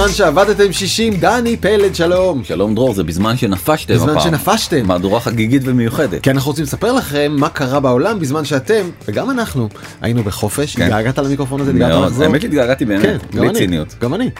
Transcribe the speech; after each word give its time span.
בזמן 0.00 0.12
שעבדתם 0.14 0.72
60, 0.72 1.14
דני 1.14 1.56
פלד, 1.56 1.94
שלום. 1.94 2.44
שלום 2.44 2.74
דרור, 2.74 2.94
זה 2.94 3.04
בזמן 3.04 3.36
שנפשתם 3.36 3.94
בזמן 3.94 4.16
הפעם. 4.16 4.22
שנפשתם. 4.22 4.86
מהדורה 4.86 5.20
חגיגית 5.20 5.62
ומיוחדת. 5.64 6.22
כי 6.22 6.30
אנחנו 6.30 6.50
רוצים 6.50 6.64
לספר 6.64 6.92
לכם 6.92 7.36
מה 7.38 7.48
קרה 7.48 7.80
בעולם 7.80 8.18
בזמן 8.18 8.44
שאתם, 8.44 8.90
וגם 9.08 9.30
אנחנו, 9.30 9.68
היינו 10.00 10.24
בחופש. 10.24 10.76
כן. 10.76 10.82
התגעגעת 10.82 11.18
למיקרופון 11.18 11.60
הזה? 11.60 11.70
התגעגעת. 11.70 12.02
לחזור? 12.02 12.24
האמת 12.24 12.40
שהתגעגעתי 12.40 12.84
באמת, 12.84 13.02
כן, 13.02 13.16
גם 13.32 13.40
בלי 13.40 13.48
אני, 13.48 13.58
ציניות. 13.58 13.94
גם 14.00 14.14
אני. 14.14 14.30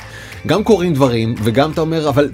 גם 0.47 0.65
קורים 0.65 0.95
דברים, 0.95 1.35
וגם 1.43 1.71
אתה 1.71 1.81
אומר, 1.81 2.09
אבל 2.09 2.29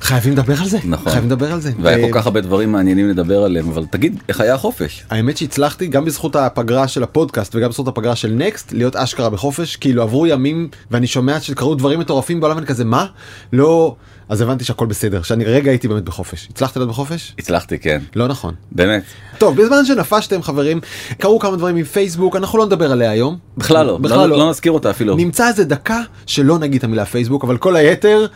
חייבים 0.00 0.32
לדבר 0.32 0.54
על 0.60 0.68
זה. 0.68 0.78
נכון. 0.84 1.12
חייבים 1.12 1.30
לדבר 1.30 1.52
על 1.52 1.60
זה. 1.60 1.72
והיה 1.82 2.06
ו- 2.06 2.08
כל 2.12 2.18
כך 2.18 2.26
הרבה 2.26 2.40
דברים 2.40 2.72
מעניינים 2.72 3.08
לדבר 3.08 3.42
עליהם, 3.42 3.68
אבל 3.68 3.84
תגיד, 3.90 4.20
איך 4.28 4.40
היה 4.40 4.54
החופש? 4.54 5.04
האמת 5.10 5.36
שהצלחתי 5.36 5.86
גם 5.86 6.04
בזכות 6.04 6.36
הפגרה 6.36 6.88
של 6.88 7.02
הפודקאסט 7.02 7.54
וגם 7.56 7.68
בזכות 7.68 7.88
הפגרה 7.88 8.16
של 8.16 8.32
נקסט 8.32 8.72
להיות 8.72 8.96
אשכרה 8.96 9.30
בחופש 9.30 9.76
כאילו 9.76 10.02
עברו 10.02 10.26
ימים 10.26 10.68
ואני 10.90 11.06
שומע 11.06 11.40
שקרו 11.40 11.74
דברים 11.74 12.00
מטורפים 12.00 12.40
בעולם 12.40 12.56
ואני 12.56 12.66
כזה 12.66 12.84
מה 12.84 13.06
לא 13.52 13.96
אז 14.30 14.40
הבנתי 14.40 14.64
שהכל 14.64 14.86
בסדר 14.86 15.22
שאני 15.22 15.44
רגע 15.44 15.70
הייתי 15.70 15.88
באמת 15.88 16.04
בחופש 16.04 16.48
הצלחת 16.50 16.76
להיות 16.76 16.88
בחופש 16.90 17.34
הצלחתי, 17.38 17.78
כן. 17.78 18.00
לא 18.16 18.28
נכון 18.28 18.54
באמת. 18.72 19.02
טוב 19.38 19.62
בזמן 19.62 19.84
שנפשתם 19.84 20.42
חברים 20.42 20.80
קרו 21.18 21.38
כמה 21.38 21.56
דברים 21.56 21.76
עם 21.76 21.84
פייסבוק 21.84 22.36
אנחנו 22.36 22.58
לא 22.58 22.66
נדבר 22.66 22.92
עליה 22.92 23.10
היום 23.10 23.38
בכלל 23.56 23.86
לא. 23.86 23.98
בכלל 23.98 24.18
לא. 24.18 24.28
לא. 24.28 24.38
לא 24.38 24.50
נזכיר 24.50 24.72
אותה 24.72 24.90
אפילו. 24.90 25.16
נמצא 25.16 25.48
איזה 25.48 25.64
דקה 25.64 26.00
שלא 26.26 26.58
נגיד 26.58 26.78
את 26.78 26.84
המילה 26.84 27.04
פייסבוק 27.04 27.44
אבל 27.44 27.56
כל 27.56 27.76
היתר 27.76 28.26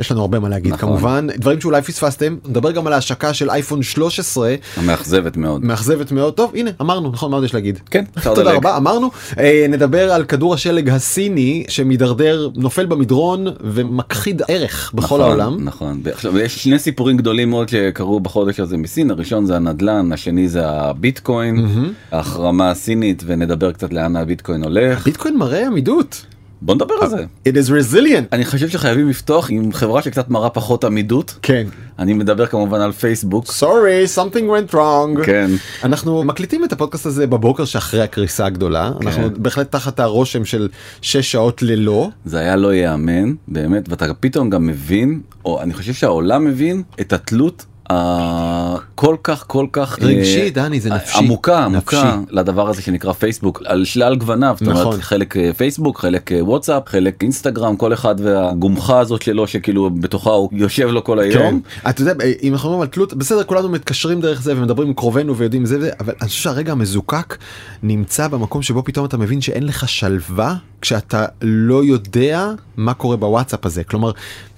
יש 0.00 0.12
לנו 0.12 0.20
הרבה 0.20 0.38
מה 0.38 0.48
להגיד 0.48 0.72
נכון. 0.72 0.88
כמובן 0.88 1.26
דברים 1.36 1.60
שאולי 1.60 1.82
פספסתם 1.82 2.36
נדבר 2.48 2.70
גם 2.70 2.86
על 2.86 2.92
ההשקה 2.92 3.34
של 3.34 3.50
אייפון 3.50 3.82
13 3.82 4.54
המאכזבת 4.76 5.36
מאוד. 5.36 5.64
מאכזבת 5.64 6.12
מאוד 6.12 6.34
טוב 6.34 6.52
הנה 6.54 6.70
אמרנו 6.80 7.10
נכון 7.10 7.30
מה 7.30 7.36
עוד 7.36 7.44
יש 7.44 7.54
להגיד 7.54 7.78
כן, 7.90 8.04
תודה. 8.34 8.52
רבה 8.52 8.76
אמרנו 8.76 9.10
אה, 9.38 9.66
נדבר 9.68 10.12
על 10.12 10.24
כדור 10.24 10.54
השלג 10.54 10.90
הסיני 10.90 11.64
שמידרדר 11.68 12.48
נופל 12.56 12.86
במדרון 12.86 13.46
ומכחיד 13.60 14.42
ערך 14.48 14.90
בכל 14.94 15.18
נכון, 15.18 15.33
העולם 15.40 15.64
נכון. 15.64 16.00
עכשיו 16.12 16.38
יש 16.38 16.62
שני 16.62 16.78
סיפורים 16.78 17.16
גדולים 17.16 17.50
מאוד 17.50 17.68
שקרו 17.68 18.20
בחודש 18.20 18.60
הזה 18.60 18.76
מסין, 18.76 19.10
הראשון 19.10 19.46
זה 19.46 19.56
הנדלן, 19.56 20.12
השני 20.12 20.48
זה 20.48 20.68
הביטקוין, 20.68 21.66
ההחרמה 22.12 22.70
הסינית 22.70 23.22
ונדבר 23.26 23.72
קצת 23.72 23.92
לאן 23.92 24.16
הביטקוין 24.16 24.64
הולך. 24.64 25.04
ביטקוין 25.04 25.36
מראה 25.36 25.66
עמידות 25.66 26.26
בוא 26.64 26.74
נדבר 26.74 26.94
על 27.00 27.08
זה. 27.08 27.24
it 27.48 27.52
is 27.52 27.68
resilient 27.70 28.24
אני 28.32 28.44
חושב 28.44 28.68
שחייבים 28.68 29.08
לפתוח 29.08 29.50
עם 29.50 29.72
חברה 29.72 30.02
שקצת 30.02 30.28
מראה 30.30 30.50
פחות 30.50 30.84
עמידות. 30.84 31.38
כן 31.42 31.66
אני 31.98 32.12
מדבר 32.12 32.46
כמובן 32.46 32.80
על 32.80 32.92
פייסבוק. 32.92 33.44
sorry 33.46 34.16
something 34.16 34.72
went 34.72 34.74
wrong 34.74 35.24
כן. 35.26 35.50
אנחנו 35.84 36.24
מקליטים 36.24 36.64
את 36.64 36.72
הפודקאסט 36.72 37.06
הזה 37.06 37.26
בבוקר 37.26 37.64
שאחרי 37.64 38.02
הקריסה 38.02 38.46
הגדולה 38.46 38.92
אנחנו 39.02 39.30
בהחלט 39.36 39.72
תחת 39.72 40.00
הרושם 40.00 40.44
של 40.44 40.68
6 41.02 41.32
שעות 41.32 41.62
ללא 41.62 42.10
זה 42.24 42.38
היה 42.38 42.56
לא 42.56 42.74
ייאמן 42.74 43.34
באמת 43.48 43.88
ואתה 43.88 44.14
פתאום 44.14 44.50
גם 44.50 44.66
מבין 44.66 45.20
או 45.44 45.62
אני 45.62 45.74
חושב 45.74 45.92
שהעולם 45.92 46.44
מבין 46.44 46.82
את 47.00 47.12
התלות 47.12 47.64
הכל 47.90 49.16
כך 49.22 49.44
כל 49.46 49.66
כך 49.72 49.98
רגשי, 50.02 50.42
אה, 50.42 50.50
דני, 50.50 50.80
זה 50.80 50.90
נפשי. 50.90 51.18
עמוקה. 51.18 51.64
עמוקה 51.64 52.18
לדבר 52.30 52.68
הזה 52.68 52.82
שנקרא 52.82 53.12
פייסבוק 53.12 53.62
על 53.64 53.84
שלל 53.84 54.16
גווניו 54.16 54.56
נכון. 54.60 55.00
חלק 55.00 55.36
אה, 55.36 55.50
פייסבוק 55.56 55.98
חלק 55.98 56.32
אה, 56.32 56.44
וואטסאפ 56.44 56.82
חלק 56.88 57.22
אינסטגרם 57.22 57.76
כל 57.76 57.92
אחד 57.92 58.14
והגומחה 58.18 58.98
הזאת 58.98 59.22
שלו 59.22 59.46
שכאילו 59.46 59.90
בתוכה 59.90 60.30
הוא 60.30 60.48
יושב 60.52 60.88
לו 60.88 61.04
כל 61.04 61.18
היום. 61.18 61.60
כן. 61.82 61.90
אתה 61.90 62.02
יודע 62.02 62.24
אם 62.42 62.52
אנחנו 62.52 62.68
מדברים 62.68 62.82
על 62.82 62.88
תלות 62.88 63.14
בסדר 63.14 63.44
כולנו 63.44 63.68
מתקשרים 63.68 64.20
דרך 64.20 64.42
זה 64.42 64.52
ומדברים 64.56 64.88
עם 64.88 64.94
קרובינו 64.94 65.36
ויודעים 65.36 65.66
זה 65.66 65.90
אבל 66.00 66.12
אני 66.20 66.28
חושב 66.28 66.42
שהרגע 66.42 66.72
המזוקק 66.72 67.36
נמצא 67.82 68.28
במקום 68.28 68.62
שבו 68.62 68.84
פתאום 68.84 69.06
אתה 69.06 69.16
מבין 69.16 69.40
שאין 69.40 69.66
לך 69.66 69.88
שלווה 69.88 70.54
כשאתה 70.80 71.26
לא 71.42 71.84
יודע 71.84 72.50
מה 72.76 72.94
קורה 72.94 73.16
בוואטסאפ 73.16 73.66
הזה 73.66 73.84
כלומר 73.84 74.10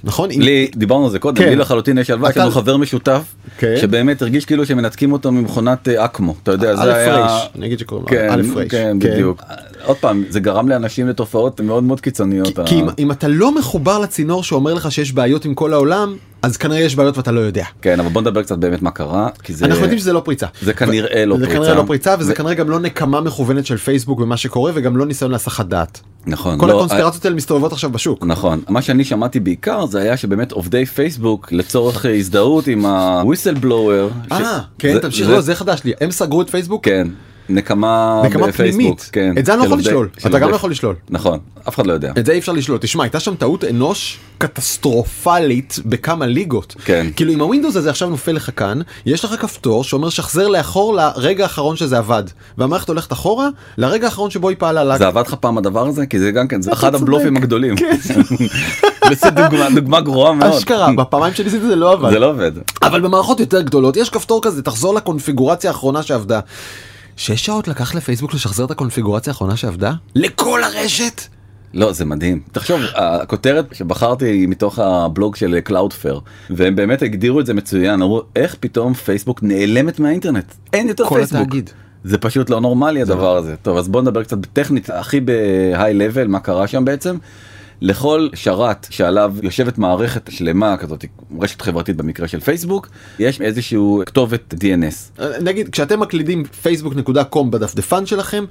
נכון 0.05 0.31
לי 0.31 0.71
דיברנו 0.77 1.05
על 1.05 1.11
זה 1.11 1.19
קודם 1.19 1.37
כן. 1.37 1.49
לי 1.49 1.57
לחלוטין 1.57 1.99
יש 1.99 2.11
הלוואה 2.11 2.31
יש 2.31 2.37
לנו 2.37 2.51
חבר 2.51 2.77
משותף 2.77 3.16
כן. 3.59 3.75
שבאמת 3.81 4.23
הרגיש 4.23 4.45
כאילו 4.45 4.67
שמנתקים 4.67 5.13
אותו 5.13 5.33
ממכונת 5.33 5.89
אה, 5.89 6.05
אקמו 6.05 6.35
אתה 6.43 6.53
יודע 6.53 6.73
א' 6.73 6.77
זה 6.77 6.95
היה 6.95 7.17
ר', 7.17 7.39
אני 7.55 7.67
אגיד 7.67 7.79
שקוראים 7.79 8.07
כן, 8.07 8.39
לו 8.39 8.59
א' 8.59 8.61
ר', 8.61 8.69
כן, 8.69 8.99
בדיוק. 8.99 9.43
עוד 9.87 9.97
פעם, 9.97 10.25
זה 10.29 10.41
גרם 10.41 10.69
לאנשים 10.69 11.09
לתופעות 11.09 11.61
מאוד 11.61 11.85
מאוד 11.85 12.01
קיצוניות. 12.01 12.59
כי 12.67 12.75
אם, 12.81 12.89
ה- 12.89 12.93
אם 12.99 13.11
אתה 13.11 13.29
לא 13.29 13.55
מחובר 13.55 13.99
לצינור 13.99 14.43
שאומר 14.45 14.75
לך 14.75 14.93
שיש 14.93 15.13
בעיות 15.13 15.45
עם 15.45 15.55
כל 15.55 15.73
העולם 15.73 16.17
אז 16.43 16.57
כנראה 16.57 16.81
יש 16.81 16.95
בעיות 16.97 17.17
ואתה 17.17 17.33
לא 17.33 17.41
יודע. 17.41 17.65
כן, 17.83 18.01
אבל 18.01 18.09
בוא 18.09 18.21
נדבר 18.23 18.43
קצת 18.43 18.59
באמת 18.59 18.83
מה 18.83 18.91
קרה, 18.91 19.29
כי 19.43 19.55
זה... 19.55 19.65
אנחנו 19.65 19.83
יודעים 19.83 19.99
שזה 19.99 20.13
לא 20.13 20.21
פריצה. 20.21 20.47
זה 20.63 20.73
כנראה 20.73 21.25
לא 21.25 21.37
זה 21.39 21.45
פריצה. 21.47 21.59
כנראה 21.61 21.75
לא 21.75 21.85
פריצה 21.87 22.15
וזה 22.19 22.33
ו- 22.33 22.35
כנראה 22.35 22.55
גם 22.55 22.71
לא 22.71 22.79
נקמה 22.81 23.21
מכוונת 23.21 23.67
של 23.67 23.77
פייסבוק 23.77 24.21
במה 24.21 24.37
שקורה 24.37 24.73
וגם 24.75 24.97
לא 24.97 25.07
ניסיון 25.07 25.31
להסחת 25.31 25.67
דעת. 25.67 26.01
נכון. 26.27 26.59
כל 26.59 26.67
לא, 26.67 26.77
הקונספירציות 26.77 27.25
האלה 27.25 27.37
מסתובבות 27.37 27.73
עכשיו 27.73 27.91
בשוק. 27.91 28.25
נכון. 28.27 28.61
מה 28.69 28.83
שאני 28.83 29.05
שמעתי 29.05 29.41
בעיקר 29.41 29.87
זה 29.87 30.01
היה 30.01 30.17
שבאמת 30.17 30.53
עובדי 30.53 30.87
פייסבוק 30.87 31.53
לצורך 31.53 32.07
אה, 32.07 32.15
הזדהות 32.15 32.67
עם 32.67 32.87
ה-whistle 32.87 33.63
blower. 33.65 34.29
ש- 34.29 34.33
אה, 34.33 34.59
כן, 34.79 34.93
זה- 34.95 35.01
תמשיך, 35.01 35.27
זה- 35.27 35.33
לא, 35.33 35.41
זה 35.41 35.55
חדש 35.55 35.81
לי. 35.85 35.93
הם 36.01 36.11
סגרו 36.11 36.43
את 36.43 36.51
פייסבוק? 36.51 36.85
כן. 36.85 37.09
נקמה 37.49 38.23
נקמה 38.25 38.47
בפייסבוק. 38.47 38.81
פנימית. 38.81 39.09
כן. 39.13 39.35
את 39.39 39.47
זה 39.47 39.53
אני 39.55 39.61
לא 39.61 39.67
יכול 39.67 39.79
לשלול. 39.79 40.09
של 40.19 40.29
אתה 40.29 40.39
גם 40.39 40.51
לא 40.51 40.57
יכול 40.57 40.71
לשלול. 40.71 40.95
נכון, 41.11 41.39
אף 41.69 41.75
אחד 41.75 41.87
לא 41.87 41.93
יודע. 41.93 42.13
את 42.19 42.27
זה 42.27 42.33
אי 42.33 42.39
אפשר 42.39 42.53
לשלול. 42.53 42.79
תשמע, 42.79 43.05
הייתה 43.05 43.21
שם 43.21 43.35
טעות 43.35 43.65
אנוש 43.65 44.19
קטסטרופלית 44.39 45.79
בכמה 45.87 46.27
ליגות. 46.27 46.75
כן. 46.85 47.07
כאילו 47.17 47.33
אם 47.33 47.41
הווינדוס 47.41 47.77
הזה 47.77 47.91
עכשיו 47.91 48.09
נופל 48.11 48.33
לך 48.33 48.51
כאן, 48.57 48.81
יש 49.07 49.25
לך 49.25 49.31
כפתור 49.41 49.85
שאומר 49.85 50.09
שחזר 50.09 50.49
לאחור 50.49 50.95
לרגע 50.95 51.43
האחרון 51.45 51.77
שזה 51.77 51.99
עבד. 51.99 52.23
והמערכת 52.59 52.89
הולכת 52.89 53.13
אחורה 53.13 53.49
לרגע 53.79 54.05
האחרון 54.07 54.31
שבו 54.31 54.49
היא 54.49 54.57
פעלה. 54.59 54.85
לה- 54.85 54.99
זה 54.99 55.07
עבד 55.07 55.27
לך 55.27 55.35
פעם 55.35 55.59
הדבר 55.59 55.87
הזה? 55.87 56.07
כי 56.07 56.19
זה 56.19 56.31
גם 56.31 56.49
כן, 56.49 56.63
זה 56.63 56.73
אחד. 56.73 56.95
הבלופים 56.95 57.37
הגדולים. 57.37 57.77
כן. 57.77 57.97
וזה 59.11 59.31
דוגמה- 59.31 59.69
דוגמה 59.75 60.01
גרועה 60.01 60.33
מאוד. 60.33 60.53
אשכרה, 60.53 60.89
בפעמיים 60.97 61.35
שניסיתי 61.35 61.67
זה 61.67 61.77
לא 61.77 61.93
עבד. 61.93 62.11
זה 62.11 62.19
לא 62.19 62.31
עובד. 62.31 62.53
אבל 62.83 63.01
במערכות 63.01 63.41
יותר 63.41 63.61
גדולות 63.61 63.97
יש 63.97 64.11
כפתור 64.11 64.43
כזה 64.43 64.63
תחזור 64.63 64.95
לקונפיגורציה 64.95 65.71
האחרונה 65.71 66.03
שעבדה. 66.03 66.41
שש 67.17 67.47
שעות 67.47 67.69
לקח 67.69 67.95
לפייסבוק 67.95 68.35
לשחזר 68.35 68.65
את 68.65 68.71
הקונפיגורציה 68.71 69.31
האחרונה 69.31 69.57
שעבדה? 69.57 69.93
לכל 70.15 70.63
הרשת? 70.65 71.21
לא 71.75 71.93
זה 71.93 72.05
מדהים 72.05 72.41
תחשוב 72.53 72.81
הכותרת 72.95 73.75
שבחרתי 73.75 74.25
היא 74.25 74.49
מתוך 74.49 74.79
הבלוג 74.79 75.37
של 75.37 75.61
Cloudflare 75.61 76.19
והם 76.51 76.77
באמת 76.77 77.03
הגדירו 77.03 77.41
את 77.41 77.47
זה 77.47 77.55
מצוין 77.55 78.03
אמרו 78.03 78.23
איך 78.37 78.57
פתאום 78.61 78.95
פייסבוק 78.95 79.43
נעלמת 79.43 80.01
מהאינטרנט 80.01 80.55
אין 80.73 80.89
יותר 80.89 81.05
כל 81.05 81.15
פייסבוק. 81.15 81.41
התאגיד. 81.41 81.71
זה 82.05 82.19
פשוט 82.19 82.51
לא 82.51 82.61
נורמלי 82.61 83.03
הדבר 83.03 83.37
הזה 83.37 83.57
טוב 83.63 83.77
אז 83.77 83.89
בוא 83.89 84.03
נדבר 84.03 84.23
קצת 84.23 84.39
טכנית 84.53 84.91
הכי 84.91 85.21
בהיי 85.21 85.95
לבל 85.95 86.27
מה 86.27 86.41
קרה 86.41 86.67
שם 86.67 86.85
בעצם. 86.85 87.17
לכל 87.81 88.29
שרת 88.35 88.87
שעליו 88.91 89.35
יושבת 89.43 89.79
מערכת 89.79 90.31
שלמה 90.31 90.77
כזאת 90.77 91.05
רשת 91.41 91.63
חברתית 91.63 91.97
במקרה 91.97 92.29
של 92.29 92.41
פייסבוק 92.41 92.89
יש 93.19 93.41
איזשהו 93.41 94.03
כתובת 94.07 94.55
DNS 94.55 95.23
נגיד 95.41 95.69
כשאתם 95.69 96.01
מקלידים 96.01 96.43
facebook.com 96.65 97.45
בדפדפן 97.51 98.07
שלכם 98.07 98.45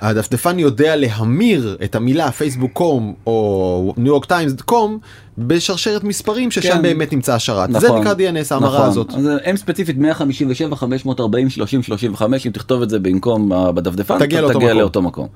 הדפדפן 0.00 0.58
יודע 0.58 0.96
להמיר 0.96 1.76
את 1.84 1.94
המילה 1.94 2.32
פייסבוק 2.32 2.72
קום 2.72 3.14
או 3.26 3.94
ניו 3.96 4.06
יורק 4.06 4.24
טיימס 4.24 4.52
קום 4.64 4.98
בשרשרת 5.38 6.04
מספרים 6.04 6.50
ששם 6.50 6.72
כן. 6.72 6.82
באמת 6.82 7.12
נמצא 7.12 7.34
השרת 7.34 7.72
זה 7.72 7.88
נכון, 7.88 8.00
נקרא 8.00 8.14
DNS 8.14 8.46
ההמרה 8.50 8.76
נכון. 8.76 8.88
הזאת. 8.88 9.10
אז 9.14 9.28
הם 9.44 9.56
ספציפית 9.56 9.98
157 9.98 10.76
540 10.76 11.50
30 11.50 11.82
35 11.82 12.46
אם 12.46 12.52
תכתוב 12.52 12.82
את 12.82 12.90
זה 12.90 12.98
במקום 12.98 13.52
בדפדפן 13.74 14.18
תגיע 14.18 14.40
לאותו 14.40 14.58
תגיע 14.58 14.68
מקום. 14.68 14.80
לאותו 14.80 15.02
מקום. 15.02 15.28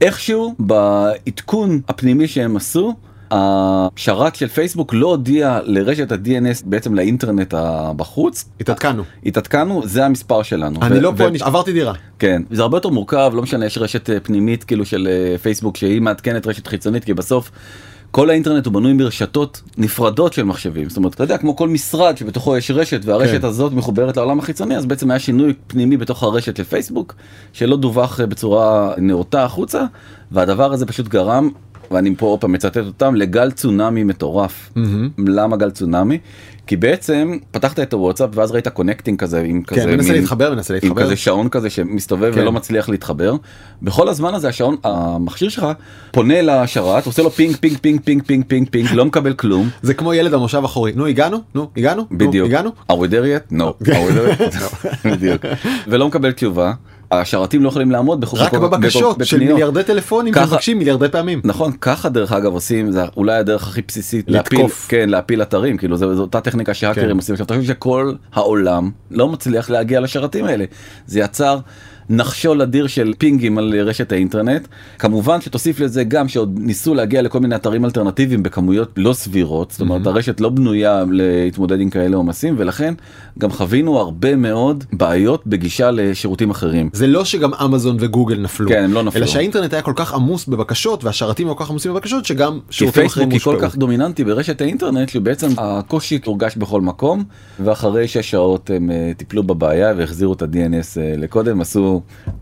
איכשהו 0.00 0.54
בעדכון 0.58 1.80
הפנימי 1.88 2.28
שהם 2.28 2.56
עשו 2.56 2.94
השרת 3.30 4.36
של 4.36 4.48
פייסבוק 4.48 4.94
לא 4.94 5.06
הודיע 5.06 5.58
לרשת 5.64 6.12
ה-DNS 6.12 6.62
בעצם 6.64 6.94
לאינטרנט 6.94 7.54
בחוץ. 7.96 8.44
התעדכנו. 8.60 9.02
התעדכנו 9.26 9.82
זה 9.86 10.06
המספר 10.06 10.42
שלנו. 10.42 10.78
אני 10.82 10.98
ו- 10.98 11.02
לא 11.02 11.12
פה 11.16 11.24
ו- 11.24 11.44
עברתי 11.46 11.72
דירה. 11.72 11.92
כן 12.18 12.42
זה 12.50 12.62
הרבה 12.62 12.76
יותר 12.76 12.88
מורכב 12.88 13.32
לא 13.34 13.42
משנה 13.42 13.66
יש 13.66 13.78
רשת 13.78 14.10
אה, 14.10 14.20
פנימית 14.20 14.64
כאילו 14.64 14.84
של 14.84 15.08
אה, 15.10 15.38
פייסבוק 15.38 15.76
שהיא 15.76 16.00
מעדכנת 16.00 16.46
רשת 16.46 16.66
חיצונית 16.66 17.04
כי 17.04 17.14
בסוף. 17.14 17.50
כל 18.14 18.30
האינטרנט 18.30 18.66
הוא 18.66 18.74
בנוי 18.74 18.92
מרשתות 18.92 19.62
נפרדות 19.78 20.32
של 20.32 20.42
מחשבים 20.42 20.88
זאת 20.88 20.96
אומרת 20.96 21.14
אתה 21.14 21.24
יודע 21.24 21.38
כמו 21.38 21.56
כל 21.56 21.68
משרד 21.68 22.16
שבתוכו 22.16 22.56
יש 22.56 22.70
רשת 22.70 23.00
והרשת 23.04 23.40
כן. 23.40 23.46
הזאת 23.46 23.72
מחוברת 23.72 24.16
לעולם 24.16 24.38
החיצוני 24.38 24.76
אז 24.76 24.86
בעצם 24.86 25.10
היה 25.10 25.18
שינוי 25.18 25.54
פנימי 25.66 25.96
בתוך 25.96 26.22
הרשת 26.22 26.56
של 26.56 26.64
פייסבוק 26.64 27.14
שלא 27.52 27.76
דווח 27.76 28.20
בצורה 28.20 28.94
נאותה 28.98 29.44
החוצה 29.44 29.84
והדבר 30.32 30.72
הזה 30.72 30.86
פשוט 30.86 31.08
גרם 31.08 31.50
ואני 31.90 32.14
פה 32.16 32.26
עוד 32.26 32.40
פעם 32.40 32.52
מצטט 32.52 32.76
אותם 32.76 33.14
לגל 33.14 33.50
צונאמי 33.50 34.04
מטורף 34.04 34.70
למה 35.18 35.56
גל 35.56 35.70
צונאמי 35.70 36.18
כי 36.66 36.76
בעצם 36.76 37.38
פתחת 37.50 37.80
את 37.80 37.92
הוואטסאפ 37.92 38.30
ואז 38.34 38.50
ראית 38.50 38.68
connecting 38.68 39.18
כזה 39.18 39.40
עם 39.40 39.62
כזה 39.62 39.80
כן, 39.80 39.90
מנסה 39.90 40.12
מין- 40.12 40.20
להתחבר, 40.20 40.54
מנסה 40.54 40.74
עם 40.74 40.80
להתחבר. 40.82 41.02
כזה 41.02 41.16
שעון 41.16 41.48
כזה 41.48 41.70
שמסתובב 41.70 42.34
כן. 42.34 42.40
ולא 42.40 42.52
מצליח 42.52 42.88
להתחבר. 42.88 43.34
בכל 43.82 44.08
הזמן 44.08 44.34
הזה 44.34 44.48
השעון 44.48 44.76
המכשיר 44.84 45.48
שלך 45.48 45.66
פונה 46.12 46.34
לשרת 46.42 47.06
עושה 47.06 47.22
לו 47.22 47.30
ping 47.30 47.56
ping 47.56 47.76
ping 47.80 48.00
ping 48.02 48.22
ping 48.22 48.44
ping 48.48 48.68
ping 48.70 48.88
לא 48.92 49.04
מקבל 49.04 49.32
כלום. 49.34 49.68
זה 49.82 49.94
כמו 49.94 50.14
ילד 50.14 50.32
במושב 50.34 50.62
אחורי. 50.64 50.92
נו 50.96 51.06
הגענו? 51.06 51.38
נו 51.54 51.70
הגענו? 51.76 52.06
נו, 52.10 52.18
בדיוק. 52.18 52.46
הגענו? 52.48 52.70
are 52.92 52.94
we 52.94 53.08
there 53.08 53.52
yet? 53.52 53.56
no. 53.56 53.62
are 53.86 53.90
we 53.90 54.12
there 54.14 54.40
yet? 54.40 54.56
בדיוק. 55.10 55.42
ולא 55.88 56.08
מקבל 56.08 56.32
תשובה. 56.32 56.72
השרתים 57.20 57.62
לא 57.62 57.68
יכולים 57.68 57.90
לעמוד 57.90 58.20
בחוק 58.20 58.38
רק 58.38 58.54
בבקשות 58.54 59.16
של 59.24 59.36
בפניות. 59.36 59.52
מיליארדי 59.52 59.82
טלפונים 59.82 60.34
ככה- 60.34 60.46
שמבקשים 60.46 60.78
מיליארדי 60.78 61.08
פעמים. 61.08 61.40
נכון 61.44 61.72
ככה 61.80 62.08
דרך 62.08 62.32
אגב 62.32 62.52
עושים 62.52 62.92
זה 62.92 63.04
אולי 63.16 63.36
הדרך 63.36 63.68
הכי 63.68 63.82
בסיסית 63.88 64.24
לתקוף. 64.28 64.50
להפיל 64.60 64.68
כן 64.88 65.08
להפיל 65.08 65.42
אתרים 65.42 65.76
כאילו 65.76 65.96
זו, 65.96 66.14
זו 66.14 66.22
אותה 66.22 66.40
טכניקה 66.40 66.74
שהאקרים 66.74 67.08
כן. 67.10 67.16
עושים 67.16 67.32
עכשיו 67.32 67.46
תחשוב 67.46 67.64
שכל 67.64 68.12
העולם 68.34 68.90
לא 69.10 69.28
מצליח 69.28 69.70
להגיע 69.70 70.00
לשרתים 70.00 70.44
האלה 70.44 70.64
זה 71.06 71.20
יצר. 71.20 71.58
נחשול 72.10 72.62
אדיר 72.62 72.86
של 72.86 73.12
פינגים 73.18 73.58
על 73.58 73.74
רשת 73.80 74.12
האינטרנט 74.12 74.68
כמובן 74.98 75.40
שתוסיף 75.40 75.80
לזה 75.80 76.04
גם 76.04 76.28
שעוד 76.28 76.58
ניסו 76.58 76.94
להגיע 76.94 77.22
לכל 77.22 77.40
מיני 77.40 77.56
אתרים 77.56 77.84
אלטרנטיביים 77.84 78.42
בכמויות 78.42 78.90
לא 78.96 79.12
סבירות 79.12 79.70
זאת 79.70 79.80
אומרת 79.80 80.06
הרשת 80.06 80.40
לא 80.40 80.48
בנויה 80.48 81.04
להתמודד 81.10 81.80
עם 81.80 81.90
כאלה 81.90 82.16
עומסים 82.16 82.54
ולכן 82.58 82.94
גם 83.38 83.50
חווינו 83.50 83.98
הרבה 83.98 84.36
מאוד 84.36 84.84
בעיות 84.92 85.46
בגישה 85.46 85.90
לשירותים 85.90 86.50
אחרים. 86.50 86.90
זה 86.92 87.06
לא 87.06 87.24
שגם 87.24 87.54
אמזון 87.54 87.96
וגוגל 88.00 88.38
נפלו, 88.38 88.68
כן, 88.68 88.84
הם 88.84 88.92
לא 88.92 89.02
נפלו. 89.02 89.18
אלא 89.18 89.26
שהאינטרנט 89.26 89.72
היה 89.72 89.82
כל 89.82 89.92
כך 89.96 90.14
עמוס 90.14 90.46
בבקשות 90.46 91.04
והשרתים 91.04 91.46
היו 91.46 91.56
כל 91.56 91.64
כך 91.64 91.70
עמוסים 91.70 91.92
בבקשות 91.92 92.24
שגם 92.24 92.58
כי 92.68 92.74
שירותים 92.74 93.06
אחרים 93.06 93.30
פייסבוק 93.30 93.54
היא 93.54 93.60
כל. 93.60 93.68
כך 93.68 93.76
דומיננטי 93.76 94.24
ברשת 94.24 94.60
האינטרנט 94.60 95.08
שבעצם 95.08 95.48
הקושי 95.58 96.18
הורגש 96.24 96.56
בכל 96.56 96.80
מקום 96.80 97.24
ואחרי 97.60 98.08
שש 98.08 98.30
שעות 98.30 98.70
הם 98.70 98.90
אה, 98.90 99.12
טיפלו 99.16 99.42
בבעיה 99.42 99.92
והחזירו 99.96 100.32
את 100.32 100.42
ה-DNS 100.42 101.00
אה, 101.00 101.14
לקודם 101.16 101.60
עשו 101.60 101.93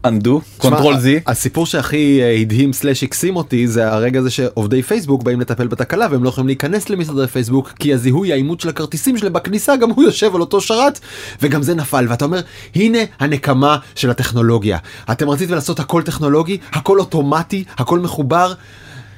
undo 0.07 0.59
תשמע, 0.59 0.79
control 0.79 0.95
z 0.95 1.07
הסיפור 1.27 1.67
שהכי 1.67 2.21
אה, 2.23 2.37
הדהים 2.41 2.73
סלאש 2.73 3.03
הקסים 3.03 3.37
אותי 3.37 3.69
זה 3.69 3.93
הרגע 3.93 4.21
הזה 4.21 4.31
שעובדי 4.31 4.83
פייסבוק 4.83 5.23
באים 5.23 5.41
לטפל 5.41 5.67
בתקלה 5.67 6.07
והם 6.11 6.25
לא 6.25 6.29
יכולים 6.29 6.47
להיכנס 6.47 6.91
למשרדי 6.91 7.27
פייסבוק 7.27 7.69
כי 7.69 7.95
הזיהוי 7.95 8.33
האימות 8.33 8.61
של 8.61 8.69
הכרטיסים 8.69 9.19
שלהם 9.19 9.33
בכניסה 9.33 9.77
גם 9.77 9.91
הוא 9.91 10.05
יושב 10.05 10.35
על 10.35 10.41
אותו 10.41 10.61
שרת 10.61 11.01
וגם 11.43 11.63
זה 11.63 11.75
נפל 11.75 12.07
ואתה 12.09 12.25
אומר 12.25 12.41
הנה 12.75 12.99
הנקמה 13.21 13.79
של 13.95 14.11
הטכנולוגיה 14.11 14.79
אתם 15.13 15.29
רציתם 15.29 15.55
לעשות 15.55 15.81
הכל 15.81 16.03
טכנולוגי 16.03 16.59
הכל 16.73 17.01
אוטומטי 17.01 17.65
הכל 17.79 17.99
מחובר 17.99 18.53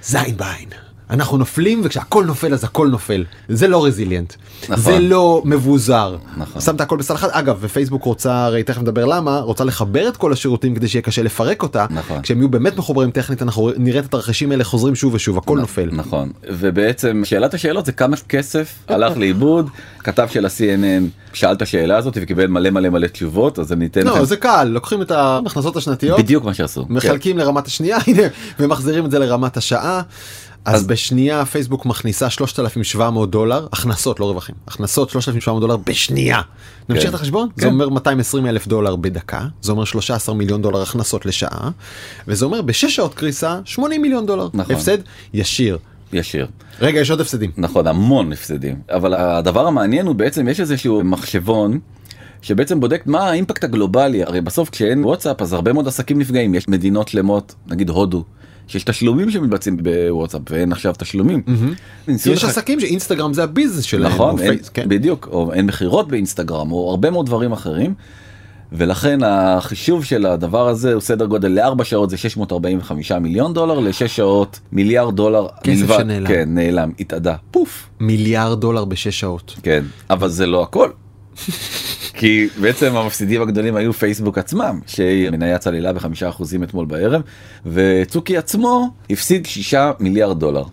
זין 0.02 0.36
בעין. 0.36 0.83
אנחנו 1.10 1.36
נופלים 1.36 1.80
וכשהכל 1.84 2.24
נופל 2.24 2.54
אז 2.54 2.64
הכל 2.64 2.88
נופל 2.88 3.24
זה 3.48 3.68
לא 3.68 3.84
רזיליאנט 3.84 4.34
נכון. 4.62 4.76
זה 4.76 4.98
לא 4.98 5.42
מבוזר 5.44 6.16
נכון. 6.36 6.60
שמת 6.62 6.80
הכל 6.80 6.96
בסל 6.96 7.14
אחד 7.14 7.28
אגב 7.30 7.56
ופייסבוק 7.60 8.04
רוצה 8.04 8.44
הרי 8.44 8.62
תכף 8.62 8.80
נדבר 8.80 9.04
למה 9.04 9.38
רוצה 9.38 9.64
לחבר 9.64 10.08
את 10.08 10.16
כל 10.16 10.32
השירותים 10.32 10.74
כדי 10.74 10.88
שיהיה 10.88 11.02
קשה 11.02 11.22
לפרק 11.22 11.62
אותה 11.62 11.86
נכון. 11.90 12.22
כשהם 12.22 12.38
יהיו 12.38 12.48
באמת 12.48 12.76
מחוברים 12.76 13.10
טכנית 13.10 13.42
אנחנו 13.42 13.70
נראה 13.76 14.00
את 14.00 14.04
התרחישים 14.04 14.50
האלה 14.50 14.64
חוזרים 14.64 14.94
שוב 14.94 15.14
ושוב 15.14 15.38
הכל 15.38 15.58
נופל. 15.58 15.88
נכון 15.92 16.30
ובעצם 16.50 17.22
שאלת 17.24 17.54
השאלות 17.54 17.86
זה 17.86 17.92
כמה 17.92 18.16
כסף 18.28 18.74
הלך 18.88 19.16
לאיבוד 19.16 19.70
כתב 19.98 20.28
של 20.30 20.46
ה-CNN 20.46 21.04
שאל 21.32 21.52
את 21.52 21.62
השאלה 21.62 21.96
הזאת 21.96 22.18
וקיבל 22.22 22.46
מלא 22.46 22.70
מלא 22.70 22.88
מלא 22.88 23.06
תשובות 23.06 23.58
אז 23.58 23.72
אני 23.72 23.86
אתן 23.86 24.06
לא 24.06 24.12
לכם 24.12 24.24
זה 24.24 24.36
קל 24.36 24.64
לוקחים 24.64 25.02
את 25.02 25.10
ההכנסות 25.10 25.76
השנתיות 25.76 26.18
בדיוק 26.18 26.44
מה 26.44 26.54
שעשו. 26.54 26.86
כן. 26.86 26.92
מחלקים 26.92 27.38
לרמת 27.38 27.66
השנייה 27.66 27.98
ומחזירים 28.58 29.04
את 29.04 29.10
זה 29.10 29.18
לרמת 29.18 29.56
השעה. 29.56 30.02
אז, 30.64 30.86
בשנייה 30.86 31.44
פייסבוק 31.44 31.86
מכניסה 31.86 32.30
3,700 32.30 33.30
דולר 33.30 33.66
הכנסות 33.72 34.20
לא 34.20 34.24
רווחים 34.24 34.54
הכנסות 34.66 35.10
3,700 35.10 35.60
דולר 35.60 35.76
בשנייה. 35.76 36.40
נמשיך 36.88 37.04
כן. 37.04 37.08
את 37.08 37.14
החשבון 37.14 37.48
זה 37.56 37.66
כן. 37.66 37.72
אומר 37.72 37.88
220 37.88 38.46
אלף 38.46 38.66
דולר 38.66 38.96
בדקה 38.96 39.46
זה 39.62 39.72
אומר 39.72 39.84
13 39.84 40.34
מיליון 40.34 40.62
דולר 40.62 40.82
הכנסות 40.82 41.26
לשעה 41.26 41.70
וזה 42.28 42.44
אומר 42.44 42.62
בשש 42.62 42.96
שעות 42.96 43.14
קריסה 43.14 43.58
80 43.64 44.02
מיליון 44.02 44.26
דולר 44.26 44.48
נכון. 44.54 44.74
הפסד 44.74 44.98
ישיר. 45.34 45.78
ישיר. 46.12 46.46
רגע 46.80 47.00
יש 47.00 47.10
עוד 47.10 47.20
הפסדים. 47.20 47.50
נכון 47.56 47.86
המון 47.86 48.32
הפסדים 48.32 48.76
אבל 48.90 49.14
הדבר 49.14 49.66
המעניין 49.66 50.06
הוא 50.06 50.14
בעצם 50.14 50.48
יש 50.48 50.60
איזשהו 50.60 51.04
מחשבון. 51.04 51.78
שבעצם 52.42 52.80
בודק 52.80 53.02
מה 53.06 53.30
האימפקט 53.30 53.64
הגלובלי 53.64 54.22
הרי 54.22 54.40
בסוף 54.40 54.70
כשאין 54.70 55.04
וואטסאפ 55.04 55.42
אז 55.42 55.52
הרבה 55.52 55.72
מאוד 55.72 55.88
עסקים 55.88 56.18
נפגעים 56.18 56.54
יש 56.54 56.68
מדינות 56.68 57.08
שלמות 57.08 57.54
נגיד 57.66 57.90
הודו 57.90 58.24
שיש 58.68 58.84
תשלומים 58.84 59.30
שמתבצעים 59.30 59.76
בוואטסאפ 59.82 60.40
ואין 60.50 60.72
עכשיו 60.72 60.94
תשלומים. 60.98 61.42
ניסו 62.08 62.30
יש 62.30 62.44
לח- 62.44 62.50
עסקים 62.50 62.80
שאינסטגרם 62.80 63.32
זה 63.34 63.44
הביזנס 63.44 63.84
שלהם. 63.84 64.12
נכון 64.12 64.38
אין, 64.40 64.56
פייס- 64.58 64.68
כן. 64.68 64.88
בדיוק 64.88 65.28
או 65.32 65.52
אין 65.52 65.66
מכירות 65.66 66.08
באינסטגרם 66.08 66.72
או 66.72 66.90
הרבה 66.90 67.10
מאוד 67.10 67.26
דברים 67.26 67.52
אחרים. 67.52 67.94
ולכן 68.76 69.18
החישוב 69.24 70.04
של 70.04 70.26
הדבר 70.26 70.68
הזה 70.68 70.92
הוא 70.92 71.00
סדר 71.00 71.26
גודל 71.26 71.48
לארבע 71.48 71.84
שעות 71.84 72.10
זה 72.10 72.16
645 72.16 73.12
מיליון 73.12 73.54
דולר 73.54 73.78
לשש 73.80 74.16
שעות 74.16 74.60
מיליארד 74.72 75.16
דולר 75.16 75.46
כסף 75.64 75.80
מלבד 75.80 75.96
שנעלם. 75.98 76.26
כן 76.26 76.48
נעלם 76.54 76.90
התאדה 77.00 77.34
פוף 77.50 77.88
מיליארד 78.00 78.60
דולר 78.60 78.84
בשש 78.84 79.20
שעות. 79.20 79.54
כן 79.62 79.84
אבל 80.10 80.28
זה 80.28 80.46
לא 80.46 80.62
הכל. 80.62 80.88
כי 82.14 82.48
בעצם 82.60 82.96
המפסידים 82.96 83.42
הגדולים 83.42 83.76
היו 83.76 83.92
פייסבוק 83.92 84.38
עצמם 84.38 84.80
שמניה 84.86 85.58
צללה 85.58 85.92
בחמישה 85.92 86.28
אחוזים 86.28 86.62
אתמול 86.62 86.86
בערב 86.86 87.22
וצוקי 87.66 88.36
עצמו 88.36 88.90
הפסיד 89.10 89.46
שישה 89.46 89.92
מיליארד 90.00 90.40
דולר. 90.40 90.64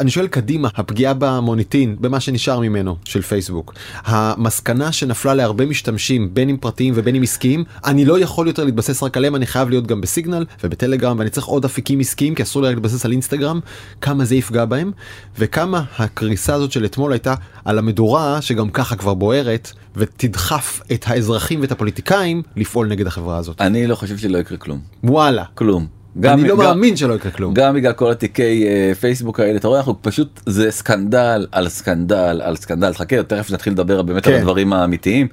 אני 0.00 0.10
שואל 0.10 0.26
קדימה 0.26 0.68
הפגיעה 0.76 1.14
במוניטין 1.18 1.96
במה 2.00 2.20
שנשאר 2.20 2.60
ממנו 2.60 2.96
של 3.04 3.22
פייסבוק. 3.22 3.74
המסקנה 4.04 4.92
שנפלה 4.92 5.34
להרבה 5.34 5.66
משתמשים 5.66 6.34
בין 6.34 6.48
אם 6.48 6.56
פרטיים 6.56 6.94
ובין 6.96 7.14
אם 7.14 7.22
עסקיים 7.22 7.64
אני 7.84 8.04
לא 8.04 8.20
יכול 8.20 8.46
יותר 8.46 8.64
להתבסס 8.64 9.02
רק 9.02 9.16
עליהם 9.16 9.36
אני 9.36 9.46
חייב 9.46 9.70
להיות 9.70 9.86
גם 9.86 10.00
בסיגנל 10.00 10.44
ובטלגרם 10.64 11.18
ואני 11.18 11.30
צריך 11.30 11.46
עוד 11.46 11.64
אפיקים 11.64 12.00
עסקיים 12.00 12.34
כי 12.34 12.42
אסור 12.42 12.62
לי 12.62 12.68
להתבסס 12.68 13.04
על 13.04 13.12
אינסטגרם. 13.12 13.60
כמה 14.00 14.24
זה 14.24 14.34
יפגע 14.34 14.64
בהם? 14.64 14.92
וכמה 15.38 15.84
הקריסה 15.98 16.54
הזאת 16.54 16.72
של 16.72 16.84
אתמול 16.84 17.12
הייתה 17.12 17.34
על 17.64 17.78
המדורה 17.78 18.42
שגם 18.42 18.70
ככה 18.70 18.96
כבר 18.96 19.14
בוערת 19.14 19.72
ותדחף 19.96 20.80
את 20.92 21.04
האזרחים 21.08 21.60
ואת 21.60 21.72
הפוליטיקאים 21.72 22.42
לפעול 22.56 22.88
נגד 22.88 23.06
החברה 23.06 23.36
הזאת. 23.36 23.60
אני 23.60 23.86
לא 23.86 23.94
חושב 23.94 24.18
שלא 24.18 24.38
יקרה 24.38 24.58
כלום. 24.58 24.80
וואלה. 25.04 25.44
כלום. 25.54 26.01
אני 26.24 26.42
לא 26.48 26.56
גם- 26.56 26.58
מאמין 26.62 26.96
שלא 26.96 27.14
יקרה 27.14 27.32
כלום. 27.32 27.54
גם 27.54 27.74
בגלל 27.74 27.92
כל 27.92 28.10
התיקי 28.10 28.66
אה, 28.66 28.92
פייסבוק 29.00 29.40
האלה 29.40 29.56
אתה 29.56 29.68
רואה 29.68 29.78
אנחנו 29.78 29.94
פשוט 30.02 30.40
זה 30.46 30.70
סקנדל 30.70 31.46
על 31.52 31.68
סקנדל 31.68 32.40
על 32.44 32.56
סקנדל 32.56 32.92
חכה 32.92 33.22
תכף 33.22 33.50
נתחיל 33.50 33.72
לדבר 33.72 34.02
באמת 34.02 34.26
על 34.26 34.32
כן. 34.32 34.38
הדברים 34.38 34.72
האמיתיים. 34.72 35.26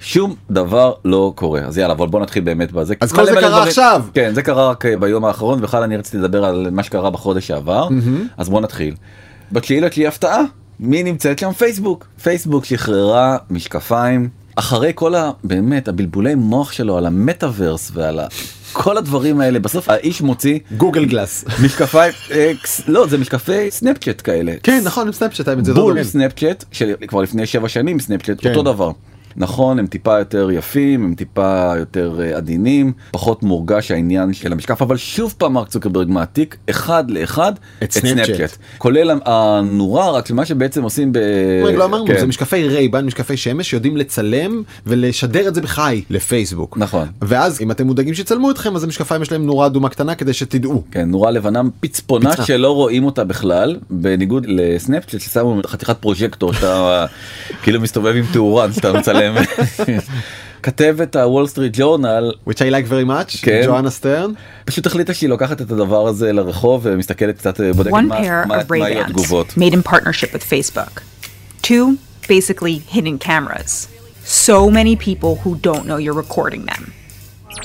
שום 0.00 0.34
דבר 0.50 0.92
לא 1.04 1.32
קורה 1.36 1.60
אז 1.60 1.78
יאללה 1.78 1.92
אבל 1.92 2.06
בוא 2.06 2.20
נתחיל 2.20 2.42
באמת 2.44 2.72
בזה. 2.72 2.94
אז 3.00 3.12
כל 3.12 3.24
זה 3.26 3.32
קרה 3.32 3.48
דברים- 3.48 3.68
עכשיו. 3.68 4.02
כן 4.14 4.32
זה 4.34 4.42
קרה 4.42 4.70
רק 4.70 4.86
אה, 4.86 4.96
ביום 4.96 5.24
האחרון 5.24 5.60
בכלל 5.60 5.82
אני 5.82 5.96
רציתי 5.96 6.16
לדבר 6.18 6.44
על 6.44 6.68
מה 6.72 6.82
שקרה 6.82 7.10
בחודש 7.10 7.46
שעבר 7.46 7.88
אז 8.36 8.48
בוא 8.48 8.60
נתחיל. 8.60 8.94
בתשיעי 9.52 9.80
לתשיעי 9.80 10.06
הפתעה 10.06 10.42
מי 10.80 11.02
נמצאת 11.02 11.38
שם 11.38 11.52
פייסבוק 11.52 12.06
פייסבוק 12.22 12.64
שחררה 12.64 13.36
משקפיים 13.50 14.28
אחרי 14.56 14.92
כל 14.94 15.14
ה... 15.14 15.30
באמת 15.44 15.88
הבלבולי 15.88 16.34
מוח 16.34 16.72
שלו 16.72 16.98
על 16.98 17.06
המטאוורס 17.06 17.90
ועל 17.94 18.18
ה... 18.20 18.26
כל 18.72 18.96
הדברים 18.96 19.40
האלה 19.40 19.58
בסוף 19.58 19.88
האיש 19.88 20.20
מוציא 20.20 20.58
גוגל 20.76 21.04
גלאס. 21.04 21.44
משקפיים 21.64 22.12
לא 22.88 23.06
זה 23.06 23.18
משקפי 23.18 23.70
סנאפצ'אט 23.70 24.22
כאלה 24.24 24.52
כן 24.62 24.80
נכון 24.84 25.12
סנאפצ'אט 25.12 25.48
אותו 25.48 25.74
בול. 25.74 26.02
סנאפצ'אט 26.04 26.64
שכבר 26.72 27.20
לפני 27.20 27.46
שבע 27.46 27.68
שנים 27.68 28.00
סנאפצ'אט 28.00 28.36
כן. 28.40 28.48
אותו 28.48 28.62
דבר. 28.62 28.90
נכון 29.36 29.78
הם 29.78 29.86
טיפה 29.86 30.18
יותר 30.18 30.50
יפים 30.50 31.04
הם 31.04 31.14
טיפה 31.14 31.72
יותר 31.78 32.20
אה, 32.22 32.36
עדינים 32.36 32.92
פחות 33.10 33.42
מורגש 33.42 33.90
העניין 33.90 34.32
של 34.32 34.52
המשקף 34.52 34.82
אבל 34.82 34.96
שוב 34.96 35.34
פעם 35.38 35.52
מרק 35.52 35.68
צוקרברג 35.68 36.08
מעתיק 36.08 36.56
אחד 36.70 37.10
לאחד 37.10 37.52
את 37.82 37.92
סנאפצ'אט. 37.92 38.56
כולל 38.78 39.18
הנורה 39.24 40.10
רק 40.10 40.26
שמה 40.26 40.44
שבעצם 40.44 40.82
עושים 40.82 41.12
ב... 41.12 41.18
רגע, 41.64 41.78
לא 41.78 41.84
אמרנו 41.84 42.06
כן. 42.06 42.20
זה 42.20 42.26
משקפי 42.26 42.68
רייבן 42.68 43.06
משקפי 43.06 43.36
שמש 43.36 43.70
שיודעים 43.70 43.96
לצלם 43.96 44.62
ולשדר 44.86 45.48
את 45.48 45.54
זה 45.54 45.60
בחי 45.60 46.02
לפייסבוק 46.10 46.78
נכון. 46.78 47.08
ואז 47.22 47.60
אם 47.60 47.70
אתם 47.70 47.86
מודאגים 47.86 48.14
שיצלמו 48.14 48.50
אתכם 48.50 48.76
אז 48.76 48.84
המשקפיים 48.84 49.22
יש 49.22 49.32
להם 49.32 49.46
נורה 49.46 49.66
אדומה 49.66 49.88
קטנה 49.88 50.14
כדי 50.14 50.32
שתדעו. 50.32 50.82
כן, 50.90 51.10
נורה 51.10 51.30
לבנה 51.30 51.60
פצפונה. 51.80 52.32
שלא 52.44 52.74
רואים 52.74 53.04
אותה 53.04 53.24
בכלל, 53.24 53.76
בניגוד 53.90 54.46
לסנאפצ'אט 54.48 55.20
ששמו 55.20 55.60
חתיכת 55.66 55.96
פרוז'קטור 56.00 56.52
שאתה 56.52 57.06
כאילו 57.62 57.80
מסתובב 57.80 58.16
עם 58.16 58.24
תאורן 58.32 58.72
שאתה 58.72 58.92
מצלם. 58.92 59.21
כתבת 60.63 61.15
הוול 61.15 61.47
סטריט 61.47 61.73
ג'ורנל 61.77 62.31
which 62.49 62.53
I 62.57 62.71
like 62.71 62.89
very 62.89 63.07
much 63.09 63.41
כן. 63.45 63.61
ג'ואנה 63.65 63.89
סטרן 63.89 64.31
פשוט 64.65 64.85
החליטה 64.85 65.13
שהיא 65.13 65.29
לוקחת 65.29 65.61
את 65.61 65.71
הדבר 65.71 66.07
הזה 66.07 66.33
לרחוב 66.33 66.81
ומסתכלת 66.83 67.37
קצת 67.37 67.61
בודקת 67.75 67.93
One 67.93 68.01
מה 68.01 68.17
pair 68.19 68.47
מה- 68.47 68.61
of 68.61 68.65
מה 68.69 68.85
היו 68.85 68.99
Ray-Bans 69.01 69.05
התגובות. 69.05 69.47
made 69.57 69.73
in 69.73 69.89
partnership 69.91 70.33
with 70.33 70.43
Facebook. 70.43 71.01
Two, 71.61 71.97
basically 72.27 72.77
hidden 72.95 73.17
cameras. 73.19 73.87
So 74.45 74.57
many 74.79 74.95
people 75.09 75.33
who 75.43 75.51
don't 75.67 75.85
know 75.89 75.97
you're 76.05 76.19
recording 76.25 76.63
them. 76.71 76.83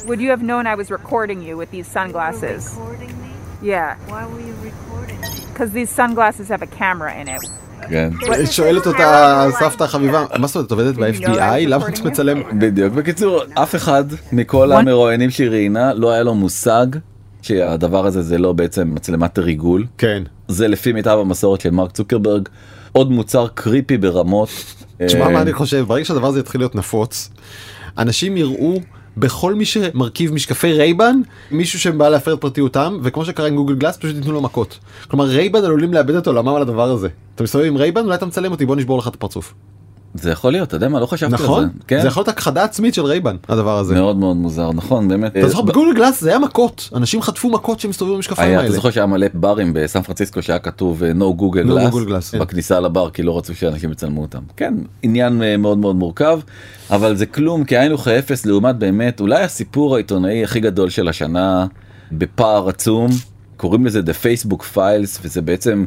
Would 0.08 0.20
you 0.24 0.30
have 0.34 0.42
known 0.50 0.62
I 0.72 0.76
was 0.82 0.88
recording 0.98 1.38
you 1.46 1.54
with 1.60 1.70
these 1.76 1.88
sunglasses? 1.98 2.60
recording 2.76 3.12
me? 3.24 3.30
Yeah, 3.72 3.88
Why 4.12 4.22
were 4.30 4.42
you 4.48 4.54
recording 4.70 5.18
me? 5.24 5.28
because 5.50 5.70
these 5.78 5.90
sunglasses 6.00 6.46
have 6.54 6.62
a 6.68 6.70
camera 6.82 7.10
in 7.20 7.26
it. 7.36 7.42
כן. 7.89 8.09
שואלת 8.51 8.87
אותה 8.87 9.45
סבתא 9.59 9.83
החביבה 9.83 10.25
מה 10.39 10.47
זאת 10.47 10.55
אומרת 10.55 10.67
את 10.67 10.71
עובדת 10.71 10.95
ב-FBI 10.95 11.67
למה 11.67 11.87
את 11.87 11.99
מצלם? 11.99 12.59
בדיוק. 12.59 12.93
בקיצור 12.93 13.41
אף 13.53 13.75
אחד 13.75 14.03
מכל 14.31 14.71
המרואיינים 14.71 15.29
שהיא 15.29 15.49
ראיינה 15.49 15.93
לא 15.93 16.11
היה 16.11 16.23
לו 16.23 16.35
מושג 16.35 16.87
שהדבר 17.41 18.05
הזה 18.05 18.21
זה 18.21 18.37
לא 18.37 18.53
בעצם 18.53 18.95
מצלמת 18.95 19.39
ריגול. 19.39 19.85
כן. 19.97 20.23
זה 20.47 20.67
לפי 20.67 20.93
מיטב 20.93 21.17
המסורת 21.21 21.61
של 21.61 21.69
מרק 21.69 21.91
צוקרברג. 21.91 22.49
עוד 22.91 23.11
מוצר 23.11 23.47
קריפי 23.53 23.97
ברמות. 23.97 24.49
תשמע 25.05 25.25
אה, 25.25 25.29
מה 25.29 25.41
אני 25.41 25.53
חושב? 25.53 25.85
ברגע 25.87 26.05
שהדבר 26.05 26.27
הזה 26.27 26.39
יתחיל 26.39 26.61
להיות 26.61 26.75
נפוץ 26.75 27.29
אנשים 27.97 28.37
יראו 28.37 28.79
בכל 29.17 29.53
מי 29.53 29.65
שמרכיב 29.65 30.33
משקפי 30.33 30.73
רייבן, 30.73 31.21
מישהו 31.51 31.79
שבא 31.79 32.09
להפר 32.09 32.33
את 32.33 32.41
פרטיותם, 32.41 32.97
וכמו 33.03 33.25
שקרה 33.25 33.47
עם 33.47 33.55
גוגל 33.55 33.75
גלאס, 33.75 33.97
פשוט 33.97 34.15
ייתנו 34.15 34.31
לו 34.31 34.41
מכות. 34.41 34.79
כלומר, 35.07 35.25
רייבן 35.25 35.63
עלולים 35.63 35.93
לאבד 35.93 36.15
את 36.15 36.27
עולמם 36.27 36.55
על 36.55 36.61
הדבר 36.61 36.91
הזה. 36.91 37.07
אתה 37.35 37.43
מסתובב 37.43 37.65
עם 37.65 37.77
רייבן, 37.77 38.05
אולי 38.05 38.15
אתה 38.15 38.25
מצלם 38.25 38.51
אותי, 38.51 38.65
בוא 38.65 38.75
נשבור 38.75 38.97
לך 38.97 39.07
את 39.07 39.15
הפרצוף. 39.15 39.53
זה 40.13 40.31
יכול 40.31 40.51
להיות, 40.51 40.67
אתה 40.67 40.75
יודע 40.75 40.87
מה, 40.87 40.99
לא 40.99 41.05
חשבתי 41.05 41.35
על 41.35 41.43
נכון? 41.43 41.63
זה. 41.63 41.69
כן. 41.87 42.01
זה 42.01 42.07
יכול 42.07 42.21
להיות 42.21 42.27
הכחדה 42.27 42.63
עצמית 42.63 42.93
של 42.93 43.05
רייבן, 43.05 43.35
הדבר 43.49 43.77
הזה. 43.77 43.93
מאוד 43.95 44.17
מאוד 44.17 44.35
מוזר, 44.35 44.71
נכון, 44.71 45.07
באמת. 45.07 45.37
אתה 45.37 45.47
זוכר, 45.47 45.61
אה, 45.61 45.65
בגוגל 45.65 45.93
גלאס 45.95 46.21
זה 46.21 46.29
היה 46.29 46.39
מכות, 46.39 46.89
אנשים 46.95 47.21
חטפו 47.21 47.49
מכות 47.49 47.79
שהם 47.79 47.91
הסתובבו 47.91 48.15
במשקפיים 48.15 48.57
האלה. 48.57 48.67
אתה 48.67 48.75
זוכר 48.75 48.91
שהיה 48.91 49.05
מלא 49.05 49.27
ברים 49.33 49.71
בסן 49.73 50.01
פרנסיסקו 50.01 50.41
שהיה 50.41 50.59
כתוב 50.59 51.03
אה, 51.03 51.11
no 51.11 51.41
google 51.41 51.67
No 51.67 51.71
glass, 51.71 51.93
Google 51.93 52.09
Glass, 52.09 52.31
כן. 52.31 52.39
בכניסה 52.39 52.79
לבר 52.79 53.09
כי 53.09 53.23
לא 53.23 53.37
רצו 53.37 53.55
שאנשים 53.55 53.91
יצלמו 53.91 54.21
אותם. 54.21 54.41
כן, 54.57 54.73
עניין 55.03 55.43
אה, 55.43 55.57
מאוד 55.57 55.77
מאוד 55.77 55.95
מורכב, 55.95 56.39
אבל 56.91 57.15
זה 57.15 57.25
כלום 57.25 57.63
כאין 57.63 57.93
וכאפס 57.93 58.45
לעומת 58.45 58.75
באמת 58.75 59.19
אולי 59.19 59.43
הסיפור 59.43 59.95
העיתונאי 59.95 60.43
הכי 60.43 60.59
גדול 60.59 60.89
של 60.89 61.07
השנה 61.07 61.65
בפער 62.11 62.69
עצום, 62.69 63.07
קוראים 63.57 63.85
לזה 63.85 63.99
The 63.99 64.23
Facebook 64.23 64.75
Files 64.75 65.19
וזה 65.21 65.41
בעצם 65.41 65.85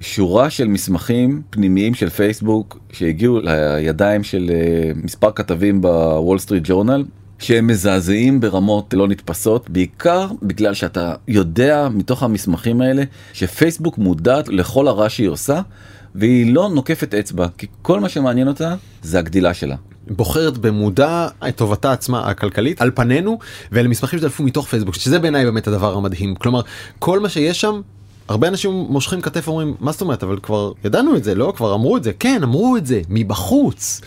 שורה 0.00 0.50
של 0.50 0.68
מסמכים 0.68 1.42
פנימיים 1.50 1.94
של 1.94 2.08
פייסבוק 2.08 2.78
שהגיעו 2.92 3.40
לידיים 3.40 4.22
של 4.22 4.50
אה, 4.54 4.90
מספר 5.04 5.30
כתבים 5.32 5.80
בוול 5.80 6.38
סטריט 6.38 6.62
ג'ורנל. 6.66 7.04
שהם 7.38 7.66
מזעזעים 7.66 8.40
ברמות 8.40 8.94
לא 8.94 9.08
נתפסות 9.08 9.70
בעיקר 9.70 10.26
בגלל 10.42 10.74
שאתה 10.74 11.14
יודע 11.28 11.88
מתוך 11.92 12.22
המסמכים 12.22 12.80
האלה 12.80 13.02
שפייסבוק 13.32 13.98
מודעת 13.98 14.48
לכל 14.48 14.88
הרע 14.88 15.08
שהיא 15.08 15.28
עושה 15.28 15.60
והיא 16.14 16.54
לא 16.54 16.68
נוקפת 16.68 17.14
אצבע 17.14 17.46
כי 17.58 17.66
כל 17.82 18.00
מה 18.00 18.08
שמעניין 18.08 18.48
אותה 18.48 18.74
זה 19.02 19.18
הגדילה 19.18 19.54
שלה. 19.54 19.76
בוחרת 20.06 20.58
במודע 20.58 21.28
את 21.48 21.56
טובתה 21.56 21.92
עצמה 21.92 22.30
הכלכלית 22.30 22.82
על 22.82 22.90
פנינו 22.94 23.38
ואלה 23.72 23.88
מסמכים 23.88 24.18
שדלפו 24.18 24.42
מתוך 24.42 24.68
פייסבוק 24.68 24.94
שזה 24.94 25.18
בעיניי 25.18 25.44
באמת 25.44 25.66
הדבר 25.66 25.96
המדהים 25.96 26.34
כלומר 26.34 26.60
כל 26.98 27.20
מה 27.20 27.28
שיש 27.28 27.60
שם. 27.60 27.80
הרבה 28.30 28.48
אנשים 28.48 28.70
מושכים 28.70 29.20
כתף 29.20 29.48
ואומרים 29.48 29.74
מה 29.80 29.92
זאת 29.92 30.00
אומרת 30.00 30.22
אבל 30.22 30.38
כבר 30.42 30.72
ידענו 30.84 31.16
את 31.16 31.24
זה 31.24 31.34
לא? 31.34 31.52
כבר 31.56 31.74
אמרו 31.74 31.96
את 31.96 32.04
זה. 32.04 32.12
כן 32.18 32.42
אמרו 32.42 32.76
את 32.76 32.86
זה 32.86 33.00
מבחוץ. 33.08 34.00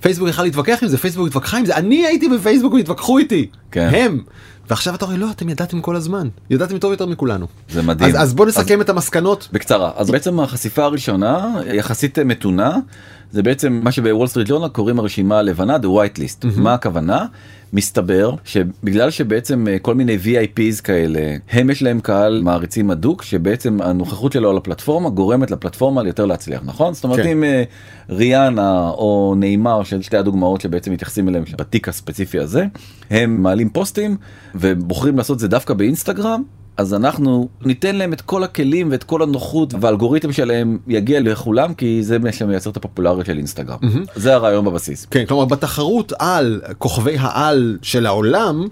פייסבוק 0.00 0.28
יכל 0.28 0.42
להתווכח 0.42 0.78
עם 0.82 0.88
זה 0.88 0.98
פייסבוק 0.98 1.26
התווכחה 1.26 1.58
עם 1.58 1.66
זה. 1.66 1.76
אני 1.76 2.06
הייתי 2.06 2.28
בפייסבוק 2.28 2.72
והתווכחו 2.72 3.18
איתי. 3.18 3.46
כן. 3.70 3.90
הם 3.92 4.22
ועכשיו 4.70 4.94
אתה 4.94 5.04
אומר 5.04 5.16
לא 5.16 5.30
אתם 5.30 5.48
ידעתם 5.48 5.80
כל 5.80 5.96
הזמן. 5.96 6.28
ידעתם 6.50 6.78
טוב 6.78 6.90
יותר 6.90 7.06
מכולנו. 7.06 7.46
זה 7.70 7.82
מדהים. 7.82 8.16
אז, 8.16 8.22
אז 8.22 8.34
בוא 8.34 8.46
נסכם 8.46 8.80
את 8.80 8.88
המסקנות. 8.88 9.48
בקצרה. 9.52 9.90
אז 9.96 10.10
בעצם 10.10 10.40
החשיפה 10.40 10.84
הראשונה 10.84 11.54
יחסית 11.72 12.18
מתונה 12.18 12.78
זה 13.32 13.42
בעצם 13.42 13.80
מה 13.82 13.92
שבוול 13.92 14.26
סטריט 14.26 14.48
ג'ורנל 14.48 14.68
קוראים 14.68 14.98
הרשימה 14.98 15.38
הלבנה 15.38 15.76
the 15.76 15.86
white 15.86 16.18
list. 16.18 16.46
מה 16.56 16.74
הכוונה? 16.74 17.26
מסתבר 17.72 18.34
שבגלל 18.44 19.10
שבעצם 19.10 19.68
אה, 19.68 19.78
כל 19.78 19.94
מיני 19.94 20.18
VIPs 20.24 20.82
כאלה 20.82 21.36
הם 21.50 21.70
יש 21.70 21.82
להם 21.82 22.00
קהל 22.00 22.40
מעריצים 22.42 22.90
הדוק 22.90 23.22
שבעצם 23.22 23.78
הנוכחות 23.82 24.32
שלו 24.32 24.50
על 24.50 24.56
הפלטפורמה 24.56 25.10
גורמת 25.10 25.50
לפלטפורמה 25.50 26.06
יותר 26.06 26.26
להצליח 26.26 26.60
נכון? 26.64 26.94
זאת 26.94 27.04
אומרת 27.04 27.18
כן. 27.18 27.28
אם 27.28 27.44
אה, 27.44 27.62
ריאנה 28.10 28.88
או 28.88 29.34
נאמר 29.36 29.82
של 29.82 30.02
שתי 30.02 30.16
הדוגמאות 30.16 30.60
שבעצם 30.60 30.92
מתייחסים 30.92 31.28
אליהם 31.28 31.44
בתיק 31.58 31.88
הספציפי 31.88 32.38
הזה 32.38 32.64
הם 33.10 33.42
מעלים 33.42 33.70
פוסטים 33.70 34.16
ובוחרים 34.54 35.16
לעשות 35.16 35.38
זה 35.38 35.48
דווקא 35.48 35.74
באינסטגרם 35.74 36.42
אז 36.76 36.94
אנחנו 36.94 37.48
ניתן 37.64 37.96
להם 37.96 38.12
את 38.12 38.20
כל 38.20 38.44
הכלים 38.44 38.88
ואת 38.90 39.04
כל 39.04 39.22
הנוחות 39.22 39.74
והאלגוריתם 39.80 40.32
שלהם 40.32 40.78
יגיע 40.86 41.20
לכולם 41.20 41.74
כי 41.74 42.02
זה 42.02 42.18
מה 42.18 42.32
שמייצר 42.32 42.70
את 42.70 42.76
הפופולריות 42.76 43.26
של 43.26 43.36
אינסטגרם 43.36 43.78
זה 44.14 44.34
הרעיון 44.34 44.64
בבסיס. 44.64 45.06
כן, 45.10 45.24
כלומר 45.28 45.44
בתחרות 45.44 46.12
על 46.18 46.60
כוכבי 46.78 47.16
העל 47.18 47.78
של 47.82 48.06
העולם, 48.06 48.66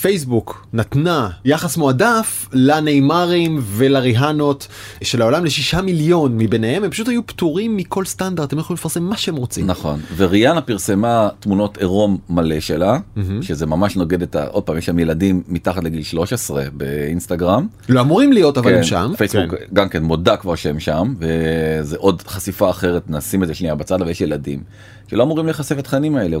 פייסבוק 0.00 0.66
נתנה 0.72 1.28
יחס 1.44 1.76
מועדף 1.76 2.48
לניימרים 2.52 3.60
ולריהנות 3.62 4.68
של 5.02 5.22
העולם 5.22 5.44
לשישה 5.44 5.82
מיליון 5.82 6.38
מביניהם, 6.38 6.84
הם 6.84 6.90
פשוט 6.90 7.08
היו 7.08 7.26
פטורים 7.26 7.76
מכל 7.76 8.04
סטנדרט, 8.04 8.52
הם 8.52 8.58
יכולים 8.58 8.78
לפרסם 8.78 9.02
מה 9.02 9.16
שהם 9.16 9.36
רוצים. 9.36 9.66
נכון 9.66 10.00
וריאנה 10.16 10.60
פרסמה 10.60 11.28
תמונות 11.40 11.78
עירום 11.78 12.18
מלא 12.30 12.60
שלה 12.60 12.98
שזה 13.40 13.66
ממש 13.66 13.96
נוגד 13.96 14.22
את 14.22 14.36
ה... 14.36 14.46
עוד 14.46 14.62
פעם 14.62 14.78
יש 14.78 14.86
שם 14.86 14.98
ילדים 14.98 15.42
מתחת 15.48 15.84
לגיל 15.84 16.02
13 16.02 16.62
באינסטגרם. 16.72 17.45
לא 17.88 18.00
אמורים 18.00 18.32
להיות 18.32 18.58
אבל 18.58 18.70
כן, 18.70 18.76
הם 18.76 18.82
שם. 18.82 19.12
פייסבוק 19.16 19.50
כן. 19.50 19.56
גם 19.72 19.88
כן 19.88 20.02
מודה 20.02 20.36
כבר 20.36 20.54
שהם 20.54 20.80
שם 20.80 21.14
וזה 21.18 21.96
עוד 21.98 22.22
חשיפה 22.26 22.70
אחרת 22.70 23.10
נשים 23.10 23.42
את 23.42 23.48
זה 23.48 23.54
שנייה 23.54 23.74
בצד 23.74 24.00
אבל 24.02 24.10
יש 24.10 24.20
ילדים 24.20 24.62
שלא 25.08 25.22
אמורים 25.22 25.46
להיחשף 25.46 25.76
לתכנים 25.76 26.16
האלה. 26.16 26.36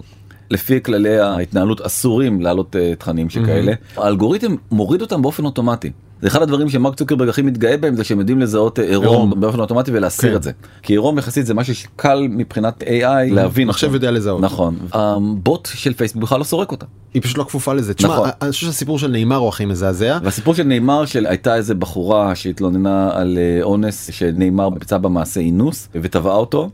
לפי 0.50 0.82
כללי 0.82 1.18
ההתנהלות 1.18 1.80
אסורים 1.80 2.40
להעלות 2.40 2.76
אה, 2.76 2.92
תכנים 2.98 3.30
שכאלה 3.30 3.72
האלגוריתם 3.96 4.56
מוריד 4.70 5.00
אותם 5.02 5.22
באופן 5.22 5.44
אוטומטי. 5.44 5.90
זה 6.22 6.28
אחד 6.28 6.42
הדברים 6.42 6.68
שמרק 6.68 6.94
צוקרברג 6.94 7.28
הכי 7.28 7.42
מתגאה 7.42 7.76
בהם 7.76 7.96
זה 7.96 8.04
שהם 8.04 8.18
יודעים 8.18 8.40
לזהות 8.40 8.78
אה, 8.78 8.84
עירום. 8.84 9.40
באופן 9.40 9.60
אוטומטי 9.60 9.90
ולהסיר 9.94 10.30
כן. 10.30 10.36
את 10.36 10.42
זה. 10.42 10.50
כי 10.82 10.92
עירום 10.92 11.18
יחסית 11.18 11.46
זה 11.46 11.54
משהו 11.54 11.74
שקל 11.74 12.26
מבחינת 12.30 12.82
AI 12.82 13.34
להבין. 13.34 13.68
מחשב 13.68 13.86
אותו. 13.86 13.96
יודע 13.96 14.10
לזהות. 14.10 14.40
נכון. 14.40 14.78
הבוט 14.92 15.68
של 15.74 15.94
פייסבוק 15.94 16.22
בכלל 16.22 16.38
לא 16.38 16.44
סורק 16.44 16.70
אותה. 16.70 16.86
היא 17.14 17.22
פשוט 17.22 17.38
לא 17.38 17.44
כפופה 17.44 17.72
לזה. 17.72 17.94
תשמע, 17.94 18.14
נכון. 18.14 18.28
אני 18.42 18.50
חושב 18.50 18.66
שהסיפור 18.66 18.98
של 18.98 19.10
נאמר 19.10 19.36
הוא 19.36 19.48
הכי 19.48 19.64
מזעזע. 19.64 20.18
והסיפור 20.22 20.54
של 20.54 20.62
נאמר 20.62 21.06
של 21.06 21.26
הייתה 21.26 21.56
איזה 21.56 21.74
בחורה 21.74 22.34
שהתלוננה 22.34 23.10
על 23.14 23.38
אה, 23.38 23.62
אונס 23.62 24.10
שנאמר 24.12 24.70
ביצע 24.70 24.98
במעשה 24.98 25.40
אינוס 25.40 25.88
ותבעה 25.94 26.34
אותו. 26.34 26.70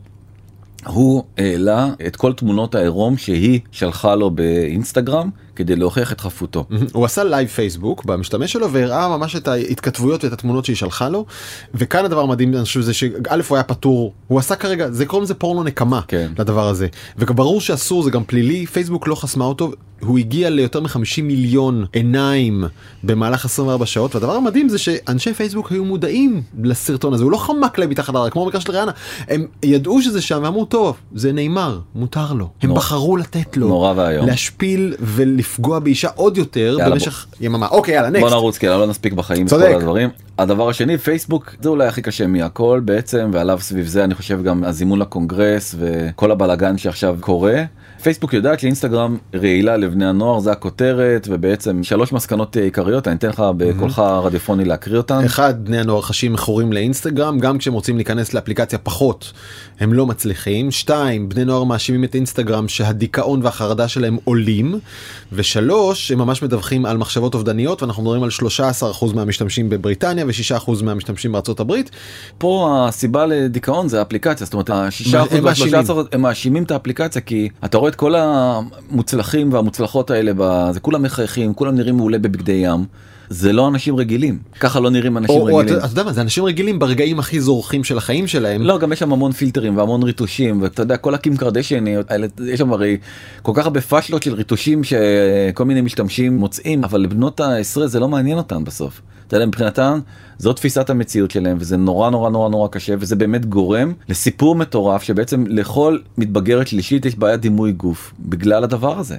הוא 0.86 1.22
העלה 1.38 1.88
את 2.06 2.16
כל 2.16 2.32
תמונות 2.32 2.74
העירום 2.74 3.16
שהיא 3.16 3.60
שלחה 3.70 4.14
לו 4.14 4.30
באינסטגרם 4.30 5.30
כדי 5.56 5.76
להוכיח 5.76 6.12
את 6.12 6.20
חפותו. 6.20 6.64
הוא 6.92 7.04
עשה 7.04 7.24
לייב 7.24 7.48
פייסבוק 7.48 8.04
במשתמש 8.04 8.52
שלו 8.52 8.72
והראה 8.72 9.16
ממש 9.16 9.36
את 9.36 9.48
ההתכתבויות 9.48 10.24
ואת 10.24 10.32
התמונות 10.32 10.64
שהיא 10.64 10.76
שלחה 10.76 11.08
לו 11.08 11.26
וכאן 11.74 12.04
הדבר 12.04 12.20
המדהים 12.20 12.54
אני 12.54 12.64
חושב 12.64 12.80
זה 12.80 12.94
שא' 12.94 13.08
הוא 13.48 13.56
היה 13.56 13.62
פטור 13.64 14.12
הוא 14.28 14.38
עשה 14.38 14.56
כרגע 14.56 14.90
זה 14.90 15.06
קוראים 15.06 15.24
לזה 15.24 15.34
פורנו 15.34 15.62
נקמה 15.62 16.00
כן. 16.08 16.32
לדבר 16.38 16.68
הזה 16.68 16.86
וברור 17.18 17.60
שאסור 17.60 18.02
זה 18.02 18.10
גם 18.10 18.24
פלילי 18.24 18.66
פייסבוק 18.66 19.08
לא 19.08 19.14
חסמה 19.14 19.44
אותו 19.44 19.72
הוא 20.04 20.18
הגיע 20.18 20.50
ליותר 20.50 20.80
מ-50 20.80 21.22
מיליון 21.22 21.84
עיניים 21.92 22.64
במהלך 23.04 23.44
24 23.44 23.86
שעות 23.86 24.14
והדבר 24.14 24.32
המדהים 24.34 24.68
זה 24.68 24.78
שאנשי 24.78 25.34
פייסבוק 25.34 25.72
היו 25.72 25.84
מודעים 25.84 26.42
לסרטון 26.62 27.14
הזה 27.14 27.24
הוא 27.24 27.32
לא 27.32 27.36
חמק 27.36 27.78
להם 27.78 27.90
מתחת 27.90 28.14
לרק 28.14 28.32
כמו 28.32 28.44
במקרה 28.44 28.60
של 28.60 28.72
ריאנה 28.72 28.92
הם 29.28 29.46
ידעו 29.62 30.02
שזה 30.02 30.22
שם 30.22 30.40
ואמרו 30.42 30.64
טוב 30.64 30.96
זה 31.14 31.32
נאמר 31.32 31.78
מותר 31.94 32.32
לו 32.32 32.48
הם 32.62 32.68
נורא. 32.68 32.80
בחרו 32.80 33.16
לתת 33.16 33.56
לו 33.56 33.68
נורא 33.68 33.92
ואיום. 33.96 34.26
להשפיל 34.26 34.94
ולפגוע 35.00 35.78
באישה 35.78 36.08
עוד 36.14 36.38
יותר 36.38 36.76
יאללה, 36.78 36.90
במשך 36.90 37.26
יממה 37.40 37.68
אוקיי 37.68 37.94
יאללה 37.94 38.10
בוא 38.10 38.18
נקסט. 38.18 38.32
נרוץ 38.32 38.58
כי 38.58 38.66
לא 38.66 38.86
נספיק 38.86 39.12
בחיים 39.12 39.46
את 39.46 39.50
צודק. 39.50 39.68
כל 39.68 39.76
הדברים. 39.76 40.08
הדבר 40.38 40.68
השני 40.68 40.98
פייסבוק 40.98 41.54
זה 41.60 41.68
אולי 41.68 41.86
הכי 41.86 42.02
קשה 42.02 42.26
מהכל 42.26 42.80
בעצם 42.84 43.30
ועליו 43.32 43.58
סביב 43.60 43.86
זה 43.86 44.04
אני 44.04 44.14
חושב 44.14 44.42
גם 44.42 44.64
הזימון 44.64 44.98
לקונגרס 44.98 45.74
וכל 45.78 46.30
הבלגן 46.30 46.78
שעכשיו 46.78 47.16
קורה. 47.20 47.62
פייסבוק 48.02 48.32
יודעת 48.32 48.60
שאינסטגרם 48.60 49.16
רעילה 49.34 49.76
לבני 49.76 50.06
הנוער 50.06 50.40
זה 50.40 50.52
הכותרת 50.52 51.26
ובעצם 51.30 51.82
שלוש 51.82 52.12
מסקנות 52.12 52.56
אה, 52.56 52.62
עיקריות 52.62 53.08
אני 53.08 53.16
אתן 53.16 53.28
לך 53.28 53.42
בקולך 53.56 53.98
הרדיופוני 53.98 54.64
להקריא 54.64 54.96
אותן. 54.98 55.24
אחד 55.24 55.64
בני 55.64 55.80
הנוער 55.80 56.02
חשים 56.02 56.32
מכורים 56.32 56.72
לאינסטגרם 56.72 57.38
גם 57.38 57.58
כשהם 57.58 57.74
רוצים 57.74 57.96
להיכנס 57.96 58.34
לאפליקציה 58.34 58.78
פחות 58.78 59.32
הם 59.80 59.92
לא 59.92 60.06
מצליחים 60.06 60.70
שתיים 60.70 61.28
בני 61.28 61.44
נוער 61.44 61.64
מאשימים 61.64 62.04
את 62.04 62.14
אינסטגרם 62.14 62.68
שהדיכאון 62.68 63.42
והחרדה 63.42 63.88
שלהם 63.88 64.18
עולים 64.24 64.78
ושלוש 65.32 66.10
הם 66.10 66.18
ממש 66.18 66.42
מדווחים 66.42 66.86
על 66.86 66.96
מחשבות 66.96 67.34
אובדניות 67.34 67.82
ואנחנו 67.82 68.02
מדברים 68.02 68.22
על 68.22 68.30
13% 68.30 69.14
מהמשתמשים 69.14 69.68
בבריטניה 69.68 70.24
ו6% 70.24 70.82
מהמשתמשים 70.82 71.32
בארצות 71.32 71.60
הברית 71.60 71.90
פה 72.38 72.84
הסיבה 72.88 73.26
לדיכאון 73.26 73.88
זה 73.88 73.98
האפליקציה 73.98 74.44
זאת 74.44 74.54
אומרת 74.54 74.70
השישה 74.70 75.18
הם 75.18 75.26
אחוז 75.26 75.40
מאשימים. 75.40 75.44
והשלושה 75.44 75.78
עשר 75.78 76.02
הם 76.12 76.20
מאשימים 76.20 76.62
את 76.62 76.70
האפליקציה 76.70 77.22
כי 77.22 77.48
אתה 77.64 77.78
רואה 77.78 77.91
את 77.92 77.96
כל 77.96 78.14
המוצלחים 78.16 79.52
והמוצלחות 79.52 80.10
האלה 80.10 80.32
בזה 80.36 80.80
כולם 80.80 81.02
מחייכים 81.02 81.54
כולם 81.54 81.74
נראים 81.74 81.96
מעולה 81.96 82.18
בבגדי 82.18 82.52
ים 82.52 82.84
זה 83.28 83.52
לא 83.52 83.68
אנשים 83.68 83.96
רגילים 83.96 84.38
ככה 84.60 84.80
לא 84.80 84.90
נראים 84.90 85.16
אנשים 85.18 85.40
או, 85.40 85.50
או 85.50 85.56
רגילים. 85.56 85.78
אתה 85.78 85.84
אתה 85.84 85.92
יודע 85.92 86.02
מה 86.02 86.12
זה 86.12 86.20
אנשים 86.20 86.44
רגילים 86.44 86.78
ברגעים 86.78 87.18
הכי 87.18 87.40
זורחים 87.40 87.84
של 87.84 87.98
החיים 87.98 88.26
שלהם 88.26 88.62
לא 88.62 88.78
גם 88.78 88.92
יש 88.92 88.98
שם 88.98 89.12
המון 89.12 89.32
פילטרים 89.32 89.76
והמון 89.76 90.02
ריטושים 90.02 90.62
ואתה 90.62 90.82
יודע 90.82 90.96
כל 90.96 91.14
הקים 91.14 91.36
קרדשניות 91.36 92.06
יש 92.46 92.58
שם 92.58 92.72
הרי 92.72 92.96
כל 93.42 93.52
כך 93.54 93.64
הרבה 93.64 93.80
פאשלות 93.80 94.22
של 94.22 94.34
ריטושים 94.34 94.84
שכל 94.84 95.64
מיני 95.64 95.80
משתמשים 95.80 96.36
מוצאים 96.36 96.84
אבל 96.84 97.00
לבנות 97.00 97.40
העשרה 97.40 97.86
זה 97.86 98.00
לא 98.00 98.08
מעניין 98.08 98.38
אותם 98.38 98.64
בסוף. 98.64 99.00
אתה 99.32 99.36
יודע 99.36 99.46
מבחינתם 99.46 99.98
זו 100.38 100.52
תפיסת 100.52 100.90
המציאות 100.90 101.30
שלהם 101.30 101.56
וזה 101.60 101.76
נורא 101.76 102.10
נורא 102.10 102.30
נורא 102.30 102.48
נורא 102.48 102.68
קשה 102.68 102.94
וזה 102.98 103.16
באמת 103.16 103.46
גורם 103.46 103.92
לסיפור 104.08 104.54
מטורף 104.54 105.02
שבעצם 105.02 105.44
לכל 105.48 105.98
מתבגרת 106.18 106.66
שלישית 106.66 107.06
יש 107.06 107.16
בעיית 107.16 107.40
דימוי 107.40 107.72
גוף 107.72 108.12
בגלל 108.20 108.64
הדבר 108.64 108.98
הזה. 108.98 109.16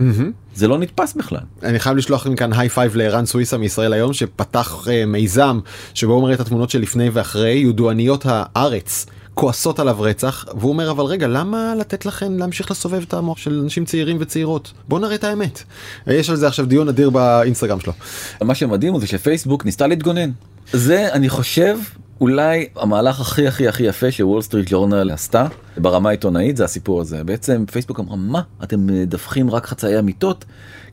זה 0.55 0.67
לא 0.67 0.77
נתפס 0.77 1.13
בכלל. 1.13 1.39
אני 1.63 1.79
חייב 1.79 1.98
לשלוח 1.98 2.27
מכאן 2.27 2.53
high 2.53 2.69
five 2.69 2.95
לערן 2.96 3.25
סוויסה 3.25 3.58
מישראל 3.58 3.93
היום 3.93 4.13
שפתח 4.13 4.88
uh, 4.88 5.05
מיזם 5.08 5.60
שבו 5.93 6.13
הוא 6.13 6.24
מראה 6.24 6.34
את 6.34 6.39
התמונות 6.39 6.70
של 6.70 6.79
לפני 6.79 7.10
ואחרי 7.10 7.53
ידועניות 7.53 8.25
הארץ 8.27 9.05
כועסות 9.33 9.79
עליו 9.79 10.01
רצח 10.01 10.45
והוא 10.57 10.69
אומר 10.69 10.91
אבל 10.91 11.03
רגע 11.03 11.27
למה 11.27 11.73
לתת 11.79 12.05
לכם 12.05 12.37
להמשיך 12.37 12.71
לסובב 12.71 13.01
את 13.07 13.13
המוח 13.13 13.37
של 13.37 13.59
אנשים 13.63 13.85
צעירים 13.85 14.17
וצעירות 14.19 14.73
בוא 14.87 14.99
נראה 14.99 15.15
את 15.15 15.23
האמת. 15.23 15.63
יש 16.07 16.29
על 16.29 16.35
זה 16.35 16.47
עכשיו 16.47 16.65
דיון 16.65 16.89
אדיר 16.89 17.09
באינסטגרם 17.09 17.79
שלו. 17.79 17.93
מה 18.41 18.55
שמדהים 18.55 18.99
זה 18.99 19.07
שפייסבוק 19.07 19.65
ניסתה 19.65 19.87
להתגונן. 19.87 20.31
זה 20.73 21.13
אני 21.13 21.29
חושב 21.29 21.77
אולי 22.21 22.67
המהלך 22.75 23.21
הכי 23.21 23.47
הכי 23.47 23.67
הכי 23.67 23.83
יפה 23.83 24.11
שוול 24.11 24.41
סטריט 24.41 24.65
ג'ורנל 24.69 25.11
עשתה 25.11 25.47
ברמה 25.77 26.09
העיתונאית 26.09 26.57
זה 26.57 26.63
הסיפור 26.63 27.01
הזה 27.01 27.23
בעצם 27.23 27.65
פייסבוק 27.71 27.99
אמרה 27.99 28.15
מה 28.15 28.41
אתם 28.63 28.87
מדווחים 28.87 29.49
רק 29.49 29.65
חצאי 29.65 29.99
אמיתות 29.99 30.45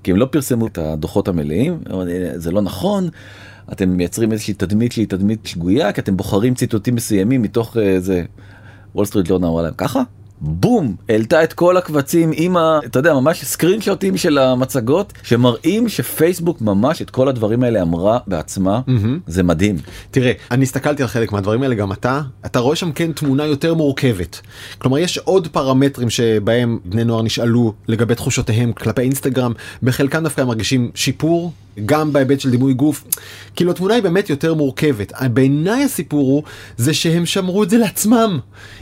כי 0.02 0.10
הם 0.10 0.16
לא 0.16 0.26
פרסמו 0.30 0.66
את 0.66 0.78
הדוחות 0.78 1.28
המלאים 1.28 1.78
זה 2.34 2.50
לא 2.50 2.60
נכון. 2.62 3.08
אתם 3.72 3.88
מייצרים 3.88 4.32
איזושהי 4.32 4.54
תדמית 4.54 4.92
שהיא 4.92 5.06
תדמית 5.08 5.46
שגויה 5.46 5.92
כי 5.92 6.00
אתם 6.00 6.16
בוחרים 6.16 6.54
ציטוטים 6.54 6.94
מסוימים 6.94 7.42
מתוך 7.42 7.76
איזה 7.76 8.24
וול 8.94 9.04
סטריט 9.04 9.26
ג'ורנל 9.28 9.46
אמרה 9.46 9.62
להם. 9.62 9.74
ככה? 9.76 10.02
בום! 10.40 10.96
העלתה 11.08 11.44
את 11.44 11.52
כל 11.52 11.76
הקבצים 11.76 12.30
עם 12.34 12.56
ה... 12.56 12.80
אתה 12.86 12.98
יודע 12.98 13.14
ממש 13.14 13.44
screen 13.44 13.80
שוטים 13.80 14.16
של 14.16 14.38
המצגות 14.38 15.12
שמראים 15.22 15.88
שפייסבוק 15.88 16.60
ממש 16.60 17.02
את 17.02 17.10
כל 17.10 17.28
הדברים 17.28 17.62
האלה 17.62 17.82
אמרה 17.82 18.18
בעצמה. 18.26 18.80
זה 19.26 19.42
מדהים. 19.42 19.76
תראה 20.10 20.32
אני 20.50 20.62
הסתכלתי 20.62 21.02
על 21.02 21.08
חלק 21.08 21.32
מהדברים 21.32 21.62
האלה 21.62 21.74
גם 21.74 21.92
אתה 21.92 22.20
אתה 22.46 22.58
רואה 22.58 22.76
שם 22.76 22.92
כן 22.92 23.12
תמונה 23.12 23.46
יותר 23.46 23.74
מורכבת. 23.74 24.40
כלומר 24.78 24.98
יש 24.98 25.18
עוד 25.18 25.48
פרמטרים 25.48 26.10
שבהם 26.10 26.78
בני 26.84 27.04
נוער 27.04 27.22
נשאלו 27.22 27.72
לגבי 27.88 28.14
תחושותיהם 28.14 28.72
כלפי 28.72 29.02
אינסטגרם 29.02 29.52
בחלקם 29.82 30.22
דווקא 30.22 30.42
מרגישים 30.42 30.90
שיפור 30.94 31.52
גם 31.86 32.12
בהיבט 32.12 32.40
של 32.40 32.50
דימוי 32.50 32.74
גוף 32.74 33.04
כאילו 33.56 33.70
התמונה 33.70 33.94
היא 33.94 34.02
באמת 34.02 34.30
יותר 34.30 34.54
מורכבת. 34.54 35.12
בעיניי 35.32 35.84
הסיפור 35.84 36.20
הוא 36.20 36.42
זה 36.76 36.94
שהם 36.94 37.26
שמרו 37.26 37.62
את 37.62 37.70
זה 37.70 37.78
לעצמם. 37.78 38.38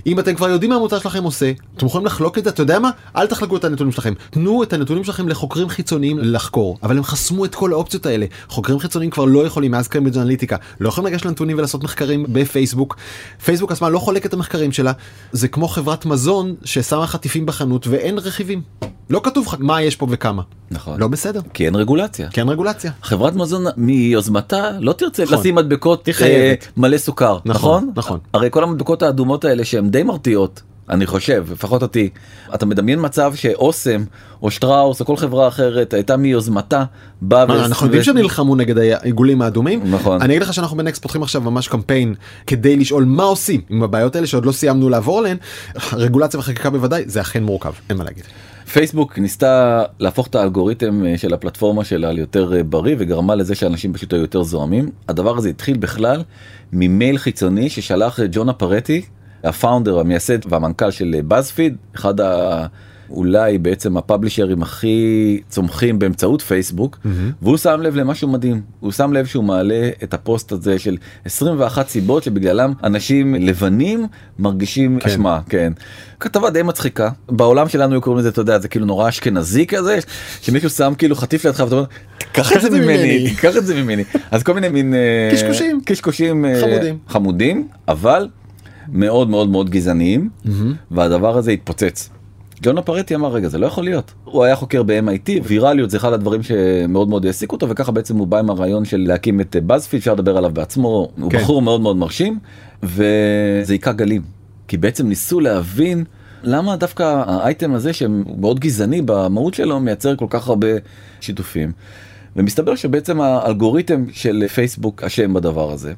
אם 0.06 0.20
אתם 0.20 0.34
כבר 0.34 0.48
יודעים 0.48 0.70
מה 0.70 0.76
המוצר 0.76 0.98
שלכם 0.98 1.24
עושה 1.24 1.52
אתם 1.76 1.86
יכולים 1.86 2.06
לחלוק 2.06 2.38
את 2.38 2.44
זה. 2.44 2.50
אתה 2.50 2.62
יודע 2.62 2.78
מה? 2.78 2.90
אל 3.16 3.26
תחלקו 3.26 3.56
את 3.56 3.64
הנתונים 3.64 3.92
שלכם. 3.92 4.14
תנו 4.30 4.62
את 4.62 4.72
הנתונים 4.72 5.04
שלכם 5.04 5.28
לחוקרים 5.28 5.68
חיצוניים 5.68 6.18
לחקור. 6.18 6.78
אבל 6.82 6.96
הם 6.96 7.04
חסמו 7.04 7.44
את 7.44 7.54
כל 7.54 7.72
האופציות 7.72 8.06
האלה. 8.06 8.26
חוקרים 8.48 8.78
חיצוניים 8.78 9.10
כבר 9.10 9.24
לא 9.24 9.46
יכולים 9.46 9.70
מאז 9.70 9.88
קיימברידג' 9.88 10.18
אנליטיקה 10.18 10.56
לא 10.80 10.88
יכולים 10.88 11.12
לגשת 11.12 11.26
לנתונים 11.26 11.58
ולעשות 11.58 11.84
מחקרים 11.84 12.26
בפייסבוק. 12.28 12.96
פייסבוק 13.44 13.72
עצמה 13.72 13.88
לא 13.88 13.98
חולקת 13.98 14.26
את 14.26 14.32
המחקרים 14.32 14.72
שלה. 14.72 14.92
זה 15.32 15.48
כמו 15.48 15.68
חברת 15.68 16.06
מזון 16.06 16.54
ששמה 16.64 17.06
חטיפים 17.06 17.46
בחנות 17.46 17.86
ואין 17.86 18.18
רכיבים. 18.18 18.62
לא 19.10 19.20
כתוב 19.24 19.46
לך 19.46 19.56
מה 19.58 19.82
יש 19.82 19.96
פה 19.96 20.06
וכמה. 20.10 20.42
נכון. 20.70 21.00
לא 21.00 21.08
בסדר. 21.08 21.40
כי 21.54 21.66
אין 21.66 21.74
רגולציה. 21.74 22.30
כי 22.30 22.40
אין 22.40 22.48
רגולציה. 22.48 22.77
חברת 23.02 23.34
מזון 23.34 23.64
מיוזמתה 23.76 24.70
לא 24.80 24.92
תרצה 24.92 25.22
נכון. 25.24 25.38
לשים 25.38 25.54
מדבקות. 25.54 26.08
אה, 26.22 26.54
מלא 26.76 26.98
סוכר 26.98 27.38
נכון, 27.44 27.84
נכון 27.84 27.92
נכון. 27.96 28.18
הרי 28.32 28.48
כל 28.50 28.62
המדבקות 28.62 29.02
האדומות 29.02 29.44
האלה 29.44 29.64
שהן 29.64 29.90
די 29.90 30.02
מרתיעות 30.02 30.62
אני 30.90 31.06
חושב 31.06 31.46
לפחות 31.52 31.82
אותי 31.82 32.08
אתה 32.54 32.66
מדמיין 32.66 32.98
מצב 33.02 33.34
שאוסם 33.34 34.04
או 34.42 34.50
שטראוס 34.50 35.00
או 35.00 35.06
כל 35.06 35.16
חברה 35.16 35.48
אחרת 35.48 35.94
הייתה 35.94 36.16
מיוזמתה 36.16 36.84
באה 37.20 37.46
מה, 37.46 37.66
אנחנו 37.66 37.86
יודעים 37.86 38.02
שהם 38.02 38.16
נלחמו 38.16 38.56
נגד 38.56 38.78
העיגולים 38.78 39.42
האדומים 39.42 39.82
נכון. 39.90 40.22
אני 40.22 40.32
אגיד 40.32 40.42
לך 40.42 40.54
שאנחנו 40.54 40.76
בנקסט 40.76 41.02
פותחים 41.02 41.22
עכשיו 41.22 41.40
ממש 41.40 41.68
קמפיין 41.68 42.14
כדי 42.46 42.76
לשאול 42.76 43.04
מה 43.04 43.22
עושים 43.22 43.60
עם 43.68 43.82
הבעיות 43.82 44.16
האלה 44.16 44.26
שעוד 44.26 44.46
לא 44.46 44.52
סיימנו 44.52 44.88
לעבור 44.88 45.18
עליהן 45.18 45.36
רגולציה 45.92 46.40
וחקיקה 46.40 46.70
בוודאי 46.70 47.04
זה 47.06 47.20
אכן 47.20 47.42
מורכב 47.42 47.72
אין 47.90 47.96
מה 47.96 48.04
להגיד. 48.04 48.24
פייסבוק 48.72 49.18
ניסתה 49.18 49.82
להפוך 49.98 50.26
את 50.26 50.34
האלגוריתם 50.34 51.06
אה, 51.06 51.18
של 51.18 51.34
הפלטפורמה 51.34 51.84
שלה 51.84 52.12
ליותר 52.12 52.56
אה, 52.56 52.62
בריא 52.62 52.96
וגרמה 52.98 53.34
לזה 53.34 53.54
שאנשים 53.54 53.92
פשוט 53.92 54.12
היו 54.12 54.20
יותר 54.20 54.42
זועמים. 54.42 54.90
הדבר 55.08 55.36
הזה 55.36 55.48
התחיל 55.48 55.76
בכלל 55.76 56.22
ממייל 56.72 57.18
חיצוני 57.18 57.70
ששלח 57.70 58.20
אה, 58.20 58.24
ג'ונה 58.30 58.52
פרטי, 58.52 59.02
הפאונדר, 59.44 59.98
המייסד 59.98 60.52
והמנכ"ל 60.52 60.90
של 60.90 61.20
באז-פיד, 61.24 61.76
אחד 61.94 62.20
ה... 62.20 62.66
אולי 63.10 63.58
בעצם 63.58 63.96
הפאבלישרים 63.96 64.62
הכי 64.62 65.40
צומחים 65.48 65.98
באמצעות 65.98 66.42
פייסבוק 66.42 66.98
והוא 67.42 67.56
שם 67.56 67.80
לב 67.80 67.96
למשהו 67.96 68.28
מדהים 68.28 68.62
הוא 68.80 68.92
שם 68.92 69.12
לב 69.12 69.26
שהוא 69.26 69.44
מעלה 69.44 69.90
את 70.02 70.14
הפוסט 70.14 70.52
הזה 70.52 70.78
של 70.78 70.96
21 71.24 71.88
סיבות 71.88 72.22
שבגללם 72.22 72.72
אנשים 72.84 73.34
לבנים 73.34 74.06
מרגישים 74.38 74.98
כן. 75.00 75.08
אשמה 75.08 75.40
כן 75.48 75.72
כתבה 76.20 76.50
די 76.50 76.62
מצחיקה 76.62 77.10
בעולם 77.28 77.68
שלנו 77.68 78.00
קוראים 78.00 78.20
לזה 78.20 78.28
אתה 78.28 78.40
יודע 78.40 78.58
זה 78.58 78.68
כאילו 78.68 78.86
נורא 78.86 79.08
אשכנזי 79.08 79.66
כזה 79.66 79.98
שמישהו 80.42 80.70
שם 80.70 80.92
כאילו 80.98 81.16
חטיף 81.16 81.44
לידך 81.44 81.60
ואתה 81.60 81.74
אומר 81.74 81.86
קח 82.32 82.52
את 82.52 82.60
זה 82.60 82.70
ממני 82.70 83.34
קח 83.40 83.56
את 83.56 83.66
זה 83.66 83.82
ממני 83.82 84.04
אז 84.30 84.42
כל 84.42 84.54
מיני 84.54 84.68
מין 84.68 84.94
אה, 84.94 85.30
קשקושים. 85.32 85.80
קשקושים 85.84 86.44
אה, 86.44 86.60
חמודים. 86.60 86.98
חמודים 87.08 87.68
אבל 87.88 88.28
מאוד 88.92 89.30
מאוד 89.30 89.48
מאוד 89.48 89.70
גזעניים 89.70 90.30
והדבר 90.90 91.38
הזה 91.38 91.50
התפוצץ. 91.50 92.10
ג'ונה 92.62 92.82
פרטי 92.82 93.14
אמר 93.14 93.32
רגע 93.32 93.48
זה 93.48 93.58
לא 93.58 93.66
יכול 93.66 93.84
להיות 93.84 94.12
הוא 94.24 94.44
היה 94.44 94.56
חוקר 94.56 94.82
ב-MIT 94.82 95.30
ויראליות 95.44 95.90
זה 95.90 95.96
אחד 95.96 96.12
הדברים 96.12 96.42
שמאוד 96.42 97.08
מאוד 97.08 97.26
העסיק 97.26 97.52
אותו 97.52 97.68
וככה 97.68 97.92
בעצם 97.92 98.16
הוא 98.16 98.26
בא 98.26 98.38
עם 98.38 98.50
הרעיון 98.50 98.84
של 98.84 99.04
להקים 99.08 99.40
את 99.40 99.56
באזפיד 99.66 99.98
אפשר 99.98 100.14
לדבר 100.14 100.36
עליו 100.36 100.50
בעצמו 100.50 101.08
הוא 101.20 101.30
כן. 101.30 101.38
בחור 101.38 101.62
מאוד 101.62 101.80
מאוד 101.80 101.96
מרשים 101.96 102.38
וזה 102.82 103.72
היכה 103.72 103.92
גלים 103.92 104.22
כי 104.68 104.76
בעצם 104.76 105.08
ניסו 105.08 105.40
להבין 105.40 106.04
למה 106.42 106.76
דווקא 106.76 107.22
האייטם 107.26 107.74
הזה 107.74 107.92
שמאוד 107.92 108.60
גזעני 108.60 109.02
במהות 109.04 109.54
שלו 109.54 109.80
מייצר 109.80 110.16
כל 110.16 110.26
כך 110.30 110.48
הרבה 110.48 110.68
שיתופים. 111.20 111.72
ומסתבר 112.36 112.74
שבעצם 112.74 113.20
האלגוריתם 113.20 114.04
של 114.12 114.44
פייסבוק 114.54 115.02
אשם 115.02 115.34
בדבר 115.34 115.72
הזה 115.72 115.92